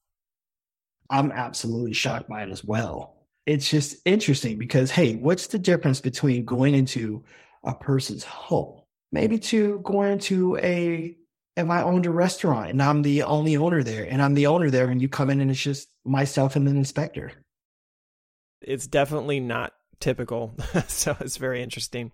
I'm 1.11 1.33
absolutely 1.33 1.93
shocked 1.93 2.29
by 2.29 2.45
it 2.45 2.51
as 2.51 2.65
well. 2.65 3.17
It's 3.47 3.69
just 3.69 3.97
interesting 4.05 4.59
because, 4.59 4.93
hey, 4.93 5.17
what's 5.17 5.49
the 5.49 5.59
difference 5.59 6.01
between 6.01 6.45
going 6.45 6.75
into 6.75 7.25
a 7.63 7.75
person's 7.75 8.25
home, 8.25 8.81
maybe 9.13 9.39
to 9.39 9.81
going 9.81 10.19
to 10.21 10.57
a 10.59 11.17
if 11.57 11.69
I 11.69 11.83
owned 11.83 12.07
a 12.07 12.11
restaurant 12.11 12.71
and 12.71 12.83
I'm 12.83 13.03
the 13.03 13.25
only 13.25 13.57
owner 13.57 13.83
there 13.83 14.05
and 14.05 14.23
I'm 14.23 14.35
the 14.35 14.47
owner 14.47 14.71
there 14.71 14.89
and 14.89 15.03
you 15.03 15.09
come 15.09 15.31
in 15.31 15.41
and 15.41 15.51
it's 15.51 15.61
just 15.61 15.89
myself 16.05 16.57
and 16.57 16.67
an 16.69 16.77
inspector. 16.77 17.33
It's 18.63 18.87
definitely 18.87 19.41
not 19.41 19.75
typical. 19.99 20.55
so 20.89 21.17
it's 21.21 21.37
very 21.37 21.63
interesting. 21.63 22.13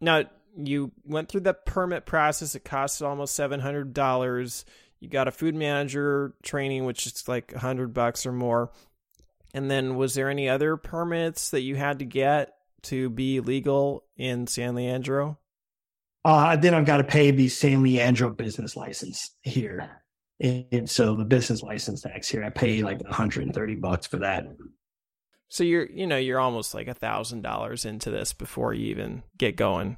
Now, 0.00 0.24
you 0.56 0.92
went 1.04 1.28
through 1.28 1.42
the 1.42 1.54
permit 1.54 2.06
process. 2.06 2.54
It 2.54 2.64
cost 2.64 3.02
almost 3.02 3.38
$700. 3.38 4.64
You 5.00 5.08
got 5.08 5.28
a 5.28 5.32
food 5.32 5.54
manager 5.54 6.34
training, 6.42 6.86
which 6.86 7.06
is 7.06 7.28
like 7.28 7.52
a 7.52 7.58
hundred 7.58 7.92
bucks 7.92 8.24
or 8.26 8.32
more. 8.32 8.70
And 9.54 9.70
then 9.70 9.96
was 9.96 10.14
there 10.14 10.30
any 10.30 10.48
other 10.48 10.76
permits 10.76 11.50
that 11.50 11.60
you 11.60 11.76
had 11.76 11.98
to 11.98 12.04
get 12.04 12.55
to 12.86 13.10
be 13.10 13.40
legal 13.40 14.04
in 14.16 14.46
San 14.46 14.74
Leandro? 14.74 15.38
Uh, 16.24 16.56
then 16.56 16.74
I've 16.74 16.86
got 16.86 16.96
to 16.96 17.04
pay 17.04 17.30
the 17.30 17.48
San 17.48 17.82
Leandro 17.82 18.30
business 18.30 18.76
license 18.76 19.30
here. 19.42 20.02
And 20.40 20.90
so 20.90 21.14
the 21.14 21.24
business 21.24 21.62
license 21.62 22.02
tax 22.02 22.28
here, 22.28 22.44
I 22.44 22.50
pay 22.50 22.82
like 22.82 23.00
130 23.02 23.74
bucks 23.76 24.06
for 24.06 24.18
that. 24.18 24.44
So 25.48 25.62
you're, 25.62 25.86
you 25.86 26.06
know, 26.06 26.16
you're 26.16 26.40
almost 26.40 26.74
like 26.74 26.88
a 26.88 26.94
thousand 26.94 27.42
dollars 27.42 27.84
into 27.84 28.10
this 28.10 28.32
before 28.32 28.74
you 28.74 28.86
even 28.86 29.22
get 29.38 29.56
going. 29.56 29.96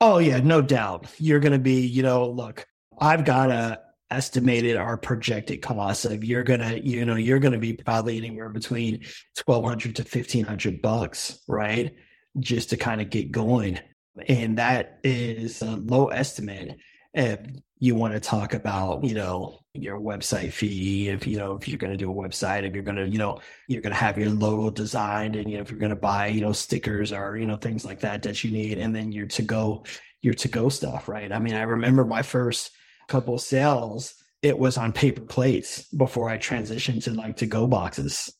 Oh 0.00 0.18
yeah, 0.18 0.40
no 0.40 0.60
doubt. 0.60 1.06
You're 1.18 1.40
going 1.40 1.52
to 1.52 1.58
be, 1.58 1.86
you 1.86 2.02
know, 2.02 2.28
look, 2.28 2.66
I've 3.00 3.24
got 3.24 3.46
to 3.46 3.80
estimated 4.10 4.76
our 4.76 4.96
projected 4.96 5.60
costs 5.60 6.04
of 6.04 6.24
you're 6.24 6.42
gonna 6.42 6.76
you 6.82 7.04
know 7.04 7.16
you're 7.16 7.38
gonna 7.38 7.58
be 7.58 7.74
probably 7.74 8.16
anywhere 8.16 8.48
between 8.48 9.04
1200 9.44 9.96
to 9.96 10.02
1500 10.02 10.82
bucks 10.82 11.40
right? 11.46 11.94
Just 12.38 12.70
to 12.70 12.76
kind 12.76 13.00
of 13.00 13.10
get 13.10 13.32
going. 13.32 13.80
And 14.28 14.58
that 14.58 14.98
is 15.04 15.62
a 15.62 15.76
low 15.76 16.08
estimate 16.08 16.78
if 17.14 17.40
you 17.78 17.94
want 17.94 18.14
to 18.14 18.20
talk 18.20 18.54
about 18.54 19.04
you 19.04 19.14
know 19.14 19.60
your 19.74 20.00
website 20.00 20.52
fee 20.52 21.08
if 21.08 21.26
you 21.26 21.38
know 21.38 21.54
if 21.54 21.68
you're 21.68 21.78
going 21.78 21.92
to 21.92 21.96
do 21.96 22.10
a 22.10 22.14
website 22.14 22.64
if 22.64 22.74
you're 22.74 22.82
going 22.82 22.96
to 22.96 23.08
you 23.08 23.18
know 23.18 23.38
you're 23.68 23.80
going 23.80 23.92
to 23.92 23.98
have 23.98 24.18
your 24.18 24.30
logo 24.30 24.70
designed 24.70 25.36
and 25.36 25.48
you 25.48 25.56
know 25.56 25.62
if 25.62 25.70
you're 25.70 25.78
going 25.78 25.90
to 25.90 25.96
buy 25.96 26.26
you 26.26 26.40
know 26.40 26.52
stickers 26.52 27.12
or 27.12 27.36
you 27.36 27.46
know 27.46 27.56
things 27.56 27.84
like 27.84 28.00
that 28.00 28.22
that 28.22 28.42
you 28.42 28.50
need 28.50 28.78
and 28.78 28.94
then 28.94 29.12
your 29.12 29.26
to 29.26 29.42
go 29.42 29.84
your 30.20 30.34
to 30.34 30.48
go 30.48 30.68
stuff 30.68 31.08
right? 31.08 31.32
I 31.32 31.38
mean 31.38 31.54
i 31.54 31.62
remember 31.62 32.04
my 32.04 32.22
first 32.22 32.72
couple 33.08 33.38
sales 33.38 34.14
it 34.42 34.58
was 34.58 34.78
on 34.78 34.92
paper 34.92 35.22
plates 35.22 35.82
before 35.92 36.28
i 36.28 36.38
transitioned 36.38 37.02
to 37.02 37.12
like 37.12 37.36
to 37.36 37.46
go 37.46 37.66
boxes. 37.66 38.32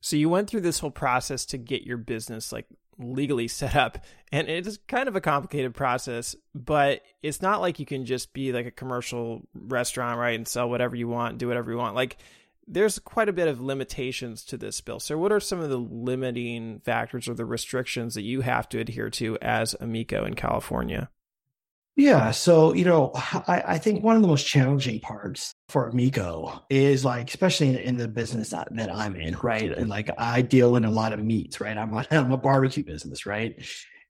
So 0.00 0.14
you 0.14 0.28
went 0.28 0.48
through 0.48 0.60
this 0.60 0.78
whole 0.78 0.92
process 0.92 1.46
to 1.46 1.58
get 1.58 1.82
your 1.82 1.96
business 1.96 2.52
like 2.52 2.66
legally 2.98 3.48
set 3.48 3.74
up 3.74 3.98
and 4.30 4.48
it 4.48 4.66
is 4.66 4.78
kind 4.86 5.08
of 5.08 5.16
a 5.16 5.20
complicated 5.20 5.74
process 5.74 6.36
but 6.54 7.02
it's 7.22 7.42
not 7.42 7.60
like 7.60 7.78
you 7.78 7.84
can 7.84 8.06
just 8.06 8.32
be 8.32 8.52
like 8.52 8.66
a 8.66 8.70
commercial 8.70 9.42
restaurant 9.54 10.18
right 10.18 10.36
and 10.36 10.46
sell 10.46 10.70
whatever 10.70 10.94
you 10.96 11.08
want 11.08 11.38
do 11.38 11.48
whatever 11.48 11.70
you 11.70 11.76
want. 11.76 11.94
Like 11.94 12.18
there's 12.68 12.98
quite 12.98 13.28
a 13.28 13.32
bit 13.32 13.48
of 13.48 13.60
limitations 13.60 14.44
to 14.44 14.56
this 14.56 14.80
bill. 14.80 14.98
So 14.98 15.16
what 15.18 15.30
are 15.30 15.38
some 15.38 15.60
of 15.60 15.70
the 15.70 15.78
limiting 15.78 16.80
factors 16.80 17.28
or 17.28 17.34
the 17.34 17.44
restrictions 17.44 18.14
that 18.14 18.22
you 18.22 18.40
have 18.40 18.68
to 18.70 18.80
adhere 18.80 19.10
to 19.10 19.38
as 19.40 19.74
a 19.74 19.84
MEHKO 19.84 20.26
in 20.26 20.34
california 20.34 21.08
yeah. 21.96 22.30
So, 22.30 22.74
you 22.74 22.84
know, 22.84 23.10
I, 23.14 23.62
I, 23.66 23.78
think 23.78 24.04
one 24.04 24.16
of 24.16 24.22
the 24.22 24.28
most 24.28 24.46
challenging 24.46 25.00
parts 25.00 25.54
for 25.70 25.88
a 25.88 25.92
MEHKO 25.92 26.60
is 26.68 27.06
like, 27.06 27.28
especially 27.30 27.70
in, 27.70 27.76
in, 27.76 27.96
the 27.96 28.06
business 28.06 28.50
that, 28.50 28.68
that 28.72 28.94
I'm 28.94 29.16
in, 29.16 29.34
right? 29.42 29.72
And 29.72 29.88
like, 29.88 30.10
I 30.18 30.42
deal 30.42 30.76
in 30.76 30.84
a 30.84 30.90
lot 30.90 31.14
of 31.14 31.24
meats, 31.24 31.58
right? 31.58 31.76
I'm, 31.76 31.94
a, 31.94 32.06
I'm 32.10 32.32
a 32.32 32.36
barbecue 32.36 32.84
business, 32.84 33.24
right? 33.24 33.64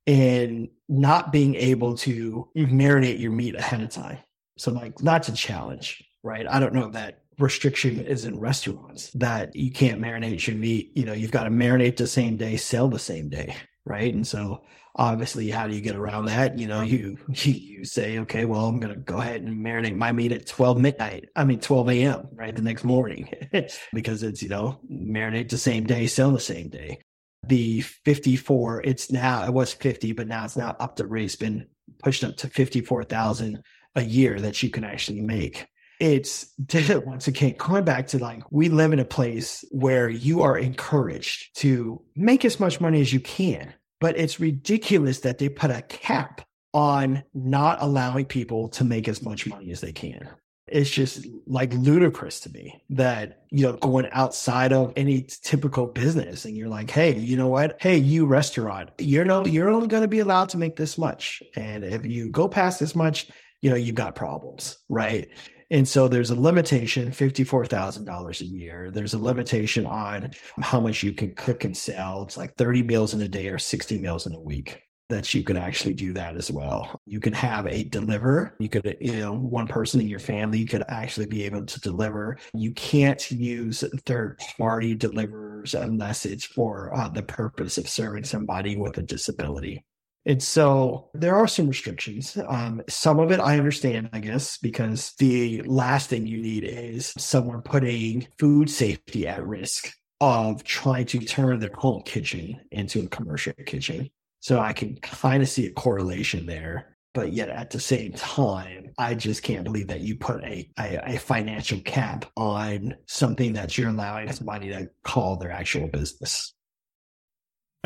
And 0.08 0.68
not 0.88 1.30
being 1.30 1.54
able 1.54 1.96
to 1.98 2.48
marinate 2.56 3.20
your 3.20 3.30
meat 3.30 3.54
ahead 3.54 3.80
of 3.80 3.90
time. 3.90 4.18
So, 4.58 4.72
like, 4.72 4.96
that's 4.98 5.28
a 5.28 5.32
challenge, 5.32 6.04
right? 6.24 6.46
I 6.48 6.58
don't 6.58 6.74
know 6.74 6.90
that 6.90 7.22
restriction 7.38 8.00
is 8.00 8.24
in 8.24 8.40
restaurants 8.40 9.10
that 9.10 9.54
you 9.54 9.70
can't 9.70 10.00
marinate 10.00 10.46
your 10.46 10.56
meat. 10.56 10.90
You 10.94 11.04
know, 11.04 11.12
you've 11.12 11.30
got 11.30 11.44
to 11.44 11.50
marinate 11.50 11.96
the 11.96 12.06
same 12.06 12.36
day, 12.36 12.56
sell 12.56 12.88
the 12.88 12.98
same 12.98 13.28
day, 13.28 13.54
right? 13.84 14.12
And 14.12 14.26
so, 14.26 14.62
obviously 14.96 15.50
how 15.50 15.66
do 15.68 15.74
you 15.74 15.80
get 15.80 15.94
around 15.94 16.24
that? 16.24 16.58
You 16.58 16.66
know 16.66 16.80
you 16.80 17.18
you 17.28 17.84
say 17.84 18.18
okay 18.20 18.44
well 18.44 18.66
i'm 18.66 18.80
going 18.80 18.94
to 18.94 19.00
go 19.00 19.18
ahead 19.18 19.42
and 19.42 19.64
marinate 19.64 19.96
my 19.96 20.12
meat 20.12 20.32
at 20.32 20.46
12 20.46 20.78
midnight 20.78 21.28
i 21.36 21.44
mean 21.44 21.60
12 21.60 21.90
a.m 21.90 22.28
right 22.32 22.54
the 22.56 22.62
next 22.62 22.84
morning. 22.84 23.30
Because 23.92 24.22
it's 24.22 24.42
you 24.42 24.48
know 24.48 24.80
marinate 24.90 25.50
the 25.50 25.58
same 25.58 25.84
day 25.84 26.06
sell 26.06 26.30
the 26.30 26.40
same 26.40 26.68
day. 26.68 27.00
The 27.46 27.82
54 27.82 28.82
it's 28.82 29.10
now 29.12 29.44
it 29.44 29.52
was 29.52 29.72
50 29.72 30.12
but 30.12 30.26
now 30.26 30.44
it's 30.44 30.56
now 30.56 30.76
up 30.80 30.96
to 30.96 31.14
it's 31.14 31.36
been 31.36 31.66
pushed 32.02 32.24
up 32.24 32.36
to 32.38 32.48
54000 32.48 33.62
a 33.94 34.02
year 34.02 34.40
that 34.40 34.62
you 34.62 34.70
can 34.70 34.84
actually 34.84 35.20
make. 35.20 35.66
It's 35.98 36.52
once 37.06 37.28
again 37.28 37.54
going 37.56 37.84
back 37.84 38.08
to 38.08 38.18
like 38.18 38.42
we 38.50 38.68
live 38.68 38.92
in 38.92 38.98
a 38.98 39.04
place 39.04 39.64
where 39.70 40.08
you 40.08 40.42
are 40.42 40.58
encouraged 40.58 41.56
to 41.58 42.02
make 42.14 42.44
as 42.44 42.60
much 42.60 42.80
money 42.80 43.00
as 43.00 43.12
you 43.12 43.20
can 43.20 43.72
but 44.00 44.18
it's 44.18 44.40
ridiculous 44.40 45.20
that 45.20 45.38
they 45.38 45.48
put 45.48 45.70
a 45.70 45.82
cap 45.82 46.42
on 46.74 47.22
not 47.32 47.78
allowing 47.80 48.26
people 48.26 48.68
to 48.68 48.84
make 48.84 49.08
as 49.08 49.22
much 49.22 49.46
money 49.46 49.70
as 49.70 49.80
they 49.80 49.92
can. 49.92 50.28
It's 50.68 50.90
just 50.90 51.26
like 51.46 51.72
ludicrous 51.72 52.40
to 52.40 52.50
me 52.50 52.82
that, 52.90 53.44
you 53.50 53.62
know, 53.62 53.74
going 53.74 54.08
outside 54.10 54.72
of 54.72 54.92
any 54.96 55.22
typical 55.22 55.86
business 55.86 56.44
and 56.44 56.56
you're 56.56 56.68
like, 56.68 56.90
hey, 56.90 57.16
you 57.16 57.36
know 57.36 57.46
what? 57.46 57.80
Hey, 57.80 57.96
you 57.96 58.26
restaurant, 58.26 58.90
you're 58.98 59.24
no, 59.24 59.46
you're 59.46 59.70
only 59.70 59.86
going 59.86 60.02
to 60.02 60.08
be 60.08 60.18
allowed 60.18 60.48
to 60.50 60.58
make 60.58 60.74
this 60.74 60.98
much. 60.98 61.42
And 61.54 61.84
if 61.84 62.04
you 62.04 62.30
go 62.30 62.48
past 62.48 62.80
this 62.80 62.96
much, 62.96 63.28
you 63.62 63.70
know, 63.70 63.76
you've 63.76 63.94
got 63.94 64.16
problems, 64.16 64.78
right? 64.88 65.28
And 65.70 65.86
so 65.86 66.06
there's 66.06 66.30
a 66.30 66.40
limitation, 66.40 67.10
$54,000 67.10 68.40
a 68.40 68.44
year. 68.44 68.90
There's 68.92 69.14
a 69.14 69.18
limitation 69.18 69.84
on 69.84 70.30
how 70.60 70.78
much 70.80 71.02
you 71.02 71.12
can 71.12 71.34
cook 71.34 71.64
and 71.64 71.76
sell. 71.76 72.22
It's 72.22 72.36
like 72.36 72.54
30 72.54 72.84
meals 72.84 73.14
in 73.14 73.22
a 73.22 73.28
day 73.28 73.48
or 73.48 73.58
60 73.58 73.98
meals 73.98 74.26
in 74.26 74.34
a 74.34 74.40
week 74.40 74.82
that 75.08 75.32
you 75.34 75.44
can 75.44 75.56
actually 75.56 75.94
do 75.94 76.12
that 76.12 76.36
as 76.36 76.50
well. 76.50 77.00
You 77.06 77.20
can 77.20 77.32
have 77.32 77.66
a 77.66 77.84
deliver. 77.84 78.56
You 78.58 78.68
could, 78.68 78.96
you 79.00 79.18
know, 79.18 79.32
one 79.32 79.68
person 79.68 80.00
in 80.00 80.08
your 80.08 80.18
family 80.18 80.64
could 80.64 80.82
actually 80.88 81.26
be 81.26 81.44
able 81.44 81.64
to 81.64 81.80
deliver. 81.80 82.38
You 82.54 82.72
can't 82.72 83.30
use 83.30 83.84
third 84.04 84.40
party 84.58 84.94
deliverers 84.94 85.74
unless 85.74 86.26
it's 86.26 86.44
for 86.44 86.94
uh, 86.94 87.08
the 87.08 87.22
purpose 87.22 87.78
of 87.78 87.88
serving 87.88 88.24
somebody 88.24 88.76
with 88.76 88.98
a 88.98 89.02
disability. 89.02 89.84
And 90.26 90.42
so 90.42 91.08
there 91.14 91.36
are 91.36 91.46
some 91.46 91.68
restrictions. 91.68 92.36
Um, 92.48 92.82
some 92.88 93.20
of 93.20 93.30
it 93.30 93.38
I 93.38 93.56
understand, 93.56 94.10
I 94.12 94.18
guess, 94.18 94.58
because 94.58 95.12
the 95.18 95.62
last 95.62 96.10
thing 96.10 96.26
you 96.26 96.42
need 96.42 96.64
is 96.64 97.14
someone 97.16 97.62
putting 97.62 98.26
food 98.36 98.68
safety 98.68 99.28
at 99.28 99.46
risk 99.46 99.94
of 100.20 100.64
trying 100.64 101.06
to 101.06 101.20
turn 101.20 101.60
their 101.60 101.70
home 101.74 102.02
kitchen 102.02 102.60
into 102.72 103.04
a 103.04 103.08
commercial 103.08 103.52
kitchen. 103.66 104.10
So 104.40 104.58
I 104.58 104.72
can 104.72 104.96
kind 104.96 105.42
of 105.44 105.48
see 105.48 105.66
a 105.66 105.72
correlation 105.72 106.44
there. 106.46 106.96
But 107.14 107.32
yet 107.32 107.48
at 107.48 107.70
the 107.70 107.80
same 107.80 108.12
time, 108.12 108.90
I 108.98 109.14
just 109.14 109.42
can't 109.42 109.64
believe 109.64 109.88
that 109.88 110.00
you 110.00 110.16
put 110.16 110.44
a, 110.44 110.68
a, 110.78 111.14
a 111.14 111.18
financial 111.18 111.80
cap 111.80 112.26
on 112.36 112.94
something 113.06 113.54
that 113.54 113.78
you're 113.78 113.88
allowing 113.88 114.30
somebody 114.32 114.68
to 114.68 114.90
call 115.02 115.36
their 115.36 115.50
actual 115.50 115.88
business. 115.88 116.52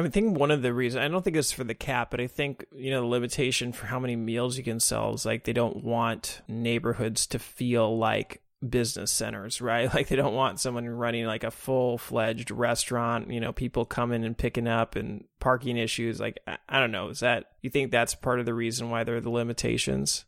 I 0.06 0.08
think 0.08 0.38
one 0.38 0.50
of 0.50 0.62
the 0.62 0.72
reasons 0.72 1.02
I 1.04 1.08
don't 1.08 1.22
think 1.22 1.36
it's 1.36 1.52
for 1.52 1.64
the 1.64 1.74
cap, 1.74 2.10
but 2.10 2.20
I 2.20 2.26
think 2.26 2.64
you 2.72 2.90
know 2.90 3.00
the 3.00 3.06
limitation 3.06 3.72
for 3.72 3.86
how 3.86 3.98
many 3.98 4.16
meals 4.16 4.56
you 4.56 4.64
can 4.64 4.80
sell 4.80 5.14
is 5.14 5.26
like 5.26 5.44
they 5.44 5.52
don't 5.52 5.82
want 5.82 6.42
neighborhoods 6.48 7.26
to 7.28 7.38
feel 7.38 7.96
like 7.98 8.42
business 8.66 9.10
centers, 9.10 9.60
right? 9.60 9.92
Like 10.00 10.08
they 10.08 10.16
don't 10.16 10.34
want 10.34 10.60
someone 10.60 10.88
running 10.88 11.26
like 11.26 11.44
a 11.44 11.50
full 11.50 11.98
fledged 11.98 12.50
restaurant, 12.50 13.30
you 13.30 13.40
know, 13.40 13.52
people 13.52 13.84
coming 13.84 14.24
and 14.24 14.36
picking 14.36 14.68
up 14.68 14.96
and 14.96 15.24
parking 15.40 15.76
issues. 15.76 16.20
Like 16.20 16.38
I, 16.46 16.58
I 16.68 16.80
don't 16.80 16.92
know, 16.92 17.08
is 17.08 17.20
that 17.20 17.52
you 17.62 17.70
think 17.70 17.90
that's 17.90 18.14
part 18.14 18.40
of 18.40 18.46
the 18.46 18.54
reason 18.54 18.90
why 18.90 19.04
there 19.04 19.16
are 19.16 19.20
the 19.20 19.30
limitations? 19.30 20.24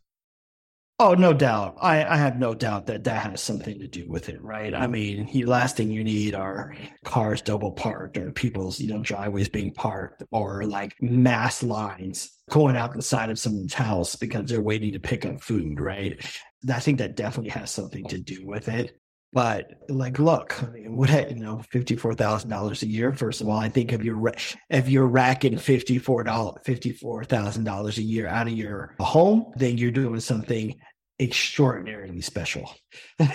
Oh, 0.99 1.15
no 1.15 1.33
doubt. 1.33 1.77
I, 1.81 2.05
I 2.05 2.17
have 2.17 2.37
no 2.37 2.53
doubt 2.53 2.85
that 2.85 3.03
that 3.05 3.23
has 3.23 3.41
something 3.41 3.79
to 3.79 3.87
do 3.87 4.07
with 4.07 4.29
it, 4.29 4.41
right? 4.41 4.73
I 4.75 4.85
mean, 4.87 5.25
the 5.25 5.45
last 5.45 5.75
thing 5.75 5.89
you 5.89 6.03
need 6.03 6.35
are 6.35 6.75
cars 7.03 7.41
double 7.41 7.71
parked 7.71 8.15
or 8.17 8.31
people's, 8.31 8.79
you 8.79 8.93
know, 8.93 9.01
driveways 9.01 9.49
being 9.49 9.73
parked 9.73 10.23
or 10.31 10.65
like 10.65 10.93
mass 11.01 11.63
lines 11.63 12.31
going 12.49 12.77
out 12.77 12.93
the 12.93 13.01
side 13.01 13.31
of 13.31 13.39
someone's 13.39 13.73
house 13.73 14.15
because 14.15 14.47
they're 14.47 14.61
waiting 14.61 14.93
to 14.93 14.99
pick 14.99 15.25
up 15.25 15.41
food, 15.41 15.79
right? 15.79 16.23
I 16.71 16.79
think 16.79 16.99
that 16.99 17.15
definitely 17.15 17.51
has 17.51 17.71
something 17.71 18.05
to 18.05 18.19
do 18.19 18.45
with 18.45 18.69
it. 18.69 18.97
But 19.33 19.71
like, 19.89 20.19
look, 20.19 20.53
what 20.85 21.31
you 21.31 21.43
know, 21.43 21.63
fifty 21.71 21.95
four 21.95 22.13
thousand 22.13 22.51
dollars 22.51 22.83
a 22.83 22.87
year. 22.87 23.11
First 23.13 23.41
of 23.41 23.49
all, 23.49 23.57
I 23.57 23.67
think 23.67 23.91
if 23.91 24.03
you're 24.03 24.31
if 24.69 24.89
you're 24.89 25.07
racking 25.07 25.57
fifty 25.57 25.97
four 25.97 26.23
dollars 26.23 26.61
fifty 26.63 26.91
four 26.91 27.23
thousand 27.23 27.63
dollars 27.63 27.97
a 27.97 28.03
year 28.03 28.27
out 28.27 28.47
of 28.47 28.53
your 28.53 28.95
home, 28.99 29.51
then 29.55 29.77
you're 29.77 29.91
doing 29.91 30.19
something 30.19 30.75
extraordinarily 31.19 32.21
special. 32.21 32.71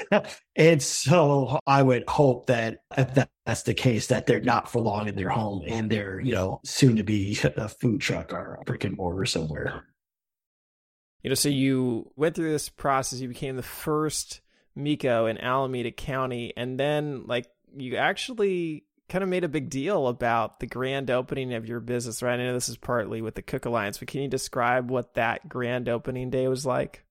and 0.57 0.83
so 0.83 1.59
I 1.67 1.83
would 1.83 2.05
hope 2.09 2.47
that 2.47 2.79
if 2.97 3.27
that's 3.45 3.63
the 3.63 3.75
case, 3.75 4.07
that 4.09 4.27
they're 4.27 4.41
not 4.41 4.71
for 4.71 4.81
long 4.81 5.09
in 5.09 5.17
their 5.17 5.31
home 5.31 5.65
and 5.67 5.91
they're 5.91 6.21
you 6.21 6.33
know 6.33 6.61
soon 6.65 6.97
to 6.97 7.03
be 7.03 7.37
a 7.57 7.69
food 7.69 8.01
truck 8.01 8.33
or 8.33 8.59
a 8.61 8.65
brick 8.65 8.85
and 8.85 8.97
mortar 8.97 9.27
somewhere. 9.27 9.85
You 11.23 11.31
know, 11.31 11.35
so 11.35 11.49
you 11.49 12.13
went 12.15 12.37
through 12.37 12.53
this 12.53 12.69
process. 12.69 13.19
You 13.19 13.27
became 13.27 13.57
the 13.57 13.63
first 13.65 14.43
MEHKO 14.79 15.31
in 15.31 15.39
Alameda 15.39 15.91
County, 15.91 16.53
and 16.57 16.79
then 16.79 17.25
like 17.27 17.47
you 17.77 17.97
actually 17.97 18.85
kind 19.09 19.25
of 19.25 19.31
made 19.31 19.45
a 19.45 19.49
big 19.49 19.71
deal 19.71 20.07
about 20.07 20.61
the 20.61 20.67
grand 20.67 21.11
opening 21.11 21.55
of 21.55 21.67
your 21.67 21.81
business, 21.81 22.23
right? 22.23 22.39
I 22.39 22.45
know 22.45 22.53
this 22.53 22.69
is 22.69 22.77
partly 22.77 23.23
with 23.23 23.35
the 23.35 23.43
Cook 23.43 23.65
Alliance, 23.65 23.99
but 23.99 24.09
can 24.09 24.23
you 24.23 24.29
describe 24.29 24.91
what 24.91 25.15
that 25.15 25.49
grand 25.49 25.89
opening 25.89 26.31
day 26.31 26.47
was 26.49 26.67
like? 26.67 27.05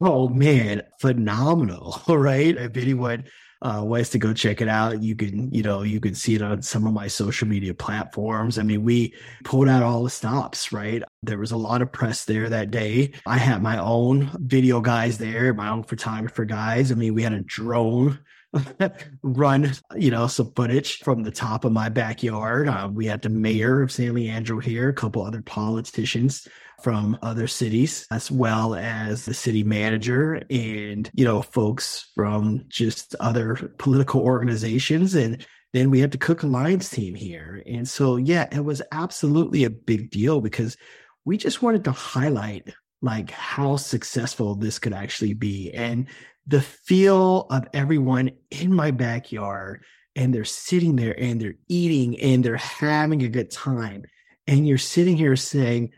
Oh 0.00 0.28
man, 0.28 0.82
phenomenal! 1.00 2.02
Right? 2.08 2.56
If 2.56 2.76
anyone 2.76 3.24
uh, 3.62 3.82
ways 3.84 4.10
to 4.10 4.18
go 4.18 4.32
check 4.32 4.60
it 4.60 4.68
out. 4.68 5.02
You 5.02 5.16
can, 5.16 5.50
you 5.52 5.62
know, 5.62 5.82
you 5.82 6.00
can 6.00 6.14
see 6.14 6.34
it 6.34 6.42
on 6.42 6.62
some 6.62 6.86
of 6.86 6.92
my 6.92 7.06
social 7.06 7.48
media 7.48 7.74
platforms. 7.74 8.58
I 8.58 8.62
mean, 8.62 8.82
we 8.82 9.14
pulled 9.44 9.68
out 9.68 9.82
all 9.82 10.04
the 10.04 10.10
stops, 10.10 10.72
right? 10.72 11.02
There 11.22 11.38
was 11.38 11.52
a 11.52 11.56
lot 11.56 11.82
of 11.82 11.92
press 11.92 12.24
there 12.24 12.48
that 12.48 12.70
day. 12.70 13.12
I 13.26 13.38
had 13.38 13.62
my 13.62 13.78
own 13.78 14.30
video 14.40 14.80
guys 14.80 15.18
there, 15.18 15.54
my 15.54 15.68
own 15.68 15.84
photographer 15.84 16.44
guys. 16.44 16.92
I 16.92 16.94
mean, 16.94 17.14
we 17.14 17.22
had 17.22 17.32
a 17.32 17.40
drone 17.40 18.18
run, 19.22 19.72
you 19.96 20.10
know, 20.10 20.26
some 20.26 20.52
footage 20.54 20.98
from 20.98 21.22
the 21.22 21.30
top 21.30 21.64
of 21.64 21.72
my 21.72 21.88
backyard. 21.88 22.68
Uh, 22.68 22.88
we 22.92 23.06
had 23.06 23.22
the 23.22 23.28
mayor 23.28 23.82
of 23.82 23.92
San 23.92 24.14
Leandro 24.14 24.60
here, 24.60 24.88
a 24.88 24.94
couple 24.94 25.24
other 25.24 25.42
politicians 25.42 26.46
from 26.82 27.18
other 27.22 27.46
cities, 27.46 28.06
as 28.10 28.30
well 28.30 28.74
as 28.74 29.24
the 29.24 29.34
city 29.34 29.62
manager 29.62 30.42
and, 30.50 31.10
you 31.14 31.24
know, 31.24 31.42
folks 31.42 32.10
from 32.14 32.64
just 32.68 33.14
other 33.20 33.54
political 33.78 34.20
organizations. 34.20 35.14
And 35.14 35.44
then 35.72 35.90
we 35.90 36.00
had 36.00 36.10
the 36.10 36.18
Cook 36.18 36.42
Alliance 36.42 36.88
team 36.90 37.14
here. 37.14 37.62
And 37.66 37.88
so, 37.88 38.16
yeah, 38.16 38.46
it 38.52 38.64
was 38.64 38.82
absolutely 38.92 39.64
a 39.64 39.70
big 39.70 40.10
deal 40.10 40.40
because 40.40 40.76
we 41.24 41.36
just 41.36 41.62
wanted 41.62 41.84
to 41.84 41.92
highlight 41.92 42.72
like 43.02 43.30
how 43.30 43.76
successful 43.76 44.54
this 44.54 44.78
could 44.78 44.92
actually 44.92 45.34
be. 45.34 45.72
And 45.72 46.06
the 46.46 46.60
feel 46.60 47.46
of 47.50 47.66
everyone 47.74 48.30
in 48.50 48.72
my 48.72 48.90
backyard 48.90 49.84
and 50.14 50.32
they're 50.32 50.44
sitting 50.44 50.96
there 50.96 51.18
and 51.20 51.40
they're 51.40 51.56
eating 51.68 52.18
and 52.20 52.42
they're 52.42 52.56
having 52.56 53.22
a 53.22 53.28
good 53.28 53.50
time. 53.50 54.04
And 54.46 54.66
you're 54.66 54.78
sitting 54.78 55.16
here 55.16 55.36
saying, 55.36 55.90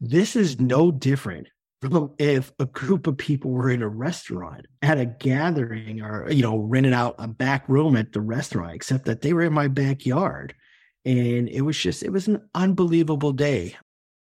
this 0.00 0.36
is 0.36 0.60
no 0.60 0.90
different 0.90 1.48
from 1.80 2.12
if 2.18 2.52
a 2.58 2.66
group 2.66 3.06
of 3.06 3.18
people 3.18 3.50
were 3.50 3.70
in 3.70 3.82
a 3.82 3.88
restaurant 3.88 4.66
at 4.82 4.98
a 4.98 5.06
gathering 5.06 6.00
or, 6.00 6.30
you 6.30 6.42
know, 6.42 6.58
renting 6.58 6.94
out 6.94 7.14
a 7.18 7.28
back 7.28 7.68
room 7.68 7.96
at 7.96 8.12
the 8.12 8.20
restaurant, 8.20 8.74
except 8.74 9.04
that 9.04 9.20
they 9.20 9.32
were 9.32 9.42
in 9.42 9.52
my 9.52 9.68
backyard. 9.68 10.54
And 11.04 11.48
it 11.48 11.60
was 11.60 11.78
just, 11.78 12.02
it 12.02 12.10
was 12.10 12.28
an 12.28 12.48
unbelievable 12.54 13.32
day 13.32 13.76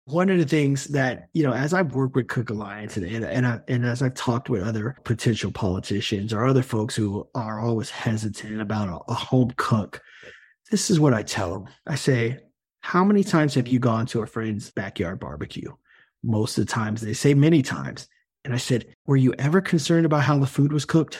one 0.06 0.28
of 0.28 0.38
the 0.38 0.44
things 0.44 0.86
that 0.86 1.28
you 1.32 1.42
know 1.42 1.52
as 1.52 1.72
i've 1.72 1.94
worked 1.94 2.14
with 2.14 2.28
cook 2.28 2.50
alliance 2.50 2.96
and 2.96 3.06
and, 3.06 3.24
and, 3.24 3.46
I, 3.46 3.60
and, 3.68 3.86
as 3.86 4.02
i've 4.02 4.14
talked 4.14 4.50
with 4.50 4.62
other 4.62 4.96
potential 5.04 5.50
politicians 5.50 6.32
or 6.32 6.44
other 6.44 6.62
folks 6.62 6.94
who 6.94 7.26
are 7.34 7.60
always 7.60 7.90
hesitant 7.90 8.60
about 8.60 8.88
a, 8.88 9.10
a, 9.10 9.14
home 9.14 9.52
cook 9.56 10.02
this 10.70 10.90
is 10.90 11.00
what 11.00 11.14
i 11.14 11.22
tell 11.22 11.52
them 11.52 11.68
i 11.86 11.94
say 11.94 12.38
how 12.84 13.02
many 13.02 13.24
times 13.24 13.54
have 13.54 13.66
you 13.66 13.78
gone 13.78 14.04
to 14.04 14.20
a 14.20 14.26
friend's 14.26 14.70
backyard 14.70 15.18
barbecue? 15.18 15.72
Most 16.22 16.58
of 16.58 16.66
the 16.66 16.70
times 16.70 17.00
they 17.00 17.14
say 17.14 17.32
many 17.32 17.62
times. 17.62 18.06
And 18.44 18.52
i 18.52 18.58
said 18.58 18.94
were 19.06 19.16
you 19.16 19.32
ever 19.38 19.62
concerned 19.62 20.04
about 20.04 20.22
how 20.22 20.38
the 20.38 20.46
food 20.46 20.70
was 20.70 20.84
cooked? 20.84 21.18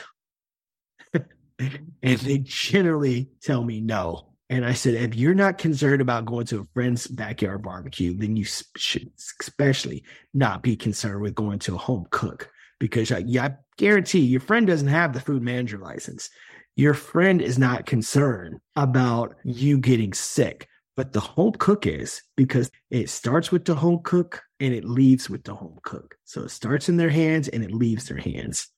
And 1.57 2.19
they 2.19 2.39
generally 2.39 3.29
tell 3.41 3.63
me 3.63 3.79
no. 3.81 4.33
And 4.49 4.65
I 4.65 4.73
said, 4.73 4.93
if 4.93 5.15
you're 5.15 5.33
not 5.33 5.57
concerned 5.57 6.01
about 6.01 6.25
going 6.25 6.45
to 6.47 6.59
a 6.59 6.67
friend's 6.73 7.07
backyard 7.07 7.63
barbecue, 7.63 8.15
then 8.15 8.35
you 8.35 8.45
should 8.75 9.09
especially 9.41 10.03
not 10.33 10.61
be 10.61 10.75
concerned 10.75 11.21
with 11.21 11.33
going 11.33 11.59
to 11.59 11.75
a 11.75 11.79
home 11.79 12.05
cook. 12.11 12.51
Because 12.77 13.11
I, 13.11 13.19
yeah, 13.19 13.45
I 13.45 13.55
guarantee 13.77 14.19
your 14.19 14.41
friend 14.41 14.67
doesn't 14.67 14.89
have 14.89 15.13
the 15.13 15.21
food 15.21 15.41
manager 15.41 15.77
license. 15.77 16.29
Your 16.75 16.93
friend 16.93 17.41
is 17.41 17.57
not 17.57 17.85
concerned 17.85 18.59
about 18.75 19.35
you 19.45 19.79
getting 19.79 20.13
sick, 20.13 20.67
but 20.95 21.13
the 21.13 21.19
home 21.19 21.53
cook 21.53 21.85
is 21.85 22.21
because 22.37 22.71
it 22.89 23.09
starts 23.09 23.51
with 23.51 23.65
the 23.65 23.75
home 23.75 23.99
cook 24.03 24.43
and 24.59 24.73
it 24.73 24.85
leaves 24.85 25.29
with 25.29 25.43
the 25.43 25.53
home 25.53 25.77
cook. 25.83 26.15
So 26.23 26.43
it 26.43 26.49
starts 26.49 26.89
in 26.89 26.97
their 26.97 27.09
hands 27.09 27.47
and 27.49 27.63
it 27.63 27.71
leaves 27.71 28.07
their 28.07 28.17
hands 28.17 28.69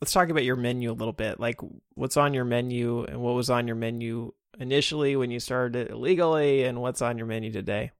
let's 0.00 0.12
talk 0.12 0.30
about 0.30 0.44
your 0.44 0.56
menu 0.56 0.90
a 0.90 0.92
little 0.94 1.12
bit. 1.12 1.38
Like 1.38 1.60
what's 1.94 2.16
on 2.16 2.34
your 2.34 2.44
menu 2.44 3.04
and 3.04 3.20
what 3.20 3.34
was 3.34 3.50
on 3.50 3.66
your 3.66 3.76
menu 3.76 4.32
initially 4.58 5.16
when 5.16 5.30
you 5.30 5.40
started 5.40 5.76
it 5.76 5.90
illegally 5.90 6.64
and 6.64 6.80
what's 6.80 7.02
on 7.02 7.18
your 7.18 7.26
menu 7.26 7.52
today? 7.52 7.92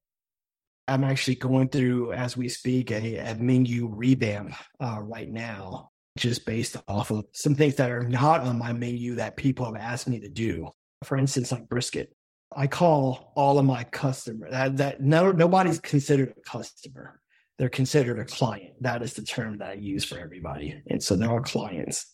I'm 0.89 1.05
actually 1.05 1.37
going 1.37 1.69
through, 1.69 2.13
as 2.15 2.37
we 2.37 2.49
speak, 2.49 2.91
a, 2.91 3.17
a 3.19 3.35
menu 3.37 3.89
revamp 3.89 4.55
uh, 4.81 4.99
right 5.01 5.31
now, 5.31 5.91
just 6.17 6.45
based 6.45 6.77
off 6.89 7.13
of 7.13 7.27
some 7.33 7.55
things 7.55 7.77
that 7.77 7.91
are 7.91 8.09
not 8.09 8.41
on 8.41 8.59
my 8.59 8.73
menu 8.73 9.15
that 9.17 9.37
people 9.37 9.67
have 9.67 9.77
asked 9.77 10.09
me 10.09 10.19
to 10.21 10.29
do. 10.29 10.69
For 11.05 11.17
instance, 11.17 11.53
like 11.53 11.69
brisket. 11.69 12.13
I 12.55 12.67
call 12.67 13.33
all 13.37 13.59
of 13.59 13.65
my 13.65 13.85
customers 13.85 14.51
that, 14.51 14.77
that 14.79 15.01
no 15.01 15.31
nobody's 15.33 15.79
considered 15.79 16.35
a 16.37 16.41
customer 16.41 17.21
they're 17.61 17.69
considered 17.69 18.19
a 18.19 18.25
client. 18.25 18.73
That 18.81 19.03
is 19.03 19.13
the 19.13 19.23
term 19.23 19.59
that 19.59 19.69
I 19.69 19.73
use 19.75 20.03
for 20.03 20.19
everybody. 20.19 20.83
And 20.87 21.03
so 21.03 21.15
they're 21.15 21.31
all 21.31 21.43
clients. 21.43 22.07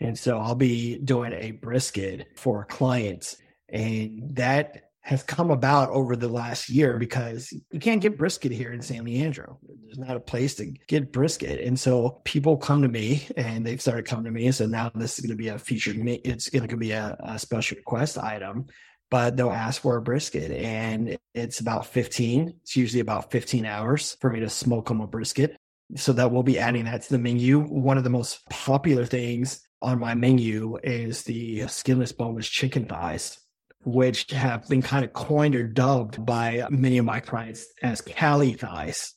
And 0.00 0.18
so 0.18 0.38
I'll 0.38 0.54
be 0.54 0.96
doing 0.96 1.34
a 1.34 1.50
brisket 1.50 2.28
for 2.34 2.64
clients. 2.64 3.36
And 3.68 4.34
that 4.36 4.84
has 5.02 5.22
come 5.22 5.50
about 5.50 5.90
over 5.90 6.16
the 6.16 6.28
last 6.28 6.70
year 6.70 6.96
because 6.96 7.52
you 7.70 7.78
can't 7.78 8.00
get 8.00 8.16
brisket 8.16 8.52
here 8.52 8.72
in 8.72 8.80
San 8.80 9.04
Leandro. 9.04 9.58
There's 9.84 9.98
not 9.98 10.16
a 10.16 10.20
place 10.20 10.54
to 10.54 10.72
get 10.88 11.12
brisket. 11.12 11.60
And 11.60 11.78
so 11.78 12.22
people 12.24 12.56
come 12.56 12.80
to 12.80 12.88
me 12.88 13.28
and 13.36 13.66
they've 13.66 13.82
started 13.82 14.06
coming 14.06 14.24
to 14.24 14.30
me 14.30 14.46
and 14.46 14.54
said, 14.54 14.70
now 14.70 14.90
this 14.94 15.18
is 15.18 15.26
going 15.26 15.36
to 15.36 15.42
be 15.42 15.48
a 15.48 15.58
featured, 15.58 15.98
it's 16.24 16.48
going 16.48 16.68
to 16.68 16.76
be 16.78 16.92
a, 16.92 17.18
a 17.20 17.38
special 17.38 17.76
request 17.76 18.16
item 18.16 18.64
but 19.10 19.36
they'll 19.36 19.50
ask 19.50 19.82
for 19.82 19.96
a 19.96 20.02
brisket 20.02 20.50
and 20.50 21.16
it's 21.34 21.60
about 21.60 21.86
15 21.86 22.54
it's 22.62 22.76
usually 22.76 23.00
about 23.00 23.30
15 23.30 23.64
hours 23.64 24.16
for 24.20 24.30
me 24.30 24.40
to 24.40 24.48
smoke 24.48 24.88
them 24.88 25.00
a 25.00 25.06
brisket. 25.06 25.56
So 25.94 26.12
that 26.14 26.32
we'll 26.32 26.42
be 26.42 26.58
adding 26.58 26.86
that 26.86 27.02
to 27.02 27.10
the 27.10 27.18
menu. 27.18 27.60
One 27.60 27.96
of 27.96 28.02
the 28.02 28.10
most 28.10 28.40
popular 28.50 29.04
things 29.04 29.60
on 29.80 30.00
my 30.00 30.14
menu 30.14 30.78
is 30.82 31.22
the 31.22 31.68
skinless 31.68 32.10
boneless 32.10 32.48
chicken 32.48 32.86
thighs 32.86 33.38
which 33.84 34.28
have 34.32 34.68
been 34.68 34.82
kind 34.82 35.04
of 35.04 35.12
coined 35.12 35.54
or 35.54 35.62
dubbed 35.62 36.26
by 36.26 36.66
many 36.70 36.98
of 36.98 37.04
my 37.04 37.20
clients 37.20 37.66
as 37.84 38.00
cali 38.00 38.52
thighs 38.52 39.14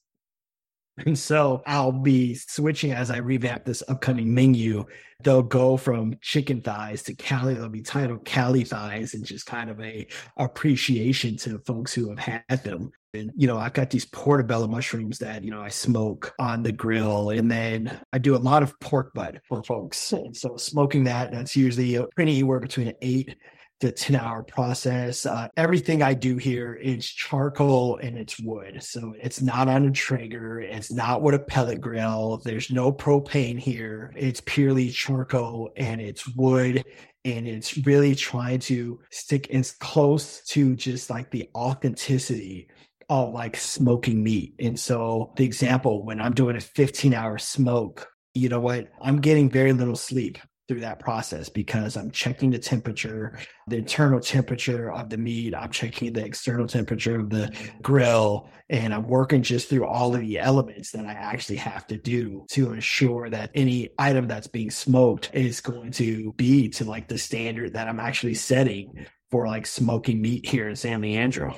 and 1.05 1.17
so 1.17 1.61
I'll 1.65 1.91
be 1.91 2.35
switching 2.35 2.91
as 2.91 3.11
I 3.11 3.17
revamp 3.17 3.65
this 3.65 3.83
upcoming 3.87 4.33
menu. 4.33 4.85
They'll 5.21 5.43
go 5.43 5.75
from 5.75 6.15
chicken 6.21 6.61
thighs 6.61 7.03
to 7.03 7.13
Cali. 7.13 7.53
They'll 7.53 7.69
be 7.69 7.81
titled 7.81 8.25
Cali 8.25 8.63
thighs 8.63 9.13
and 9.13 9.25
just 9.25 9.45
kind 9.45 9.69
of 9.69 9.79
a 9.81 10.07
appreciation 10.37 11.35
to 11.37 11.59
folks 11.59 11.93
who 11.93 12.09
have 12.09 12.19
had 12.19 12.63
them. 12.63 12.91
And, 13.13 13.31
you 13.35 13.47
know, 13.47 13.57
I've 13.57 13.73
got 13.73 13.89
these 13.89 14.05
portobello 14.05 14.67
mushrooms 14.67 15.17
that, 15.19 15.43
you 15.43 15.51
know, 15.51 15.61
I 15.61 15.69
smoke 15.69 16.33
on 16.39 16.63
the 16.63 16.71
grill. 16.71 17.31
And 17.31 17.51
then 17.51 17.99
I 18.13 18.19
do 18.19 18.35
a 18.35 18.37
lot 18.37 18.63
of 18.63 18.79
pork 18.79 19.13
butt 19.13 19.41
for 19.47 19.63
folks. 19.63 20.13
And 20.13 20.37
so 20.37 20.57
smoking 20.57 21.03
that, 21.05 21.31
that's 21.31 21.55
usually 21.55 21.97
pretty 22.15 22.33
anywhere 22.33 22.59
between 22.59 22.93
eight 23.01 23.35
the 23.79 23.91
10 23.91 24.15
hour 24.15 24.43
process. 24.43 25.25
Uh, 25.25 25.47
everything 25.55 26.01
I 26.01 26.13
do 26.13 26.37
here 26.37 26.73
is 26.73 27.05
charcoal 27.05 27.97
and 27.97 28.17
it's 28.17 28.39
wood. 28.39 28.83
So 28.83 29.15
it's 29.21 29.41
not 29.41 29.67
on 29.67 29.87
a 29.87 29.91
Traeger. 29.91 30.59
It's 30.59 30.91
not 30.91 31.21
with 31.21 31.35
a 31.35 31.39
pellet 31.39 31.79
grill. 31.79 32.41
There's 32.43 32.71
no 32.71 32.91
propane 32.91 33.57
here. 33.57 34.13
It's 34.15 34.41
purely 34.45 34.89
charcoal 34.89 35.71
and 35.77 36.01
it's 36.01 36.27
wood. 36.35 36.83
And 37.25 37.47
it's 37.47 37.77
really 37.85 38.15
trying 38.15 38.59
to 38.61 38.99
stick 39.11 39.49
as 39.51 39.71
close 39.71 40.41
to 40.47 40.75
just 40.75 41.09
like 41.09 41.31
the 41.31 41.49
authenticity 41.55 42.69
of 43.09 43.33
like 43.33 43.57
smoking 43.57 44.23
meat. 44.23 44.55
And 44.59 44.79
so 44.79 45.33
the 45.35 45.45
example, 45.45 46.03
when 46.05 46.21
I'm 46.21 46.33
doing 46.33 46.55
a 46.55 46.61
15 46.61 47.13
hour 47.13 47.37
smoke, 47.37 48.07
you 48.33 48.49
know 48.49 48.59
what? 48.59 48.89
I'm 49.01 49.19
getting 49.19 49.49
very 49.49 49.73
little 49.73 49.95
sleep 49.95 50.37
through 50.69 50.81
that 50.81 50.99
process 50.99 51.49
because 51.49 51.97
I'm 51.97 52.11
checking 52.11 52.51
the 52.51 52.59
temperature, 52.59 53.39
the 53.65 53.77
internal 53.77 54.19
temperature 54.19 54.91
of 54.91 55.09
the 55.09 55.17
meat. 55.17 55.55
I'm 55.55 55.71
checking 55.71 56.13
the 56.13 56.23
external 56.23 56.67
temperature 56.67 57.19
of 57.19 57.31
the 57.31 57.51
grill, 57.81 58.47
and 58.69 58.93
I'm 58.93 59.07
working 59.07 59.41
just 59.41 59.67
through 59.67 59.87
all 59.87 60.13
of 60.13 60.21
the 60.21 60.37
elements 60.37 60.91
that 60.91 61.07
I 61.07 61.13
actually 61.13 61.55
have 61.55 61.87
to 61.87 61.97
do 61.97 62.45
to 62.51 62.71
ensure 62.71 63.31
that 63.31 63.49
any 63.55 63.89
item 63.97 64.27
that's 64.27 64.45
being 64.45 64.69
smoked 64.69 65.31
is 65.33 65.59
going 65.59 65.91
to 65.93 66.33
be 66.33 66.69
to 66.69 66.85
like 66.85 67.07
the 67.07 67.17
standard 67.17 67.73
that 67.73 67.87
I'm 67.87 67.99
actually 67.99 68.35
setting 68.35 69.07
for 69.31 69.47
like 69.47 69.65
smoking 69.65 70.21
meat 70.21 70.47
here 70.47 70.69
in 70.69 70.75
San 70.75 71.01
Leandro. 71.01 71.57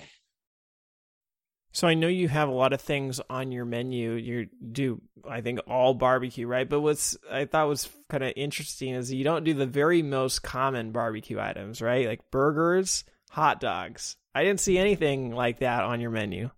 So 1.73 1.87
I 1.87 1.93
know 1.93 2.07
you 2.07 2.27
have 2.27 2.49
a 2.49 2.53
lot 2.53 2.73
of 2.73 2.81
things 2.81 3.21
on 3.29 3.51
your 3.51 3.63
menu. 3.63 4.13
You 4.13 4.47
do, 4.71 5.01
I 5.27 5.41
think, 5.41 5.59
all 5.67 5.93
barbecue, 5.93 6.45
right? 6.45 6.67
But 6.67 6.81
what's 6.81 7.17
I 7.31 7.45
thought 7.45 7.69
was 7.69 7.89
kind 8.09 8.23
of 8.23 8.33
interesting 8.35 8.93
is 8.93 9.13
you 9.13 9.23
don't 9.23 9.45
do 9.45 9.53
the 9.53 9.65
very 9.65 10.01
most 10.01 10.43
common 10.43 10.91
barbecue 10.91 11.39
items, 11.39 11.81
right? 11.81 12.07
Like 12.07 12.29
burgers, 12.29 13.05
hot 13.29 13.61
dogs. 13.61 14.17
I 14.35 14.43
didn't 14.43 14.59
see 14.59 14.77
anything 14.77 15.31
like 15.31 15.59
that 15.59 15.83
on 15.83 16.01
your 16.01 16.11
menu. 16.11 16.49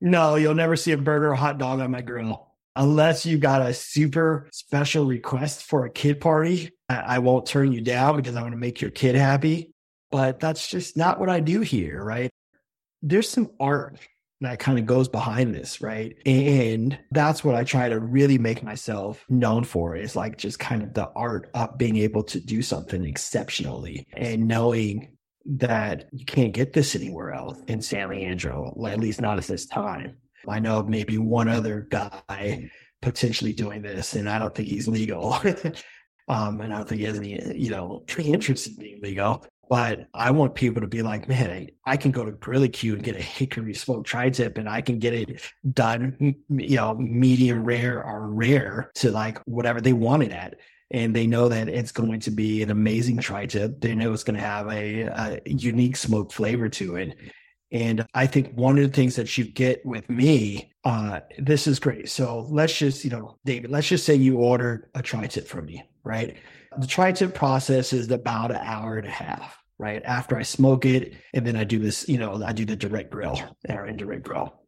No, 0.00 0.34
you'll 0.34 0.54
never 0.54 0.76
see 0.76 0.92
a 0.92 0.98
burger 0.98 1.30
or 1.30 1.34
hot 1.34 1.58
dog 1.58 1.80
on 1.80 1.90
my 1.92 2.02
grill. 2.02 2.48
Unless 2.76 3.24
you 3.24 3.38
got 3.38 3.62
a 3.62 3.72
super 3.72 4.48
special 4.52 5.06
request 5.06 5.62
for 5.62 5.86
a 5.86 5.90
kid 5.90 6.20
party, 6.20 6.72
I 6.88 7.20
won't 7.20 7.46
turn 7.46 7.72
you 7.72 7.80
down 7.80 8.16
because 8.16 8.34
I 8.34 8.42
want 8.42 8.52
to 8.52 8.58
make 8.58 8.80
your 8.80 8.90
kid 8.90 9.14
happy. 9.14 9.72
But 10.10 10.40
that's 10.40 10.68
just 10.68 10.96
not 10.96 11.20
what 11.20 11.30
I 11.30 11.38
do 11.38 11.60
here, 11.60 12.02
right? 12.02 12.30
There's 13.00 13.28
some 13.28 13.50
art 13.60 13.98
that 14.46 14.58
kind 14.58 14.78
of 14.78 14.86
goes 14.86 15.08
behind 15.08 15.54
this, 15.54 15.80
right? 15.80 16.16
And 16.26 16.98
that's 17.10 17.44
what 17.44 17.54
I 17.54 17.64
try 17.64 17.88
to 17.88 17.98
really 17.98 18.38
make 18.38 18.62
myself 18.62 19.24
known 19.28 19.64
for 19.64 19.96
is 19.96 20.16
like 20.16 20.38
just 20.38 20.58
kind 20.58 20.82
of 20.82 20.94
the 20.94 21.08
art 21.16 21.50
of 21.54 21.76
being 21.78 21.96
able 21.96 22.22
to 22.24 22.40
do 22.40 22.62
something 22.62 23.04
exceptionally 23.04 24.06
and 24.14 24.48
knowing 24.48 25.16
that 25.46 26.08
you 26.12 26.24
can't 26.24 26.54
get 26.54 26.72
this 26.72 26.94
anywhere 26.96 27.32
else 27.32 27.60
in 27.68 27.82
San 27.82 28.08
Leandro, 28.08 28.74
at 28.86 29.00
least 29.00 29.20
not 29.20 29.38
at 29.38 29.44
this 29.44 29.66
time. 29.66 30.16
I 30.48 30.58
know 30.58 30.82
maybe 30.82 31.18
one 31.18 31.48
other 31.48 31.86
guy 31.90 32.70
potentially 33.02 33.52
doing 33.52 33.82
this, 33.82 34.14
and 34.14 34.28
I 34.28 34.38
don't 34.38 34.54
think 34.54 34.68
he's 34.68 34.88
legal. 34.88 35.38
Um, 36.26 36.60
and 36.62 36.72
I 36.72 36.78
don't 36.78 36.88
think 36.88 37.00
he 37.00 37.06
has 37.06 37.18
any, 37.18 37.38
you 37.54 37.70
know, 37.70 38.04
interest 38.18 38.66
in 38.68 38.76
being 38.76 39.00
legal. 39.02 39.44
But 39.68 40.08
I 40.14 40.30
want 40.30 40.54
people 40.54 40.80
to 40.82 40.86
be 40.86 41.02
like, 41.02 41.28
man, 41.28 41.68
I 41.84 41.96
can 41.96 42.10
go 42.10 42.24
to 42.24 42.32
GrilleeQ 42.32 42.94
and 42.94 43.02
get 43.02 43.16
a 43.16 43.22
hickory 43.22 43.74
smoked 43.74 44.06
tri 44.06 44.30
tip 44.30 44.58
and 44.58 44.68
I 44.68 44.80
can 44.80 44.98
get 44.98 45.14
it 45.14 45.40
done, 45.72 46.34
you 46.48 46.76
know, 46.76 46.94
medium 46.94 47.64
rare 47.64 48.04
or 48.04 48.28
rare 48.28 48.90
to 48.96 49.10
like 49.10 49.38
whatever 49.46 49.80
they 49.80 49.92
want 49.92 50.22
it 50.22 50.32
at. 50.32 50.58
And 50.90 51.16
they 51.16 51.26
know 51.26 51.48
that 51.48 51.68
it's 51.68 51.92
going 51.92 52.20
to 52.20 52.30
be 52.30 52.62
an 52.62 52.70
amazing 52.70 53.18
tri 53.18 53.46
tip. 53.46 53.80
They 53.80 53.94
know 53.94 54.12
it's 54.12 54.22
going 54.22 54.36
to 54.36 54.46
have 54.46 54.70
a, 54.70 55.02
a 55.02 55.40
unique 55.46 55.96
smoke 55.96 56.32
flavor 56.32 56.68
to 56.68 56.96
it. 56.96 57.16
And 57.72 58.06
I 58.14 58.26
think 58.26 58.52
one 58.54 58.78
of 58.78 58.84
the 58.84 58.94
things 58.94 59.16
that 59.16 59.36
you 59.36 59.44
get 59.44 59.84
with 59.84 60.08
me, 60.08 60.72
uh, 60.84 61.20
this 61.38 61.66
is 61.66 61.80
great. 61.80 62.08
So 62.08 62.46
let's 62.48 62.76
just, 62.78 63.04
you 63.04 63.10
know, 63.10 63.38
David, 63.44 63.70
let's 63.70 63.88
just 63.88 64.06
say 64.06 64.14
you 64.14 64.36
ordered 64.36 64.88
a 64.94 65.02
tri 65.02 65.26
tip 65.26 65.48
from 65.48 65.66
me, 65.66 65.82
right? 66.04 66.36
The 66.78 66.86
tri 66.86 67.12
tip 67.12 67.34
process 67.34 67.92
is 67.92 68.10
about 68.10 68.50
an 68.50 68.58
hour 68.58 68.96
and 68.96 69.06
a 69.06 69.10
half, 69.10 69.58
right? 69.78 70.02
After 70.04 70.36
I 70.36 70.42
smoke 70.42 70.84
it, 70.84 71.14
and 71.32 71.46
then 71.46 71.56
I 71.56 71.64
do 71.64 71.78
this, 71.78 72.08
you 72.08 72.18
know, 72.18 72.42
I 72.44 72.52
do 72.52 72.64
the 72.64 72.76
direct 72.76 73.10
grill 73.10 73.40
or 73.68 73.86
indirect 73.86 74.24
grill. 74.24 74.60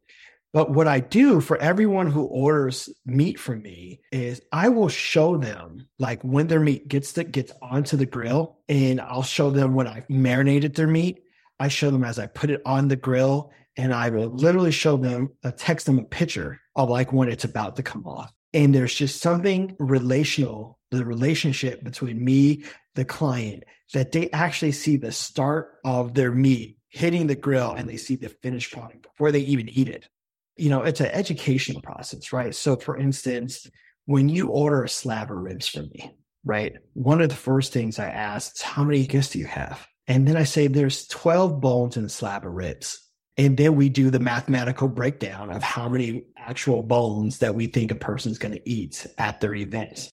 But 0.53 0.71
what 0.71 0.87
I 0.87 1.01
do 1.01 1.41
for 1.41 1.57
everyone 1.57 2.09
who 2.09 2.23
orders 2.23 2.89
meat 3.05 3.39
from 3.39 3.61
me 3.61 4.01
is 4.11 4.41
I 4.51 4.69
will 4.69 4.89
show 4.89 5.37
them 5.37 5.87
like 5.99 6.23
when 6.23 6.47
their 6.47 6.59
meat 6.59 6.87
gets 6.87 7.13
to, 7.13 7.23
gets 7.25 7.51
onto 7.61 7.97
the 7.97 8.05
grill, 8.05 8.59
and 8.67 9.01
I'll 9.01 9.23
show 9.23 9.49
them 9.51 9.73
when 9.75 9.87
I've 9.87 10.09
marinated 10.09 10.75
their 10.75 10.87
meat 10.87 11.21
I 11.59 11.67
show 11.69 11.89
them 11.89 12.03
as 12.03 12.19
I 12.19 12.27
put 12.27 12.49
it 12.49 12.61
on 12.65 12.87
the 12.87 12.95
grill 12.95 13.51
and 13.75 13.93
I 13.93 14.09
will 14.09 14.27
literally 14.27 14.71
show 14.71 14.97
them, 14.97 15.29
uh, 15.43 15.51
text 15.55 15.85
them 15.85 15.99
a 15.99 16.03
picture 16.03 16.59
of 16.75 16.89
like 16.89 17.13
when 17.13 17.29
it's 17.29 17.43
about 17.43 17.75
to 17.77 17.83
come 17.83 18.05
off. 18.05 18.31
And 18.53 18.73
there's 18.73 18.93
just 18.93 19.21
something 19.21 19.75
relational, 19.79 20.76
the 20.91 21.05
relationship 21.05 21.83
between 21.83 22.23
me, 22.23 22.63
the 22.95 23.05
client, 23.05 23.63
that 23.93 24.11
they 24.11 24.29
actually 24.31 24.71
see 24.71 24.97
the 24.97 25.11
start 25.11 25.75
of 25.85 26.13
their 26.13 26.31
meat 26.31 26.77
hitting 26.89 27.27
the 27.27 27.35
grill 27.35 27.73
and 27.73 27.87
they 27.89 27.97
see 27.97 28.15
the 28.15 28.29
finished 28.29 28.71
product 28.71 29.03
before 29.03 29.31
they 29.31 29.39
even 29.41 29.69
eat 29.69 29.89
it. 29.89 30.07
You 30.55 30.69
know, 30.69 30.83
it's 30.83 31.01
an 31.01 31.07
educational 31.07 31.81
process, 31.81 32.33
right? 32.33 32.55
So, 32.55 32.75
for 32.75 32.97
instance, 32.97 33.67
when 34.05 34.29
you 34.29 34.47
order 34.47 34.83
a 34.83 34.89
slab 34.89 35.29
of 35.31 35.37
ribs 35.37 35.67
from 35.67 35.89
me, 35.89 36.11
right? 36.43 36.73
One 36.93 37.21
of 37.21 37.29
the 37.29 37.35
first 37.35 37.73
things 37.73 37.99
I 37.99 38.09
ask 38.09 38.55
is, 38.55 38.61
how 38.61 38.83
many 38.83 39.05
guests 39.05 39.33
do 39.33 39.39
you 39.39 39.45
have? 39.45 39.85
And 40.07 40.27
then 40.27 40.37
I 40.37 40.45
say 40.45 40.67
there's 40.67 41.05
12 41.07 41.59
bones 41.59 41.97
in 41.97 42.05
a 42.05 42.09
slab 42.09 42.45
of 42.45 42.53
ribs. 42.53 43.03
And 43.35 43.55
then 43.57 43.75
we 43.75 43.89
do 43.89 44.09
the 44.09 44.19
mathematical 44.19 44.87
breakdown 44.87 45.51
of 45.51 45.61
how 45.61 45.87
many 45.89 46.23
actual 46.37 46.81
bones 46.81 47.39
that 47.39 47.53
we 47.53 47.67
think 47.67 47.91
a 47.91 47.95
person's 47.95 48.39
going 48.39 48.53
to 48.53 48.69
eat 48.69 49.05
at 49.19 49.41
their 49.41 49.53
event. 49.53 50.09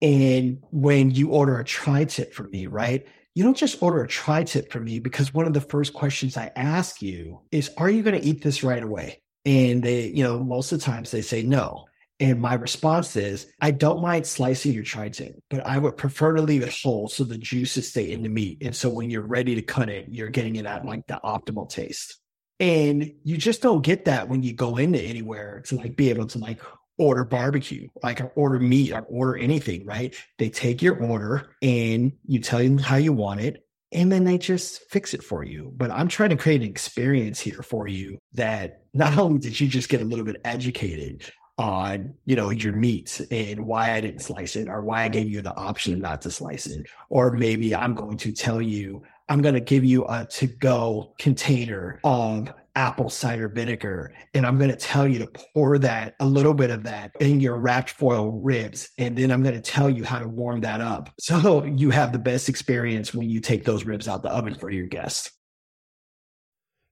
And 0.00 0.62
when 0.70 1.10
you 1.10 1.30
order 1.30 1.58
a 1.58 1.64
tri 1.64 2.04
tip 2.04 2.32
from 2.32 2.50
me, 2.50 2.66
right? 2.66 3.06
You 3.34 3.44
don't 3.44 3.56
just 3.56 3.82
order 3.82 4.02
a 4.02 4.08
tri 4.08 4.44
tip 4.44 4.72
from 4.72 4.84
me 4.84 4.98
because 4.98 5.34
one 5.34 5.46
of 5.46 5.52
the 5.52 5.60
first 5.60 5.92
questions 5.92 6.36
I 6.36 6.50
ask 6.56 7.02
you 7.02 7.40
is, 7.50 7.70
are 7.76 7.90
you 7.90 8.02
going 8.02 8.20
to 8.20 8.26
eat 8.26 8.42
this 8.42 8.62
right 8.62 8.82
away? 8.82 9.22
And 9.44 9.82
they, 9.82 10.08
you 10.08 10.22
know, 10.24 10.42
most 10.42 10.72
of 10.72 10.80
the 10.80 10.84
times 10.84 11.10
they 11.10 11.22
say 11.22 11.42
no. 11.42 11.84
And 12.20 12.40
my 12.40 12.54
response 12.54 13.14
is, 13.14 13.46
I 13.60 13.70
don't 13.70 14.02
mind 14.02 14.26
slicing 14.26 14.72
your 14.72 14.82
tri-tip, 14.82 15.36
but 15.50 15.64
I 15.64 15.78
would 15.78 15.96
prefer 15.96 16.34
to 16.34 16.42
leave 16.42 16.62
it 16.62 16.74
whole 16.82 17.06
so 17.06 17.22
the 17.22 17.38
juices 17.38 17.90
stay 17.90 18.10
in 18.10 18.24
the 18.24 18.28
meat. 18.28 18.58
And 18.60 18.74
so 18.74 18.90
when 18.90 19.08
you're 19.08 19.22
ready 19.22 19.54
to 19.54 19.62
cut 19.62 19.88
it, 19.88 20.08
you're 20.08 20.28
getting 20.28 20.56
it 20.56 20.66
at 20.66 20.84
like 20.84 21.06
the 21.06 21.20
optimal 21.22 21.68
taste. 21.68 22.18
And 22.58 23.12
you 23.22 23.36
just 23.36 23.62
don't 23.62 23.84
get 23.84 24.06
that 24.06 24.28
when 24.28 24.42
you 24.42 24.52
go 24.52 24.78
into 24.78 25.00
anywhere 25.00 25.62
to 25.66 25.76
like 25.76 25.94
be 25.94 26.10
able 26.10 26.26
to 26.26 26.38
like 26.38 26.60
order 26.98 27.24
barbecue, 27.24 27.88
like 28.02 28.20
or 28.20 28.32
order 28.34 28.58
meat 28.58 28.92
or 28.92 29.02
order 29.02 29.36
anything, 29.36 29.86
right? 29.86 30.14
They 30.38 30.50
take 30.50 30.82
your 30.82 31.02
order 31.02 31.50
and 31.62 32.12
you 32.26 32.40
tell 32.40 32.58
them 32.58 32.78
how 32.78 32.96
you 32.96 33.12
want 33.12 33.40
it. 33.40 33.64
And 33.90 34.12
then 34.12 34.24
they 34.24 34.36
just 34.36 34.82
fix 34.90 35.14
it 35.14 35.22
for 35.22 35.44
you. 35.44 35.72
But 35.74 35.90
I'm 35.90 36.08
trying 36.08 36.30
to 36.30 36.36
create 36.36 36.60
an 36.60 36.68
experience 36.68 37.40
here 37.40 37.62
for 37.62 37.88
you 37.88 38.18
that 38.34 38.82
not 38.92 39.16
only 39.18 39.38
did 39.38 39.58
you 39.58 39.68
just 39.68 39.88
get 39.88 40.02
a 40.02 40.04
little 40.04 40.24
bit 40.24 40.40
educated, 40.44 41.30
on 41.58 42.14
you 42.24 42.36
know 42.36 42.50
your 42.50 42.72
meat 42.72 43.20
and 43.30 43.66
why 43.66 43.92
I 43.92 44.00
didn't 44.00 44.20
slice 44.20 44.54
it 44.54 44.68
or 44.68 44.80
why 44.82 45.02
I 45.02 45.08
gave 45.08 45.28
you 45.28 45.42
the 45.42 45.54
option 45.56 45.98
not 45.98 46.22
to 46.22 46.30
slice 46.30 46.66
it 46.66 46.86
or 47.10 47.32
maybe 47.32 47.74
I'm 47.74 47.94
going 47.94 48.16
to 48.18 48.32
tell 48.32 48.62
you 48.62 49.02
I'm 49.28 49.42
going 49.42 49.54
to 49.54 49.60
give 49.60 49.84
you 49.84 50.06
a 50.06 50.24
to 50.24 50.46
go 50.46 51.14
container 51.18 52.00
of 52.04 52.52
apple 52.78 53.10
cider 53.10 53.48
vinegar 53.48 54.14
and 54.34 54.46
I'm 54.46 54.56
going 54.56 54.70
to 54.70 54.76
tell 54.76 55.08
you 55.08 55.18
to 55.18 55.26
pour 55.26 55.78
that 55.78 56.14
a 56.20 56.26
little 56.26 56.54
bit 56.54 56.70
of 56.70 56.84
that 56.84 57.10
in 57.18 57.40
your 57.40 57.56
wrapped 57.56 57.90
foil 57.90 58.30
ribs 58.30 58.88
and 58.96 59.18
then 59.18 59.32
I'm 59.32 59.42
going 59.42 59.56
to 59.56 59.60
tell 59.60 59.90
you 59.90 60.04
how 60.04 60.20
to 60.20 60.28
warm 60.28 60.60
that 60.60 60.80
up 60.80 61.10
so 61.18 61.64
you 61.64 61.90
have 61.90 62.12
the 62.12 62.20
best 62.20 62.48
experience 62.48 63.12
when 63.12 63.28
you 63.28 63.40
take 63.40 63.64
those 63.64 63.84
ribs 63.84 64.06
out 64.06 64.22
the 64.22 64.30
oven 64.30 64.54
for 64.54 64.70
your 64.70 64.86
guests 64.86 65.32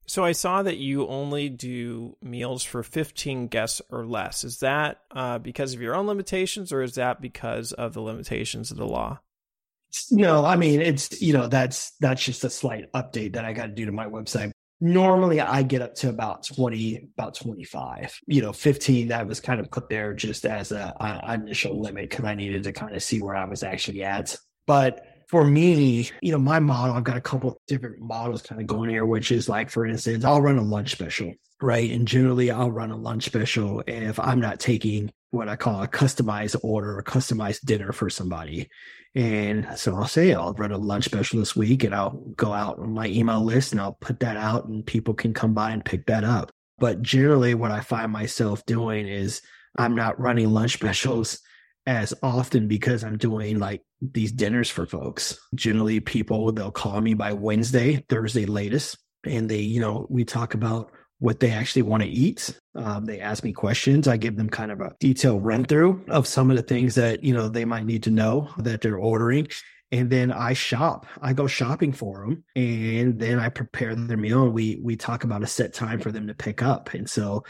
so 0.09 0.25
I 0.25 0.33
saw 0.33 0.63
that 0.63 0.77
you 0.77 1.07
only 1.07 1.49
do 1.49 2.17
meals 2.23 2.63
for 2.63 2.85
15 2.85 3.49
guests 3.49 3.83
or 3.91 4.07
less. 4.07 4.45
Is 4.45 4.61
that 4.61 5.01
uh, 5.11 5.39
because 5.39 5.75
of 5.75 5.81
your 5.81 5.97
own 5.97 6.07
limitations, 6.07 6.73
or 6.73 6.81
is 6.83 6.95
that 6.95 7.21
because 7.21 7.73
of 7.73 7.93
the 7.93 8.01
limitations 8.01 8.71
of 8.71 8.77
the 8.77 8.87
law? 8.87 9.19
No, 10.13 10.45
I 10.45 10.55
mean 10.55 10.81
it's 10.81 11.21
you 11.21 11.33
know 11.33 11.49
that's 11.49 11.93
that's 11.99 12.25
just 12.25 12.45
a 12.45 12.51
slight 12.51 12.91
update 12.93 13.33
that 13.33 13.45
I 13.45 13.53
got 13.53 13.67
to 13.67 13.73
do 13.73 13.87
to 13.87 13.93
my 13.93 14.07
website. 14.07 14.53
Normally, 14.81 15.41
I 15.41 15.63
get 15.63 15.81
up 15.81 15.95
to 15.97 16.11
about 16.11 16.47
20, 16.47 17.09
about 17.17 17.35
25. 17.35 18.21
You 18.27 18.43
know, 18.43 18.53
15 18.53 19.09
that 19.09 19.27
was 19.27 19.41
kind 19.41 19.61
of 19.61 19.71
put 19.71 19.89
there 19.89 20.13
just 20.13 20.45
as 20.45 20.73
a, 20.73 20.95
a 21.01 21.35
initial 21.35 21.81
limit 21.81 22.11
because 22.11 22.25
I 22.25 22.35
needed 22.35 22.65
to 22.65 22.73
kind 22.73 22.95
of 22.95 23.03
see 23.03 23.23
where 23.23 23.37
I 23.37 23.47
was 23.47 23.63
actually 23.63 24.05
at. 24.05 24.37
But 24.67 25.07
for 25.29 25.45
me, 25.45 26.11
you 26.21 26.33
know, 26.33 26.39
my 26.39 26.61
model, 26.61 26.95
I've 26.95 27.05
got 27.05 27.17
a 27.17 27.23
couple 27.23 27.61
different 27.67 28.01
models 28.01 28.43
kind 28.43 28.61
of 28.61 28.67
going 28.67 28.91
here, 28.91 29.05
which 29.05 29.33
is 29.33 29.49
like, 29.49 29.71
for 29.71 29.87
instance, 29.87 30.25
I'll 30.25 30.43
run 30.43 30.59
a 30.59 30.63
lunch 30.63 30.93
special, 30.93 31.33
right? 31.61 31.91
And 31.91 32.07
generally 32.07 32.51
I'll 32.51 32.71
run 32.71 32.91
a 32.91 32.97
lunch 32.97 33.25
special 33.25 33.83
if 33.87 34.21
I'm 34.21 34.41
not 34.41 34.61
taking 34.61 35.11
what 35.37 35.49
I 35.49 35.57
call 35.57 35.83
a 35.83 35.89
customized 35.89 36.57
order 36.63 36.99
or 36.99 37.03
customized 37.03 37.65
dinner 37.65 37.93
for 37.93 38.11
somebody. 38.11 38.69
And 39.15 39.67
so 39.77 39.95
I'll 39.95 40.09
say 40.09 40.35
I'll 40.35 40.53
run 40.55 40.73
a 40.73 40.79
lunch 40.79 41.05
special 41.05 41.39
this 41.39 41.57
week 41.57 41.85
and 41.85 41.95
I'll 41.95 42.23
go 42.37 42.53
out 42.53 42.79
on 42.79 42.93
my 42.93 43.07
email 43.07 43.43
list 43.43 43.73
and 43.73 43.81
I'll 43.81 43.97
put 44.01 44.21
that 44.21 44.37
out 44.37 44.67
and 44.67 44.85
people 44.85 45.15
can 45.15 45.33
come 45.33 45.55
by 45.55 45.71
and 45.71 45.85
pick 45.85 46.07
that 46.07 46.25
up. 46.25 46.51
But 46.79 47.03
generally 47.03 47.55
what 47.55 47.71
I 47.71 47.81
find 47.81 48.13
myself 48.13 48.65
doing 48.67 49.09
is 49.09 49.41
I'm 49.77 49.95
not 49.95 50.21
running 50.21 50.51
lunch 50.51 50.73
specials 50.75 51.41
as 51.87 52.13
often 52.23 52.69
because 52.69 53.05
I'm 53.05 53.17
doing 53.17 53.59
like 53.59 53.83
these 54.01 54.33
dinners 54.33 54.69
for 54.69 54.87
folks. 54.87 55.39
Generally, 55.55 56.01
people 56.01 56.53
they'll 56.53 56.71
call 56.71 57.01
me 57.01 57.15
by 57.15 57.33
Wednesday, 57.33 58.05
Thursday 58.09 58.45
latest, 58.45 58.99
and 59.25 59.49
they, 59.49 59.61
you 59.61 59.81
know, 59.81 60.07
we 60.11 60.25
talk 60.25 60.55
about 60.55 60.91
what 61.19 61.41
they 61.41 61.51
actually 61.51 61.83
want 61.83 62.03
to 62.03 62.09
eat. 62.09 62.59
Um, 62.75 63.07
they 63.07 63.21
ask 63.21 63.43
me 63.43 63.53
questions. 63.53 64.07
I 64.07 64.17
give 64.17 64.37
them 64.37 64.51
kind 64.51 64.71
of 64.71 64.81
a 64.81 64.95
detailed 65.01 65.45
run 65.45 65.65
through 65.65 66.05
of 66.09 66.27
some 66.27 66.51
of 66.51 66.57
the 66.57 66.63
things 66.63 66.95
that 66.97 67.25
you 67.25 67.33
know 67.33 67.49
they 67.49 67.65
might 67.65 67.87
need 67.87 68.03
to 68.05 68.11
know 68.11 68.51
that 68.59 68.81
they're 68.81 68.99
ordering. 68.99 69.49
And 69.93 70.11
then 70.11 70.33
I 70.33 70.53
shop. 70.53 71.07
I 71.23 71.33
go 71.33 71.47
shopping 71.47 71.93
for 71.93 72.21
them, 72.21 72.45
and 72.57 73.19
then 73.19 73.39
I 73.39 73.49
prepare 73.49 73.95
their 73.95 74.17
meal. 74.17 74.43
And 74.43 74.53
we 74.53 74.81
we 74.83 74.97
talk 74.97 75.25
about 75.25 75.43
a 75.43 75.47
set 75.47 75.73
time 75.73 76.01
for 76.01 76.13
them 76.13 76.27
to 76.27 76.35
pick 76.35 76.61
up. 76.61 76.93
And 76.93 77.09
so 77.09 77.45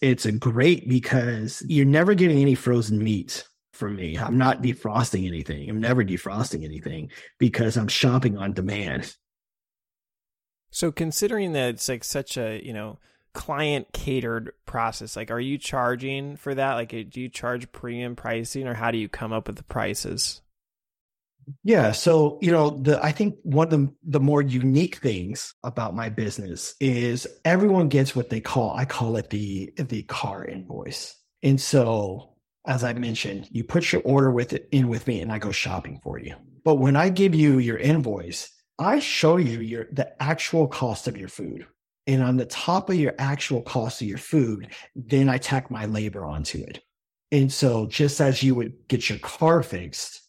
it's 0.00 0.26
a 0.26 0.32
great 0.32 0.88
because 0.88 1.62
you're 1.68 1.86
never 1.86 2.14
getting 2.14 2.38
any 2.38 2.54
frozen 2.54 3.02
meat 3.02 3.46
for 3.72 3.88
me. 3.88 4.18
I'm 4.18 4.36
not 4.36 4.62
defrosting 4.62 5.26
anything. 5.26 5.70
I'm 5.70 5.80
never 5.80 6.04
defrosting 6.04 6.64
anything 6.64 7.10
because 7.38 7.76
I'm 7.76 7.88
shopping 7.88 8.36
on 8.36 8.52
demand. 8.52 9.14
So 10.70 10.90
considering 10.90 11.52
that 11.52 11.70
it's 11.70 11.88
like 11.88 12.02
such 12.02 12.36
a, 12.36 12.60
you 12.64 12.72
know, 12.72 12.98
client 13.34 13.88
catered 13.92 14.52
process, 14.66 15.16
like 15.16 15.30
are 15.30 15.40
you 15.40 15.58
charging 15.58 16.36
for 16.36 16.54
that? 16.54 16.74
Like 16.74 16.90
do 16.90 17.20
you 17.20 17.28
charge 17.28 17.70
premium 17.72 18.16
pricing 18.16 18.66
or 18.66 18.74
how 18.74 18.90
do 18.90 18.98
you 18.98 19.08
come 19.08 19.32
up 19.32 19.46
with 19.46 19.56
the 19.56 19.64
prices? 19.64 20.40
Yeah, 21.64 21.92
so 21.92 22.38
you 22.40 22.52
know, 22.52 22.70
the 22.70 23.02
I 23.04 23.12
think 23.12 23.36
one 23.42 23.66
of 23.66 23.70
the 23.70 23.92
the 24.04 24.20
more 24.20 24.42
unique 24.42 24.96
things 24.96 25.54
about 25.64 25.94
my 25.94 26.08
business 26.08 26.74
is 26.80 27.26
everyone 27.44 27.88
gets 27.88 28.14
what 28.14 28.30
they 28.30 28.40
call 28.40 28.74
I 28.76 28.84
call 28.84 29.16
it 29.16 29.30
the 29.30 29.72
the 29.76 30.02
car 30.04 30.44
invoice. 30.44 31.16
And 31.42 31.60
so 31.60 32.34
as 32.66 32.84
I 32.84 32.92
mentioned, 32.92 33.48
you 33.50 33.64
put 33.64 33.92
your 33.92 34.02
order 34.02 34.30
with 34.30 34.52
it 34.52 34.68
in 34.70 34.88
with 34.88 35.06
me 35.06 35.20
and 35.20 35.32
I 35.32 35.38
go 35.38 35.50
shopping 35.50 36.00
for 36.02 36.18
you. 36.18 36.36
But 36.64 36.76
when 36.76 36.94
I 36.94 37.08
give 37.08 37.34
you 37.34 37.58
your 37.58 37.78
invoice, 37.78 38.48
I 38.78 39.00
show 39.00 39.36
you 39.36 39.60
your 39.60 39.86
the 39.90 40.22
actual 40.22 40.68
cost 40.68 41.08
of 41.08 41.16
your 41.16 41.28
food. 41.28 41.66
And 42.06 42.22
on 42.22 42.36
the 42.36 42.46
top 42.46 42.90
of 42.90 42.96
your 42.96 43.14
actual 43.18 43.62
cost 43.62 44.02
of 44.02 44.08
your 44.08 44.18
food, 44.18 44.68
then 44.96 45.28
I 45.28 45.38
tack 45.38 45.70
my 45.70 45.86
labor 45.86 46.24
onto 46.24 46.58
it. 46.58 46.82
And 47.30 47.52
so 47.52 47.86
just 47.86 48.20
as 48.20 48.42
you 48.42 48.54
would 48.54 48.74
get 48.88 49.08
your 49.08 49.18
car 49.20 49.62
fixed, 49.62 50.20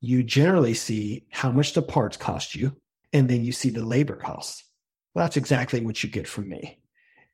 you 0.00 0.22
generally 0.22 0.74
see 0.74 1.24
how 1.30 1.50
much 1.50 1.72
the 1.72 1.82
parts 1.82 2.16
cost 2.16 2.54
you, 2.54 2.76
and 3.12 3.28
then 3.28 3.44
you 3.44 3.52
see 3.52 3.70
the 3.70 3.84
labor 3.84 4.16
cost. 4.16 4.64
Well, 5.14 5.24
that's 5.24 5.36
exactly 5.36 5.80
what 5.80 6.02
you 6.02 6.10
get 6.10 6.26
from 6.26 6.48
me. 6.48 6.78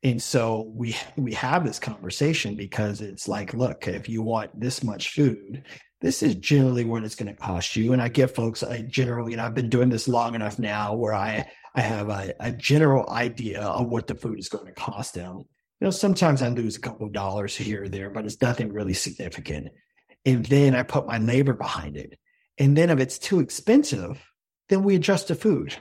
And 0.02 0.22
so 0.22 0.70
we 0.74 0.96
we 1.16 1.32
have 1.34 1.64
this 1.64 1.78
conversation 1.78 2.54
because 2.54 3.00
it's 3.00 3.26
like, 3.26 3.52
look, 3.52 3.88
if 3.88 4.08
you 4.08 4.22
want 4.22 4.58
this 4.58 4.84
much 4.84 5.10
food, 5.10 5.64
this 6.00 6.22
is 6.22 6.36
generally 6.36 6.84
what 6.84 7.02
it's 7.02 7.16
going 7.16 7.34
to 7.34 7.40
cost 7.40 7.74
you. 7.74 7.92
And 7.92 8.00
I 8.00 8.08
give 8.08 8.34
folks 8.34 8.62
a 8.62 8.82
general, 8.82 9.28
you 9.28 9.36
know, 9.36 9.44
I've 9.44 9.54
been 9.54 9.68
doing 9.68 9.88
this 9.88 10.06
long 10.06 10.34
enough 10.34 10.58
now 10.58 10.94
where 10.94 11.14
I, 11.14 11.50
I 11.74 11.80
have 11.80 12.08
a, 12.08 12.34
a 12.38 12.52
general 12.52 13.08
idea 13.10 13.62
of 13.62 13.88
what 13.88 14.06
the 14.06 14.14
food 14.14 14.38
is 14.38 14.48
going 14.48 14.66
to 14.66 14.72
cost 14.72 15.14
them. 15.14 15.38
You 15.80 15.84
know, 15.86 15.90
sometimes 15.90 16.40
I 16.40 16.48
lose 16.48 16.76
a 16.76 16.80
couple 16.80 17.06
of 17.06 17.12
dollars 17.12 17.56
here 17.56 17.84
or 17.84 17.88
there, 17.88 18.10
but 18.10 18.24
it's 18.24 18.40
nothing 18.40 18.72
really 18.72 18.94
significant. 18.94 19.68
And 20.24 20.44
then 20.46 20.74
I 20.74 20.82
put 20.82 21.06
my 21.06 21.18
labor 21.18 21.52
behind 21.52 21.96
it. 21.96 22.18
And 22.58 22.76
then 22.76 22.90
if 22.90 23.00
it's 23.00 23.18
too 23.18 23.40
expensive, 23.40 24.24
then 24.68 24.82
we 24.82 24.94
adjust 24.94 25.28
the 25.28 25.34
food. 25.34 25.76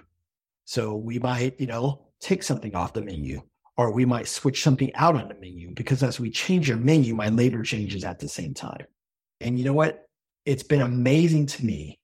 So 0.65 0.95
we 0.95 1.19
might, 1.19 1.59
you 1.59 1.67
know, 1.67 2.07
take 2.19 2.43
something 2.43 2.75
off 2.75 2.93
the 2.93 3.01
menu 3.01 3.41
or 3.77 3.91
we 3.91 4.05
might 4.05 4.27
switch 4.27 4.63
something 4.63 4.93
out 4.95 5.15
on 5.15 5.27
the 5.27 5.35
menu 5.35 5.71
because 5.73 6.01
as 6.01 6.19
we 6.19 6.31
change 6.31 6.67
your 6.67 6.77
menu, 6.77 7.13
my 7.13 7.29
labor 7.29 7.61
changes 7.61 8.03
at 8.03 8.19
the 8.19 8.27
same 8.27 8.53
time. 8.53 8.85
And 9.39 9.57
you 9.57 9.65
know 9.65 9.73
what? 9.73 10.06
It's 10.47 10.63
been 10.63 10.81
amazing 10.81 11.47
to 11.47 11.65
me 11.65 11.99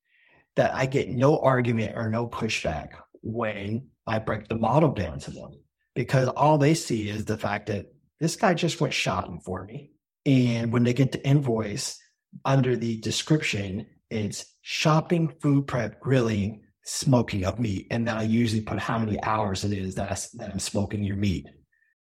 that 0.58 0.76
I 0.76 0.86
get 0.86 1.10
no 1.10 1.40
argument 1.40 1.94
or 1.96 2.10
no 2.10 2.28
pushback 2.28 2.90
when 3.22 3.88
I 4.06 4.20
break 4.20 4.50
the 4.50 4.56
model 4.56 4.92
down 4.92 5.20
to 5.20 5.32
them 5.32 5.54
because 5.96 6.28
all 6.28 6.58
they 6.58 6.74
see 6.74 7.08
is 7.08 7.24
the 7.24 7.38
fact 7.38 7.68
that 7.68 7.86
this 8.20 8.36
guy 8.36 8.54
just 8.54 8.82
went 8.82 8.94
shopping 8.94 9.40
for 9.46 9.64
me. 9.64 9.92
And 10.26 10.74
when 10.74 10.84
they 10.84 10.94
get 10.94 11.14
the 11.14 11.26
invoice 11.26 11.98
under 12.44 12.76
the 12.76 12.98
description, 12.98 13.86
it's 14.10 14.46
shopping, 14.62 15.34
food 15.42 15.66
prep, 15.66 16.02
grilling, 16.02 16.64
smoking 16.84 17.46
of 17.46 17.60
meat. 17.60 17.88
And 17.92 18.06
then 18.06 18.18
I 18.18 18.24
usually 18.24 18.62
put 18.62 18.78
how 18.78 19.00
many 19.00 19.24
hours 19.24 19.64
it 19.64 19.72
is 19.72 19.96
that, 19.96 20.12
I, 20.12 20.18
that 20.38 20.52
I'm 20.52 20.60
smoking 20.60 21.06
your 21.06 21.16
meat. 21.16 21.48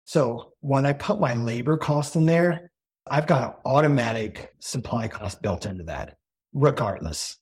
So 0.07 0.55
when 0.59 0.87
I 0.87 0.93
put 0.93 1.21
my 1.21 1.35
labor 1.35 1.77
cost 1.77 2.17
in 2.17 2.27
there, 2.27 2.73
I've 3.09 3.29
got 3.29 3.43
an 3.43 3.55
automatic 3.65 4.53
supply 4.59 5.07
cost 5.07 5.41
built 5.41 5.67
into 5.67 5.85
that, 5.85 6.17
regardless. 6.53 7.39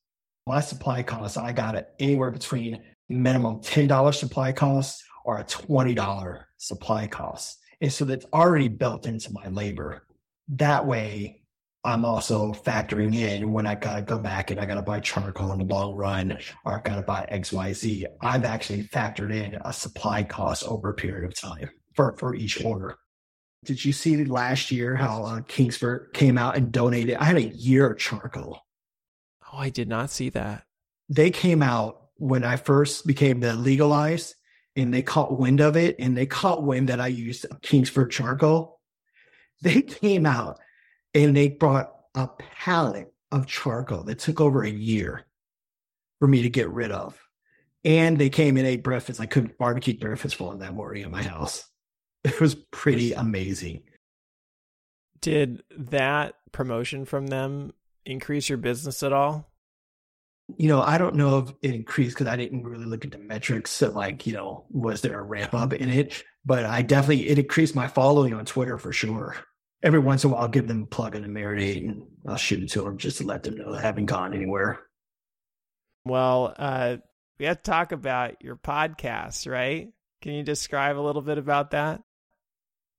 My 0.46 0.61
supply 0.61 1.02
cost, 1.02 1.38
I 1.38 1.52
got 1.52 1.74
it 1.74 1.88
anywhere 1.98 2.30
between 2.30 2.82
minimum 3.08 3.61
$10 3.61 4.14
supply 4.14 4.52
cost 4.52 5.02
or 5.24 5.38
a 5.38 5.44
$20 5.44 6.42
supply 6.56 7.06
cost. 7.06 7.58
And 7.80 7.92
so 7.92 8.04
that's 8.04 8.26
already 8.32 8.68
built 8.68 9.06
into 9.06 9.32
my 9.32 9.48
labor. 9.48 10.06
That 10.48 10.86
way, 10.86 11.42
I'm 11.82 12.04
also 12.04 12.52
factoring 12.52 13.14
in 13.14 13.52
when 13.52 13.66
I 13.66 13.74
gotta 13.74 14.02
go 14.02 14.18
back 14.18 14.50
and 14.50 14.61
I 14.61 14.66
gotta 14.66 14.82
buy 14.82 15.00
charcoal 15.00 15.52
in 15.52 15.58
the 15.61 15.64
long 15.64 15.94
run 15.94 16.38
or 16.64 16.78
I 16.78 16.82
gotta 16.82 17.02
buy 17.02 17.26
XYZ. 17.32 18.04
I've 18.20 18.44
actually 18.44 18.84
factored 18.84 19.34
in 19.34 19.58
a 19.64 19.72
supply 19.72 20.22
cost 20.22 20.64
over 20.64 20.90
a 20.90 20.94
period 20.94 21.24
of 21.24 21.34
time 21.34 21.70
for, 21.94 22.14
for 22.18 22.34
each 22.34 22.62
order. 22.64 22.98
Did 23.64 23.82
you 23.84 23.92
see 23.92 24.24
last 24.24 24.70
year 24.70 24.94
how 24.94 25.24
uh, 25.24 25.40
Kingsford 25.42 26.12
came 26.12 26.36
out 26.36 26.56
and 26.56 26.70
donated? 26.70 27.16
I 27.16 27.24
had 27.24 27.36
a 27.36 27.44
year 27.44 27.90
of 27.90 27.98
charcoal. 27.98 28.61
Oh, 29.53 29.59
I 29.59 29.70
did 29.70 29.88
not 29.88 30.11
see 30.11 30.28
that. 30.30 30.64
They 31.09 31.30
came 31.30 31.62
out 31.62 32.03
when 32.16 32.44
I 32.44 32.57
first 32.57 33.07
became 33.07 33.40
the 33.40 33.55
legalized 33.55 34.34
and 34.76 34.92
they 34.94 35.03
caught 35.03 35.38
wind 35.38 35.61
of 35.61 35.76
it 35.76 35.96
and 35.98 36.16
they 36.16 36.26
caught 36.26 36.62
wind 36.62 36.88
that 36.88 37.01
I 37.01 37.09
used 37.09 37.46
Kingsford 37.62 38.11
charcoal. 38.11 38.80
They 39.62 39.82
came 39.82 40.26
out 40.26 40.59
and 41.14 41.36
they 41.36 41.48
brought 41.48 41.92
a 42.14 42.28
pallet 42.28 43.12
of 43.32 43.46
charcoal 43.46 44.05
that 44.05 44.18
took 44.18 44.40
over 44.40 44.62
a 44.62 44.70
year 44.70 45.26
for 46.18 46.28
me 46.28 46.42
to 46.42 46.51
get 46.51 46.70
rid 46.70 46.92
of. 46.92 47.18
And 47.84 48.18
they 48.18 48.28
came 48.28 48.57
and 48.57 48.66
ate 48.66 48.84
breakfast. 48.84 49.20
I 49.20 49.26
cooked 49.26 49.59
barbecue 49.59 49.98
breakfast 49.98 50.36
for 50.36 50.51
them 50.51 50.61
that 50.61 50.74
morning 50.74 51.03
at 51.03 51.11
my 51.11 51.22
house. 51.22 51.64
It 52.22 52.38
was 52.38 52.55
pretty 52.55 53.14
amazing. 53.14 53.84
Did 55.22 55.62
that 55.74 56.34
promotion 56.53 57.07
from 57.07 57.28
them 57.28 57.72
increase 58.05 58.48
your 58.48 58.59
business 58.59 59.03
at 59.03 59.12
all? 59.12 59.51
You 60.57 60.68
know, 60.68 60.82
I 60.82 60.98
don't 60.98 61.14
know 61.14 61.38
if 61.38 61.51
it 61.62 61.74
increased 61.74 62.16
because 62.16 62.26
I 62.26 62.36
didn't 62.36 62.64
really 62.64 62.84
look 62.84 63.05
at 63.05 63.12
the 63.12 63.18
metrics. 63.18 63.80
of 63.82 63.94
like, 63.94 64.26
you 64.26 64.32
know, 64.32 64.64
was 64.70 65.01
there 65.01 65.18
a 65.18 65.22
ramp 65.22 65.55
up 65.55 65.72
in 65.72 65.88
it? 65.88 66.24
But 66.44 66.64
I 66.64 66.82
definitely, 66.82 67.28
it 67.28 67.38
increased 67.38 67.76
my 67.76 67.86
following 67.86 68.34
on 68.34 68.44
Twitter 68.44 68.78
for 68.78 68.92
sure. 68.92 69.36
Every 69.82 69.98
once 69.98 70.24
in 70.24 70.30
a 70.30 70.34
while, 70.34 70.42
I'll 70.42 70.48
give 70.48 70.66
them 70.66 70.82
a 70.82 70.86
plug 70.86 71.14
in 71.14 71.24
a 71.24 71.28
marinade 71.28 71.88
and 71.88 72.03
I'll 72.26 72.36
shoot 72.36 72.62
it 72.62 72.70
to 72.70 72.82
them 72.82 72.98
just 72.98 73.18
to 73.18 73.24
let 73.24 73.44
them 73.44 73.57
know 73.57 73.74
I 73.74 73.80
haven't 73.80 74.07
gone 74.07 74.34
anywhere. 74.34 74.80
Well, 76.05 76.55
uh, 76.57 76.96
we 77.38 77.46
have 77.46 77.62
to 77.62 77.70
talk 77.70 77.92
about 77.92 78.42
your 78.42 78.57
podcast, 78.57 79.51
right? 79.51 79.88
Can 80.20 80.32
you 80.32 80.42
describe 80.42 80.98
a 80.98 81.01
little 81.01 81.22
bit 81.22 81.38
about 81.38 81.70
that? 81.70 82.03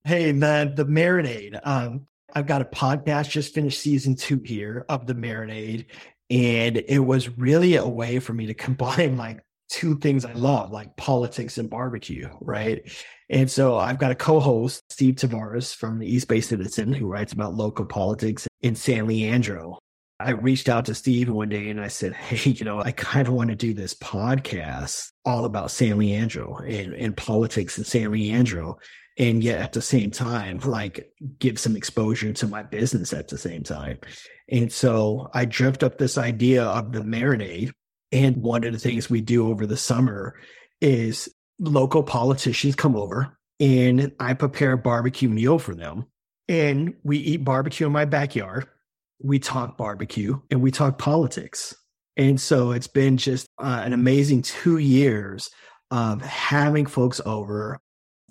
Hey, 0.03 0.31
man, 0.31 0.73
the 0.73 0.85
marinade. 0.85 1.59
Um, 1.63 2.07
I've 2.33 2.47
got 2.47 2.61
a 2.61 2.65
podcast, 2.65 3.29
just 3.29 3.53
finished 3.53 3.79
season 3.79 4.15
two 4.15 4.41
here 4.43 4.85
of 4.89 5.07
the 5.07 5.13
marinade. 5.13 5.85
And 6.29 6.77
it 6.77 6.99
was 6.99 7.37
really 7.37 7.75
a 7.75 7.87
way 7.87 8.19
for 8.19 8.33
me 8.33 8.47
to 8.47 8.53
combine 8.53 9.17
like 9.17 9.41
two 9.69 9.97
things 9.99 10.25
I 10.25 10.33
love, 10.33 10.71
like 10.71 10.95
politics 10.97 11.57
and 11.57 11.69
barbecue, 11.69 12.29
right? 12.41 12.81
And 13.29 13.49
so 13.49 13.77
I've 13.77 13.99
got 13.99 14.11
a 14.11 14.15
co-host, 14.15 14.83
Steve 14.91 15.15
Tavares 15.15 15.73
from 15.73 15.99
the 15.99 16.07
East 16.07 16.27
Bay 16.27 16.41
Citizen, 16.41 16.91
who 16.93 17.07
writes 17.07 17.31
about 17.31 17.55
local 17.55 17.85
politics 17.85 18.47
in 18.61 18.75
San 18.75 19.07
Leandro. 19.07 19.79
I 20.19 20.31
reached 20.31 20.69
out 20.69 20.85
to 20.85 20.93
Steve 20.93 21.29
one 21.29 21.49
day 21.49 21.69
and 21.69 21.81
I 21.81 21.87
said, 21.87 22.13
Hey, 22.13 22.51
you 22.51 22.65
know, 22.65 22.81
I 22.81 22.91
kind 22.91 23.27
of 23.27 23.33
want 23.33 23.49
to 23.49 23.55
do 23.55 23.73
this 23.73 23.95
podcast 23.95 25.11
all 25.25 25.45
about 25.45 25.71
San 25.71 25.97
Leandro 25.97 26.57
and, 26.57 26.93
and 26.93 27.17
politics 27.17 27.77
in 27.77 27.85
San 27.85 28.11
Leandro 28.11 28.77
and 29.21 29.41
yet 29.41 29.61
at 29.61 29.71
the 29.71 29.81
same 29.81 30.11
time 30.11 30.59
like 30.65 31.13
give 31.39 31.57
some 31.57 31.77
exposure 31.77 32.33
to 32.33 32.47
my 32.47 32.63
business 32.63 33.13
at 33.13 33.29
the 33.29 33.37
same 33.37 33.63
time. 33.63 33.97
And 34.49 34.71
so 34.71 35.29
i 35.33 35.45
dreamt 35.45 35.83
up 35.83 35.97
this 35.97 36.17
idea 36.17 36.63
of 36.63 36.91
the 36.91 36.99
marinade 36.99 37.71
and 38.11 38.37
one 38.37 38.65
of 38.65 38.73
the 38.73 38.79
things 38.79 39.09
we 39.09 39.21
do 39.21 39.47
over 39.47 39.65
the 39.65 39.77
summer 39.77 40.35
is 40.81 41.33
local 41.59 42.03
politicians 42.03 42.75
come 42.75 42.97
over 42.97 43.37
and 43.61 44.11
i 44.19 44.33
prepare 44.33 44.73
a 44.73 44.77
barbecue 44.77 45.29
meal 45.29 45.59
for 45.59 45.75
them 45.75 46.05
and 46.49 46.95
we 47.03 47.17
eat 47.17 47.45
barbecue 47.45 47.85
in 47.85 47.93
my 47.93 48.03
backyard 48.03 48.67
we 49.23 49.39
talk 49.39 49.77
barbecue 49.77 50.39
and 50.49 50.61
we 50.61 50.71
talk 50.71 50.97
politics. 50.97 51.75
And 52.17 52.39
so 52.39 52.71
it's 52.71 52.87
been 52.87 53.17
just 53.17 53.47
uh, 53.57 53.81
an 53.83 53.93
amazing 53.93 54.41
two 54.41 54.77
years 54.77 55.49
of 55.89 56.21
having 56.21 56.85
folks 56.85 57.21
over 57.25 57.79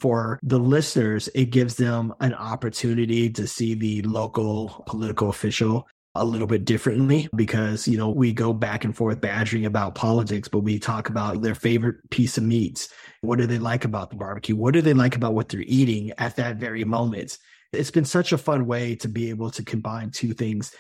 for 0.01 0.41
the 0.43 0.59
listeners, 0.59 1.29
it 1.35 1.47
gives 1.47 1.77
them 1.77 2.15
an 2.21 2.35
opportunity 2.35 3.31
to 3.31 3.47
see 3.47 3.75
the 3.75 4.03
local 4.03 4.83
political 4.87 5.29
official 5.29 5.87
a 6.17 6.25
little 6.25 6.47
bit 6.47 6.65
differently 6.65 7.29
because, 7.37 7.87
you 7.87 7.97
know, 7.97 8.09
we 8.09 8.33
go 8.33 8.53
back 8.53 8.85
and 8.85 8.97
forth 8.97 9.21
badgering 9.21 9.65
about 9.65 9.95
politics, 9.95 10.49
but 10.49 10.61
we 10.61 10.79
talk 10.79 11.09
about 11.09 11.41
their 11.41 11.55
favorite 11.55 11.99
piece 12.11 12.37
of 12.37 12.43
meats. 12.43 12.89
What 13.21 13.39
do 13.39 13.47
they 13.47 13.59
like 13.59 13.85
about 13.85 14.11
the 14.11 14.17
barbecue? 14.17 14.57
What 14.57 14.75
do 14.75 14.81
they 14.81 14.95
like 14.95 15.15
about 15.15 15.35
what 15.35 15.49
they're 15.49 15.61
eating 15.61 16.13
at 16.19 16.37
that 16.37 16.57
very 16.57 16.85
moment? 16.85 17.39
It's 17.73 17.93
been 17.93 18.05
such 18.05 18.33
a 18.33 18.39
fun 18.39 18.67
way 18.67 18.97
to 18.97 19.09
be 19.09 19.31
able 19.31 19.51
to 19.53 19.65
combine 19.65 20.11
two 20.11 20.33
things 20.33 20.75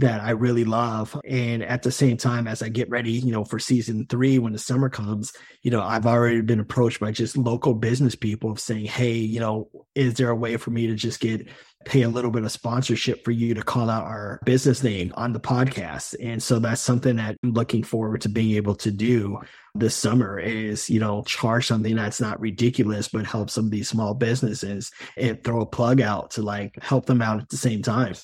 that 0.00 0.20
I 0.20 0.30
really 0.30 0.64
love. 0.64 1.18
And 1.24 1.62
at 1.62 1.82
the 1.82 1.92
same 1.92 2.16
time, 2.16 2.46
as 2.46 2.62
I 2.62 2.68
get 2.68 2.90
ready, 2.90 3.12
you 3.12 3.32
know, 3.32 3.44
for 3.44 3.58
season 3.58 4.06
three, 4.08 4.38
when 4.38 4.52
the 4.52 4.58
summer 4.58 4.88
comes, 4.88 5.32
you 5.62 5.70
know, 5.70 5.82
I've 5.82 6.06
already 6.06 6.40
been 6.40 6.60
approached 6.60 7.00
by 7.00 7.12
just 7.12 7.36
local 7.36 7.74
business 7.74 8.14
people 8.14 8.50
of 8.50 8.60
saying, 8.60 8.86
Hey, 8.86 9.12
you 9.12 9.40
know, 9.40 9.68
is 9.94 10.14
there 10.14 10.30
a 10.30 10.36
way 10.36 10.56
for 10.56 10.70
me 10.70 10.86
to 10.86 10.94
just 10.94 11.20
get 11.20 11.48
pay 11.86 12.02
a 12.02 12.08
little 12.08 12.30
bit 12.30 12.44
of 12.44 12.52
sponsorship 12.52 13.24
for 13.24 13.30
you 13.30 13.54
to 13.54 13.62
call 13.62 13.88
out 13.88 14.04
our 14.04 14.38
business 14.44 14.82
name 14.82 15.12
on 15.16 15.32
the 15.32 15.40
podcast? 15.40 16.14
And 16.20 16.42
so 16.42 16.58
that's 16.58 16.80
something 16.80 17.16
that 17.16 17.36
I'm 17.42 17.52
looking 17.52 17.82
forward 17.82 18.20
to 18.22 18.28
being 18.28 18.56
able 18.56 18.74
to 18.76 18.90
do 18.90 19.40
this 19.74 19.94
summer 19.94 20.38
is, 20.38 20.90
you 20.90 21.00
know, 21.00 21.22
charge 21.22 21.66
something 21.66 21.96
that's 21.96 22.20
not 22.20 22.40
ridiculous, 22.40 23.08
but 23.08 23.26
help 23.26 23.50
some 23.50 23.66
of 23.66 23.70
these 23.70 23.88
small 23.88 24.14
businesses 24.14 24.90
and 25.16 25.42
throw 25.42 25.60
a 25.60 25.66
plug 25.66 26.00
out 26.00 26.32
to 26.32 26.42
like 26.42 26.82
help 26.82 27.06
them 27.06 27.22
out 27.22 27.40
at 27.40 27.48
the 27.48 27.56
same 27.56 27.82
time. 27.82 28.14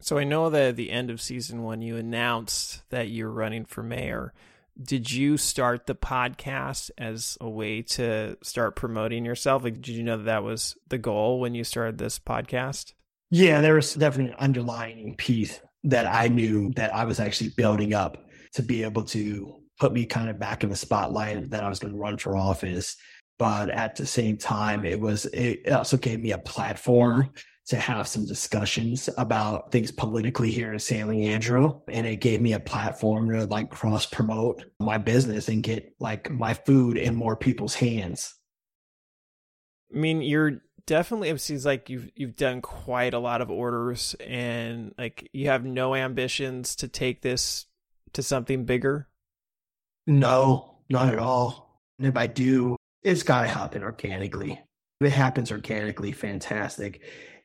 So 0.00 0.18
I 0.18 0.24
know 0.24 0.50
that 0.50 0.68
at 0.68 0.76
the 0.76 0.90
end 0.90 1.10
of 1.10 1.20
season 1.20 1.62
one, 1.62 1.82
you 1.82 1.96
announced 1.96 2.82
that 2.90 3.08
you're 3.08 3.30
running 3.30 3.64
for 3.64 3.82
mayor. 3.82 4.32
Did 4.80 5.10
you 5.10 5.38
start 5.38 5.86
the 5.86 5.94
podcast 5.94 6.90
as 6.98 7.38
a 7.40 7.48
way 7.48 7.80
to 7.82 8.36
start 8.42 8.76
promoting 8.76 9.24
yourself? 9.24 9.64
Like, 9.64 9.80
did 9.80 9.88
you 9.88 10.02
know 10.02 10.18
that 10.18 10.24
that 10.24 10.44
was 10.44 10.76
the 10.88 10.98
goal 10.98 11.40
when 11.40 11.54
you 11.54 11.64
started 11.64 11.96
this 11.96 12.18
podcast? 12.18 12.92
Yeah, 13.30 13.62
there 13.62 13.74
was 13.74 13.94
definitely 13.94 14.32
an 14.32 14.38
underlying 14.38 15.14
piece 15.16 15.60
that 15.84 16.06
I 16.06 16.28
knew 16.28 16.72
that 16.76 16.94
I 16.94 17.04
was 17.04 17.18
actually 17.18 17.50
building 17.56 17.94
up 17.94 18.18
to 18.52 18.62
be 18.62 18.82
able 18.82 19.04
to 19.04 19.62
put 19.80 19.92
me 19.92 20.04
kind 20.04 20.28
of 20.28 20.38
back 20.38 20.62
in 20.62 20.70
the 20.70 20.76
spotlight 20.76 21.50
that 21.50 21.64
I 21.64 21.68
was 21.68 21.78
going 21.78 21.94
to 21.94 21.98
run 21.98 22.18
for 22.18 22.36
office. 22.36 22.96
But 23.38 23.70
at 23.70 23.96
the 23.96 24.06
same 24.06 24.36
time, 24.36 24.84
it 24.84 25.00
was, 25.00 25.24
it 25.26 25.70
also 25.70 25.96
gave 25.96 26.20
me 26.20 26.32
a 26.32 26.38
platform 26.38 27.30
to 27.66 27.76
have 27.76 28.06
some 28.06 28.24
discussions 28.24 29.08
about 29.18 29.72
things 29.72 29.90
politically 29.90 30.52
here 30.52 30.72
in 30.72 30.78
San 30.78 31.08
Leandro. 31.08 31.82
And 31.88 32.06
it 32.06 32.16
gave 32.16 32.40
me 32.40 32.52
a 32.52 32.60
platform 32.60 33.30
to 33.30 33.46
like 33.46 33.70
cross 33.70 34.06
promote 34.06 34.64
my 34.78 34.98
business 34.98 35.48
and 35.48 35.62
get 35.62 35.92
like 35.98 36.30
my 36.30 36.54
food 36.54 36.96
in 36.96 37.16
more 37.16 37.36
people's 37.36 37.74
hands. 37.74 38.34
I 39.92 39.98
mean, 39.98 40.22
you're 40.22 40.62
definitely 40.86 41.28
it 41.28 41.40
seems 41.40 41.66
like 41.66 41.90
you've 41.90 42.08
you've 42.14 42.36
done 42.36 42.62
quite 42.62 43.12
a 43.12 43.18
lot 43.18 43.40
of 43.40 43.50
orders 43.50 44.14
and 44.24 44.94
like 44.96 45.28
you 45.32 45.48
have 45.48 45.64
no 45.64 45.94
ambitions 45.94 46.76
to 46.76 46.88
take 46.88 47.22
this 47.22 47.66
to 48.12 48.22
something 48.22 48.64
bigger. 48.64 49.08
No, 50.06 50.78
not 50.88 51.12
at 51.12 51.18
all. 51.18 51.82
And 51.98 52.06
if 52.06 52.16
I 52.16 52.28
do, 52.28 52.76
it's 53.02 53.24
gotta 53.24 53.48
happen 53.48 53.82
organically. 53.82 54.60
If 55.00 55.08
it 55.08 55.12
happens 55.12 55.50
organically, 55.50 56.12
fantastic. 56.12 57.02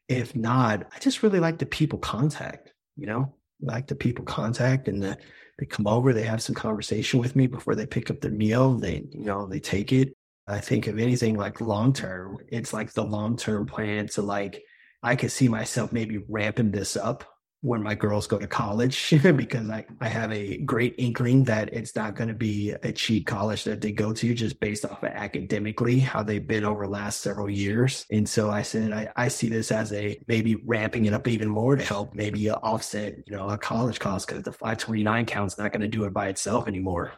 If 0.08 0.36
not, 0.36 0.88
I 0.94 1.00
just 1.00 1.24
really 1.24 1.40
like 1.40 1.58
the 1.58 1.66
people 1.66 2.00
contact, 2.00 2.74
you 2.98 3.08
know, 3.08 3.34
I 3.62 3.74
like 3.74 3.88
the 3.88 3.96
people 3.96 4.26
contact 4.26 4.88
and 4.88 5.02
the, 5.02 5.18
they 5.58 5.66
come 5.66 5.88
over, 5.88 6.12
they 6.12 6.24
have 6.24 6.42
some 6.42 6.56
conversation 6.56 7.20
with 7.20 7.36
me 7.36 7.48
before 7.48 7.76
they 7.76 7.86
pick 7.86 8.10
up 8.10 8.20
their 8.20 8.32
meal. 8.32 8.74
They, 8.74 9.04
you 9.12 9.26
know, 9.26 9.48
they 9.48 9.60
take 9.60 9.92
it. 9.94 10.14
I 10.48 10.60
think 10.60 10.88
of 10.88 11.00
anything 11.00 11.38
like 11.38 11.62
long 11.62 11.94
term, 11.94 12.38
it's 12.48 12.74
like 12.74 12.92
the 12.94 13.04
long 13.04 13.38
term 13.38 13.66
plan 13.66 14.08
to 14.10 14.22
like, 14.22 14.64
I 15.04 15.16
could 15.16 15.32
see 15.32 15.48
myself 15.48 15.92
maybe 15.92 16.24
ramping 16.28 16.72
this 16.72 16.98
up 16.98 17.26
when 17.62 17.84
my 17.84 17.94
girls 17.94 18.26
go 18.26 18.40
to 18.40 18.48
college 18.48 19.12
because 19.36 19.70
I, 19.70 19.86
I 20.00 20.08
have 20.08 20.32
a 20.32 20.58
great 20.58 20.96
inkling 20.98 21.44
that 21.44 21.72
it's 21.72 21.96
not 21.96 22.16
going 22.16 22.28
to 22.28 22.34
be 22.34 22.72
a 22.72 22.92
cheap 22.92 23.28
college 23.28 23.64
that 23.66 23.82
they 23.82 23.92
go 23.92 24.14
to 24.14 24.34
just 24.34 24.60
based 24.60 24.84
off 24.84 25.04
of 25.04 25.10
academically 25.10 26.00
how 26.00 26.24
they've 26.24 26.46
been 26.46 26.66
over 26.66 26.86
the 26.86 26.92
last 26.92 27.22
several 27.22 27.50
years. 27.50 28.06
And 28.10 28.28
so 28.28 28.50
I 28.50 28.64
said, 28.64 28.92
I, 28.92 29.12
I 29.16 29.28
see 29.28 29.48
this 29.48 29.72
as 29.72 29.94
a 29.94 30.20
maybe 30.28 30.56
ramping 30.56 31.06
it 31.06 31.14
up 31.14 31.28
even 31.28 31.50
more 31.50 31.76
to 31.76 31.84
help 31.84 32.16
maybe 32.16 32.50
offset, 32.50 33.20
you 33.28 33.36
know, 33.36 33.48
a 33.50 33.58
college 33.58 34.00
cost 34.00 34.28
because 34.28 34.44
the 34.44 34.52
529 34.52 35.26
count's 35.28 35.58
not 35.58 35.72
going 35.72 35.82
to 35.82 35.88
do 35.88 36.06
it 36.06 36.14
by 36.14 36.30
itself 36.30 36.68
anymore. 36.68 37.14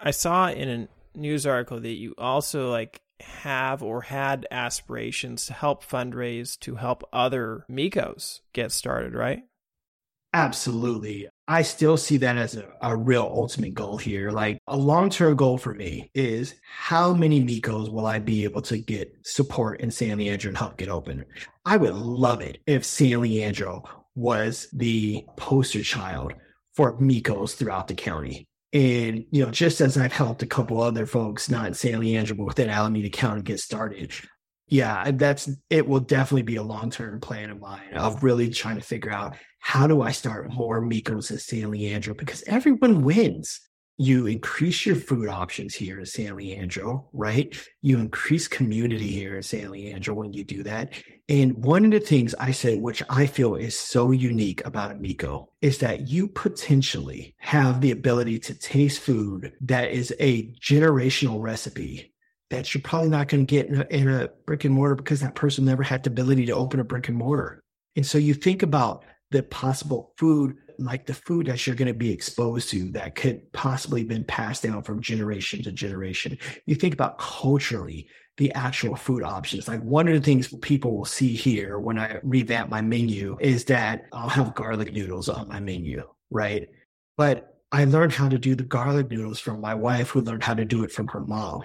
I 0.00 0.10
saw 0.10 0.48
in 0.48 0.68
a 0.68 1.18
news 1.18 1.46
article 1.46 1.80
that 1.80 1.88
you 1.88 2.14
also 2.16 2.70
like 2.70 3.00
have 3.20 3.82
or 3.82 4.02
had 4.02 4.46
aspirations 4.50 5.46
to 5.46 5.52
help 5.52 5.84
fundraise 5.84 6.58
to 6.60 6.76
help 6.76 7.08
other 7.12 7.64
MEHKOs 7.70 8.40
get 8.52 8.72
started, 8.72 9.14
right? 9.14 9.42
Absolutely. 10.34 11.28
I 11.48 11.62
still 11.62 11.96
see 11.96 12.18
that 12.18 12.36
as 12.36 12.56
a, 12.56 12.68
a 12.82 12.94
real 12.94 13.22
ultimate 13.22 13.72
goal 13.72 13.96
here. 13.96 14.30
Like 14.30 14.58
a 14.66 14.76
long 14.76 15.08
term 15.08 15.34
goal 15.34 15.56
for 15.56 15.72
me 15.72 16.10
is 16.14 16.54
how 16.62 17.14
many 17.14 17.42
MEHKOs 17.42 17.90
will 17.90 18.04
I 18.04 18.18
be 18.18 18.44
able 18.44 18.60
to 18.62 18.76
get 18.76 19.14
support 19.24 19.80
in 19.80 19.90
San 19.90 20.18
Leandro 20.18 20.50
and 20.50 20.58
help 20.58 20.76
get 20.76 20.90
open? 20.90 21.24
I 21.64 21.78
would 21.78 21.94
love 21.94 22.42
it 22.42 22.58
if 22.66 22.84
San 22.84 23.22
Leandro 23.22 23.84
was 24.14 24.68
the 24.72 25.24
poster 25.36 25.82
child 25.82 26.34
for 26.74 26.98
MEHKOs 27.00 27.56
throughout 27.56 27.88
the 27.88 27.94
county. 27.94 28.46
And, 28.76 29.24
you 29.30 29.42
know, 29.42 29.50
just 29.50 29.80
as 29.80 29.96
I've 29.96 30.12
helped 30.12 30.42
a 30.42 30.46
couple 30.46 30.82
other 30.82 31.06
folks, 31.06 31.48
not 31.48 31.66
in 31.66 31.72
San 31.72 31.98
Leandro, 31.98 32.36
but 32.36 32.44
within 32.44 32.68
Alameda 32.68 33.08
County 33.08 33.40
get 33.40 33.58
started, 33.58 34.12
yeah, 34.68 35.10
that's 35.12 35.48
it 35.70 35.88
will 35.88 36.00
definitely 36.00 36.42
be 36.42 36.56
a 36.56 36.62
long 36.62 36.90
term 36.90 37.18
plan 37.18 37.48
of 37.48 37.58
mine 37.58 37.94
of 37.94 38.22
really 38.22 38.50
trying 38.50 38.76
to 38.76 38.82
figure 38.82 39.10
out 39.10 39.34
how 39.60 39.86
do 39.86 40.02
I 40.02 40.10
start 40.10 40.52
more 40.52 40.82
MEHKOs 40.82 41.30
in 41.30 41.38
San 41.38 41.70
Leandro 41.70 42.12
because 42.12 42.42
everyone 42.46 43.02
wins 43.02 43.62
you 43.96 44.26
increase 44.26 44.84
your 44.84 44.96
food 44.96 45.30
options 45.30 45.74
here 45.74 45.98
in 45.98 46.04
San 46.04 46.36
Leandro, 46.36 47.08
right? 47.14 47.56
You 47.80 47.98
increase 47.98 48.46
community 48.46 49.08
here 49.08 49.36
in 49.36 49.42
San 49.42 49.70
Leandro 49.70 50.14
when 50.14 50.34
you 50.34 50.44
do 50.44 50.64
that. 50.64 50.92
And 51.28 51.64
one 51.64 51.84
of 51.84 51.90
the 51.90 51.98
things 51.98 52.36
I 52.38 52.52
said, 52.52 52.80
which 52.80 53.02
I 53.10 53.26
feel 53.26 53.56
is 53.56 53.76
so 53.76 54.12
unique 54.12 54.64
about 54.64 54.92
a 54.92 54.94
MEHKO, 54.94 55.48
is 55.60 55.78
that 55.78 56.08
you 56.08 56.28
potentially 56.28 57.34
have 57.38 57.80
the 57.80 57.90
ability 57.90 58.38
to 58.40 58.54
taste 58.54 59.00
food 59.00 59.52
that 59.62 59.90
is 59.90 60.14
a 60.20 60.52
generational 60.52 61.42
recipe 61.42 62.12
that 62.50 62.72
you're 62.72 62.82
probably 62.82 63.08
not 63.08 63.26
going 63.26 63.44
to 63.44 63.50
get 63.50 63.66
in 63.66 63.80
a, 63.80 63.86
in 63.90 64.08
a 64.08 64.28
brick 64.46 64.64
and 64.64 64.74
mortar 64.74 64.94
because 64.94 65.20
that 65.20 65.34
person 65.34 65.64
never 65.64 65.82
had 65.82 66.04
the 66.04 66.10
ability 66.10 66.46
to 66.46 66.52
open 66.52 66.78
a 66.78 66.84
brick 66.84 67.08
and 67.08 67.16
mortar. 67.16 67.60
And 67.96 68.06
so 68.06 68.18
you 68.18 68.34
think 68.34 68.62
about 68.62 69.04
the 69.32 69.42
possible 69.42 70.12
food 70.16 70.56
like 70.78 71.06
the 71.06 71.14
food 71.14 71.46
that 71.46 71.66
you're 71.66 71.76
going 71.76 71.88
to 71.88 71.94
be 71.94 72.12
exposed 72.12 72.68
to 72.70 72.90
that 72.92 73.14
could 73.14 73.50
possibly 73.52 74.04
been 74.04 74.24
passed 74.24 74.62
down 74.62 74.82
from 74.82 75.00
generation 75.00 75.62
to 75.62 75.72
generation. 75.72 76.36
You 76.66 76.74
think 76.74 76.94
about 76.94 77.18
culturally 77.18 78.08
the 78.36 78.52
actual 78.52 78.96
food 78.96 79.22
options. 79.22 79.66
Like 79.66 79.82
one 79.82 80.08
of 80.08 80.14
the 80.14 80.20
things 80.20 80.52
people 80.60 80.96
will 80.96 81.04
see 81.04 81.34
here 81.34 81.78
when 81.78 81.98
I 81.98 82.18
revamp 82.22 82.70
my 82.70 82.82
menu 82.82 83.36
is 83.40 83.64
that 83.66 84.06
I'll 84.12 84.28
have 84.28 84.54
garlic 84.54 84.92
noodles 84.92 85.28
on 85.28 85.48
my 85.48 85.60
menu, 85.60 86.02
right? 86.30 86.68
But 87.16 87.56
I 87.72 87.84
learned 87.84 88.12
how 88.12 88.28
to 88.28 88.38
do 88.38 88.54
the 88.54 88.62
garlic 88.62 89.10
noodles 89.10 89.40
from 89.40 89.60
my 89.60 89.74
wife 89.74 90.10
who 90.10 90.20
learned 90.20 90.44
how 90.44 90.54
to 90.54 90.64
do 90.64 90.84
it 90.84 90.92
from 90.92 91.08
her 91.08 91.20
mom. 91.20 91.64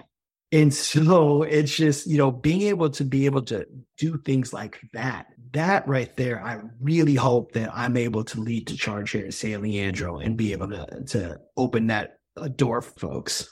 And 0.52 0.74
so 0.92 1.44
it's 1.44 1.76
just, 1.76 2.08
you 2.08 2.18
know, 2.18 2.32
being 2.32 2.64
able 2.64 2.90
to 2.92 3.04
be 3.04 3.26
able 3.26 3.44
to 3.44 3.66
do 3.98 4.18
things 4.20 4.54
like 4.54 4.80
that, 4.94 5.28
that 5.54 5.88
right 5.88 6.16
there, 6.16 6.44
I 6.44 6.62
really 6.80 7.16
hope 7.16 7.52
that 7.54 7.72
I'm 7.74 7.98
able 7.98 8.24
to 8.24 8.40
lead 8.40 8.68
the 8.68 8.76
charge 8.76 9.12
here 9.12 9.26
at 9.26 9.34
San 9.34 9.62
Leandro 9.62 10.20
and 10.20 10.38
be 10.38 10.54
able 10.54 10.70
to, 10.70 11.04
to 11.08 11.40
open 11.58 11.88
that 11.88 12.20
uh, 12.38 12.48
door 12.48 12.82
for 12.82 13.00
folks. 13.00 13.50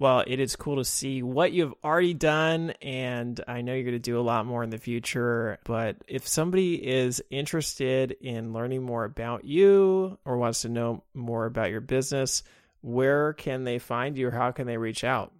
Well, 0.00 0.24
it 0.26 0.40
is 0.40 0.56
cool 0.56 0.76
to 0.76 0.84
see 0.84 1.22
what 1.22 1.52
you've 1.52 1.74
already 1.84 2.14
done, 2.14 2.70
and 2.80 3.38
I 3.46 3.60
know 3.60 3.74
you're 3.74 3.84
going 3.84 3.92
to 3.92 3.98
do 3.98 4.18
a 4.18 4.22
lot 4.22 4.46
more 4.46 4.64
in 4.64 4.70
the 4.70 4.78
future. 4.78 5.58
But 5.64 5.98
if 6.08 6.26
somebody 6.26 6.74
is 6.76 7.22
interested 7.28 8.16
in 8.22 8.54
learning 8.54 8.82
more 8.82 9.04
about 9.04 9.44
you 9.44 10.18
or 10.24 10.38
wants 10.38 10.62
to 10.62 10.70
know 10.70 11.04
more 11.12 11.44
about 11.44 11.70
your 11.70 11.82
business, 11.82 12.42
where 12.80 13.34
can 13.34 13.64
they 13.64 13.78
find 13.78 14.16
you 14.16 14.28
or 14.28 14.30
how 14.30 14.52
can 14.52 14.66
they 14.66 14.78
reach 14.78 15.04
out? 15.04 15.34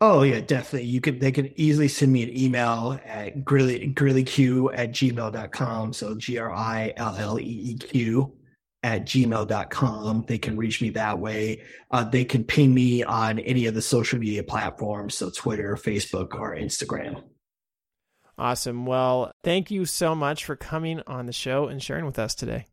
Oh 0.00 0.22
yeah, 0.22 0.40
definitely. 0.40 0.88
You 0.88 1.02
could 1.02 1.20
they 1.20 1.30
can 1.30 1.52
easily 1.60 1.88
send 1.88 2.10
me 2.10 2.22
an 2.22 2.34
email 2.34 2.98
at 3.04 3.44
grilly 3.44 3.92
grilleeq 3.94 4.70
at 4.72 4.92
gmail.com. 4.92 5.92
So 5.92 6.14
G 6.14 6.38
R 6.38 6.50
I 6.50 6.94
L 6.96 7.14
L 7.18 7.38
E 7.38 7.42
E 7.42 7.74
Q 7.76 8.32
at 8.82 9.04
gmail.com. 9.04 10.24
They 10.26 10.38
can 10.38 10.56
reach 10.56 10.80
me 10.80 10.90
that 10.90 11.18
way. 11.18 11.62
Uh, 11.90 12.04
they 12.04 12.24
can 12.24 12.44
ping 12.44 12.72
me 12.72 13.02
on 13.02 13.38
any 13.40 13.66
of 13.66 13.74
the 13.74 13.82
social 13.82 14.18
media 14.18 14.42
platforms, 14.42 15.14
so 15.14 15.30
Twitter, 15.30 15.76
Facebook, 15.76 16.34
or 16.34 16.54
Instagram. 16.54 17.22
Awesome. 18.38 18.86
Well, 18.86 19.32
thank 19.44 19.70
you 19.70 19.84
so 19.84 20.14
much 20.14 20.46
for 20.46 20.56
coming 20.56 21.02
on 21.06 21.26
the 21.26 21.32
show 21.32 21.68
and 21.68 21.82
sharing 21.82 22.06
with 22.06 22.18
us 22.18 22.34
today. 22.34 22.66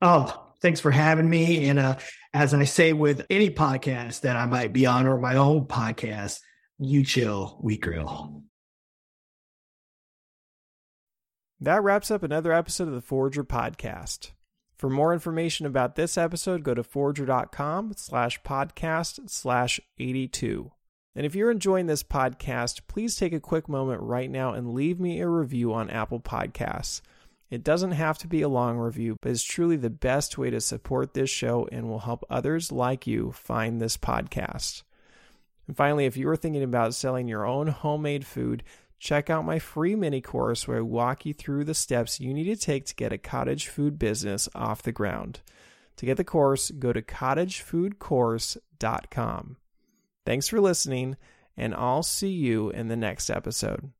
Oh, 0.00 0.52
thanks 0.62 0.78
for 0.78 0.92
having 0.92 1.28
me. 1.28 1.68
And 1.68 1.78
uh, 1.78 1.96
as 2.32 2.54
I 2.54 2.64
say 2.64 2.92
with 2.92 3.26
any 3.28 3.50
podcast 3.50 4.20
that 4.20 4.36
I 4.36 4.46
might 4.46 4.72
be 4.72 4.86
on 4.86 5.06
or 5.06 5.18
my 5.18 5.36
own 5.36 5.66
podcast, 5.66 6.38
you 6.78 7.04
chill, 7.04 7.58
we 7.62 7.76
grill. 7.76 8.44
That 11.60 11.82
wraps 11.82 12.10
up 12.10 12.22
another 12.22 12.52
episode 12.52 12.88
of 12.88 12.94
the 12.94 13.02
Forrager 13.02 13.44
podcast. 13.44 14.30
For 14.80 14.88
more 14.88 15.12
information 15.12 15.66
about 15.66 15.94
this 15.94 16.16
episode, 16.16 16.62
go 16.62 16.72
to 16.72 16.82
forrager.com 16.82 17.92
slash 17.98 18.40
podcast 18.40 19.28
slash 19.28 19.78
82. 19.98 20.72
And 21.14 21.26
if 21.26 21.34
you're 21.34 21.50
enjoying 21.50 21.84
this 21.84 22.02
podcast, 22.02 22.80
please 22.88 23.14
take 23.14 23.34
a 23.34 23.40
quick 23.40 23.68
moment 23.68 24.00
right 24.00 24.30
now 24.30 24.54
and 24.54 24.72
leave 24.72 24.98
me 24.98 25.20
a 25.20 25.28
review 25.28 25.74
on 25.74 25.90
Apple 25.90 26.18
Podcasts. 26.18 27.02
It 27.50 27.62
doesn't 27.62 27.90
have 27.90 28.16
to 28.20 28.26
be 28.26 28.40
a 28.40 28.48
long 28.48 28.78
review, 28.78 29.18
but 29.20 29.32
it's 29.32 29.42
truly 29.42 29.76
the 29.76 29.90
best 29.90 30.38
way 30.38 30.48
to 30.48 30.62
support 30.62 31.12
this 31.12 31.28
show 31.28 31.68
and 31.70 31.90
will 31.90 31.98
help 31.98 32.24
others 32.30 32.72
like 32.72 33.06
you 33.06 33.32
find 33.32 33.82
this 33.82 33.98
podcast. 33.98 34.82
And 35.68 35.76
finally, 35.76 36.06
if 36.06 36.16
you're 36.16 36.36
thinking 36.36 36.62
about 36.62 36.94
selling 36.94 37.28
your 37.28 37.44
own 37.44 37.66
homemade 37.66 38.24
food, 38.24 38.62
check 39.00 39.30
out 39.30 39.44
my 39.44 39.58
free 39.58 39.96
mini 39.96 40.20
course 40.20 40.68
where 40.68 40.78
I 40.78 40.82
walk 40.82 41.26
you 41.26 41.34
through 41.34 41.64
the 41.64 41.74
steps 41.74 42.20
you 42.20 42.32
need 42.32 42.44
to 42.44 42.54
take 42.54 42.86
to 42.86 42.94
get 42.94 43.12
a 43.12 43.18
cottage 43.18 43.66
food 43.66 43.98
business 43.98 44.48
off 44.54 44.82
the 44.82 44.92
ground. 44.92 45.40
To 45.96 46.06
get 46.06 46.16
the 46.16 46.22
course, 46.24 46.70
go 46.70 46.92
to 46.92 47.02
cottagefoodcourse.com. 47.02 49.56
Thanks 50.24 50.48
for 50.48 50.60
listening, 50.60 51.16
and 51.56 51.74
I'll 51.74 52.02
see 52.02 52.28
you 52.28 52.70
in 52.70 52.88
the 52.88 52.96
next 52.96 53.30
episode. 53.30 53.90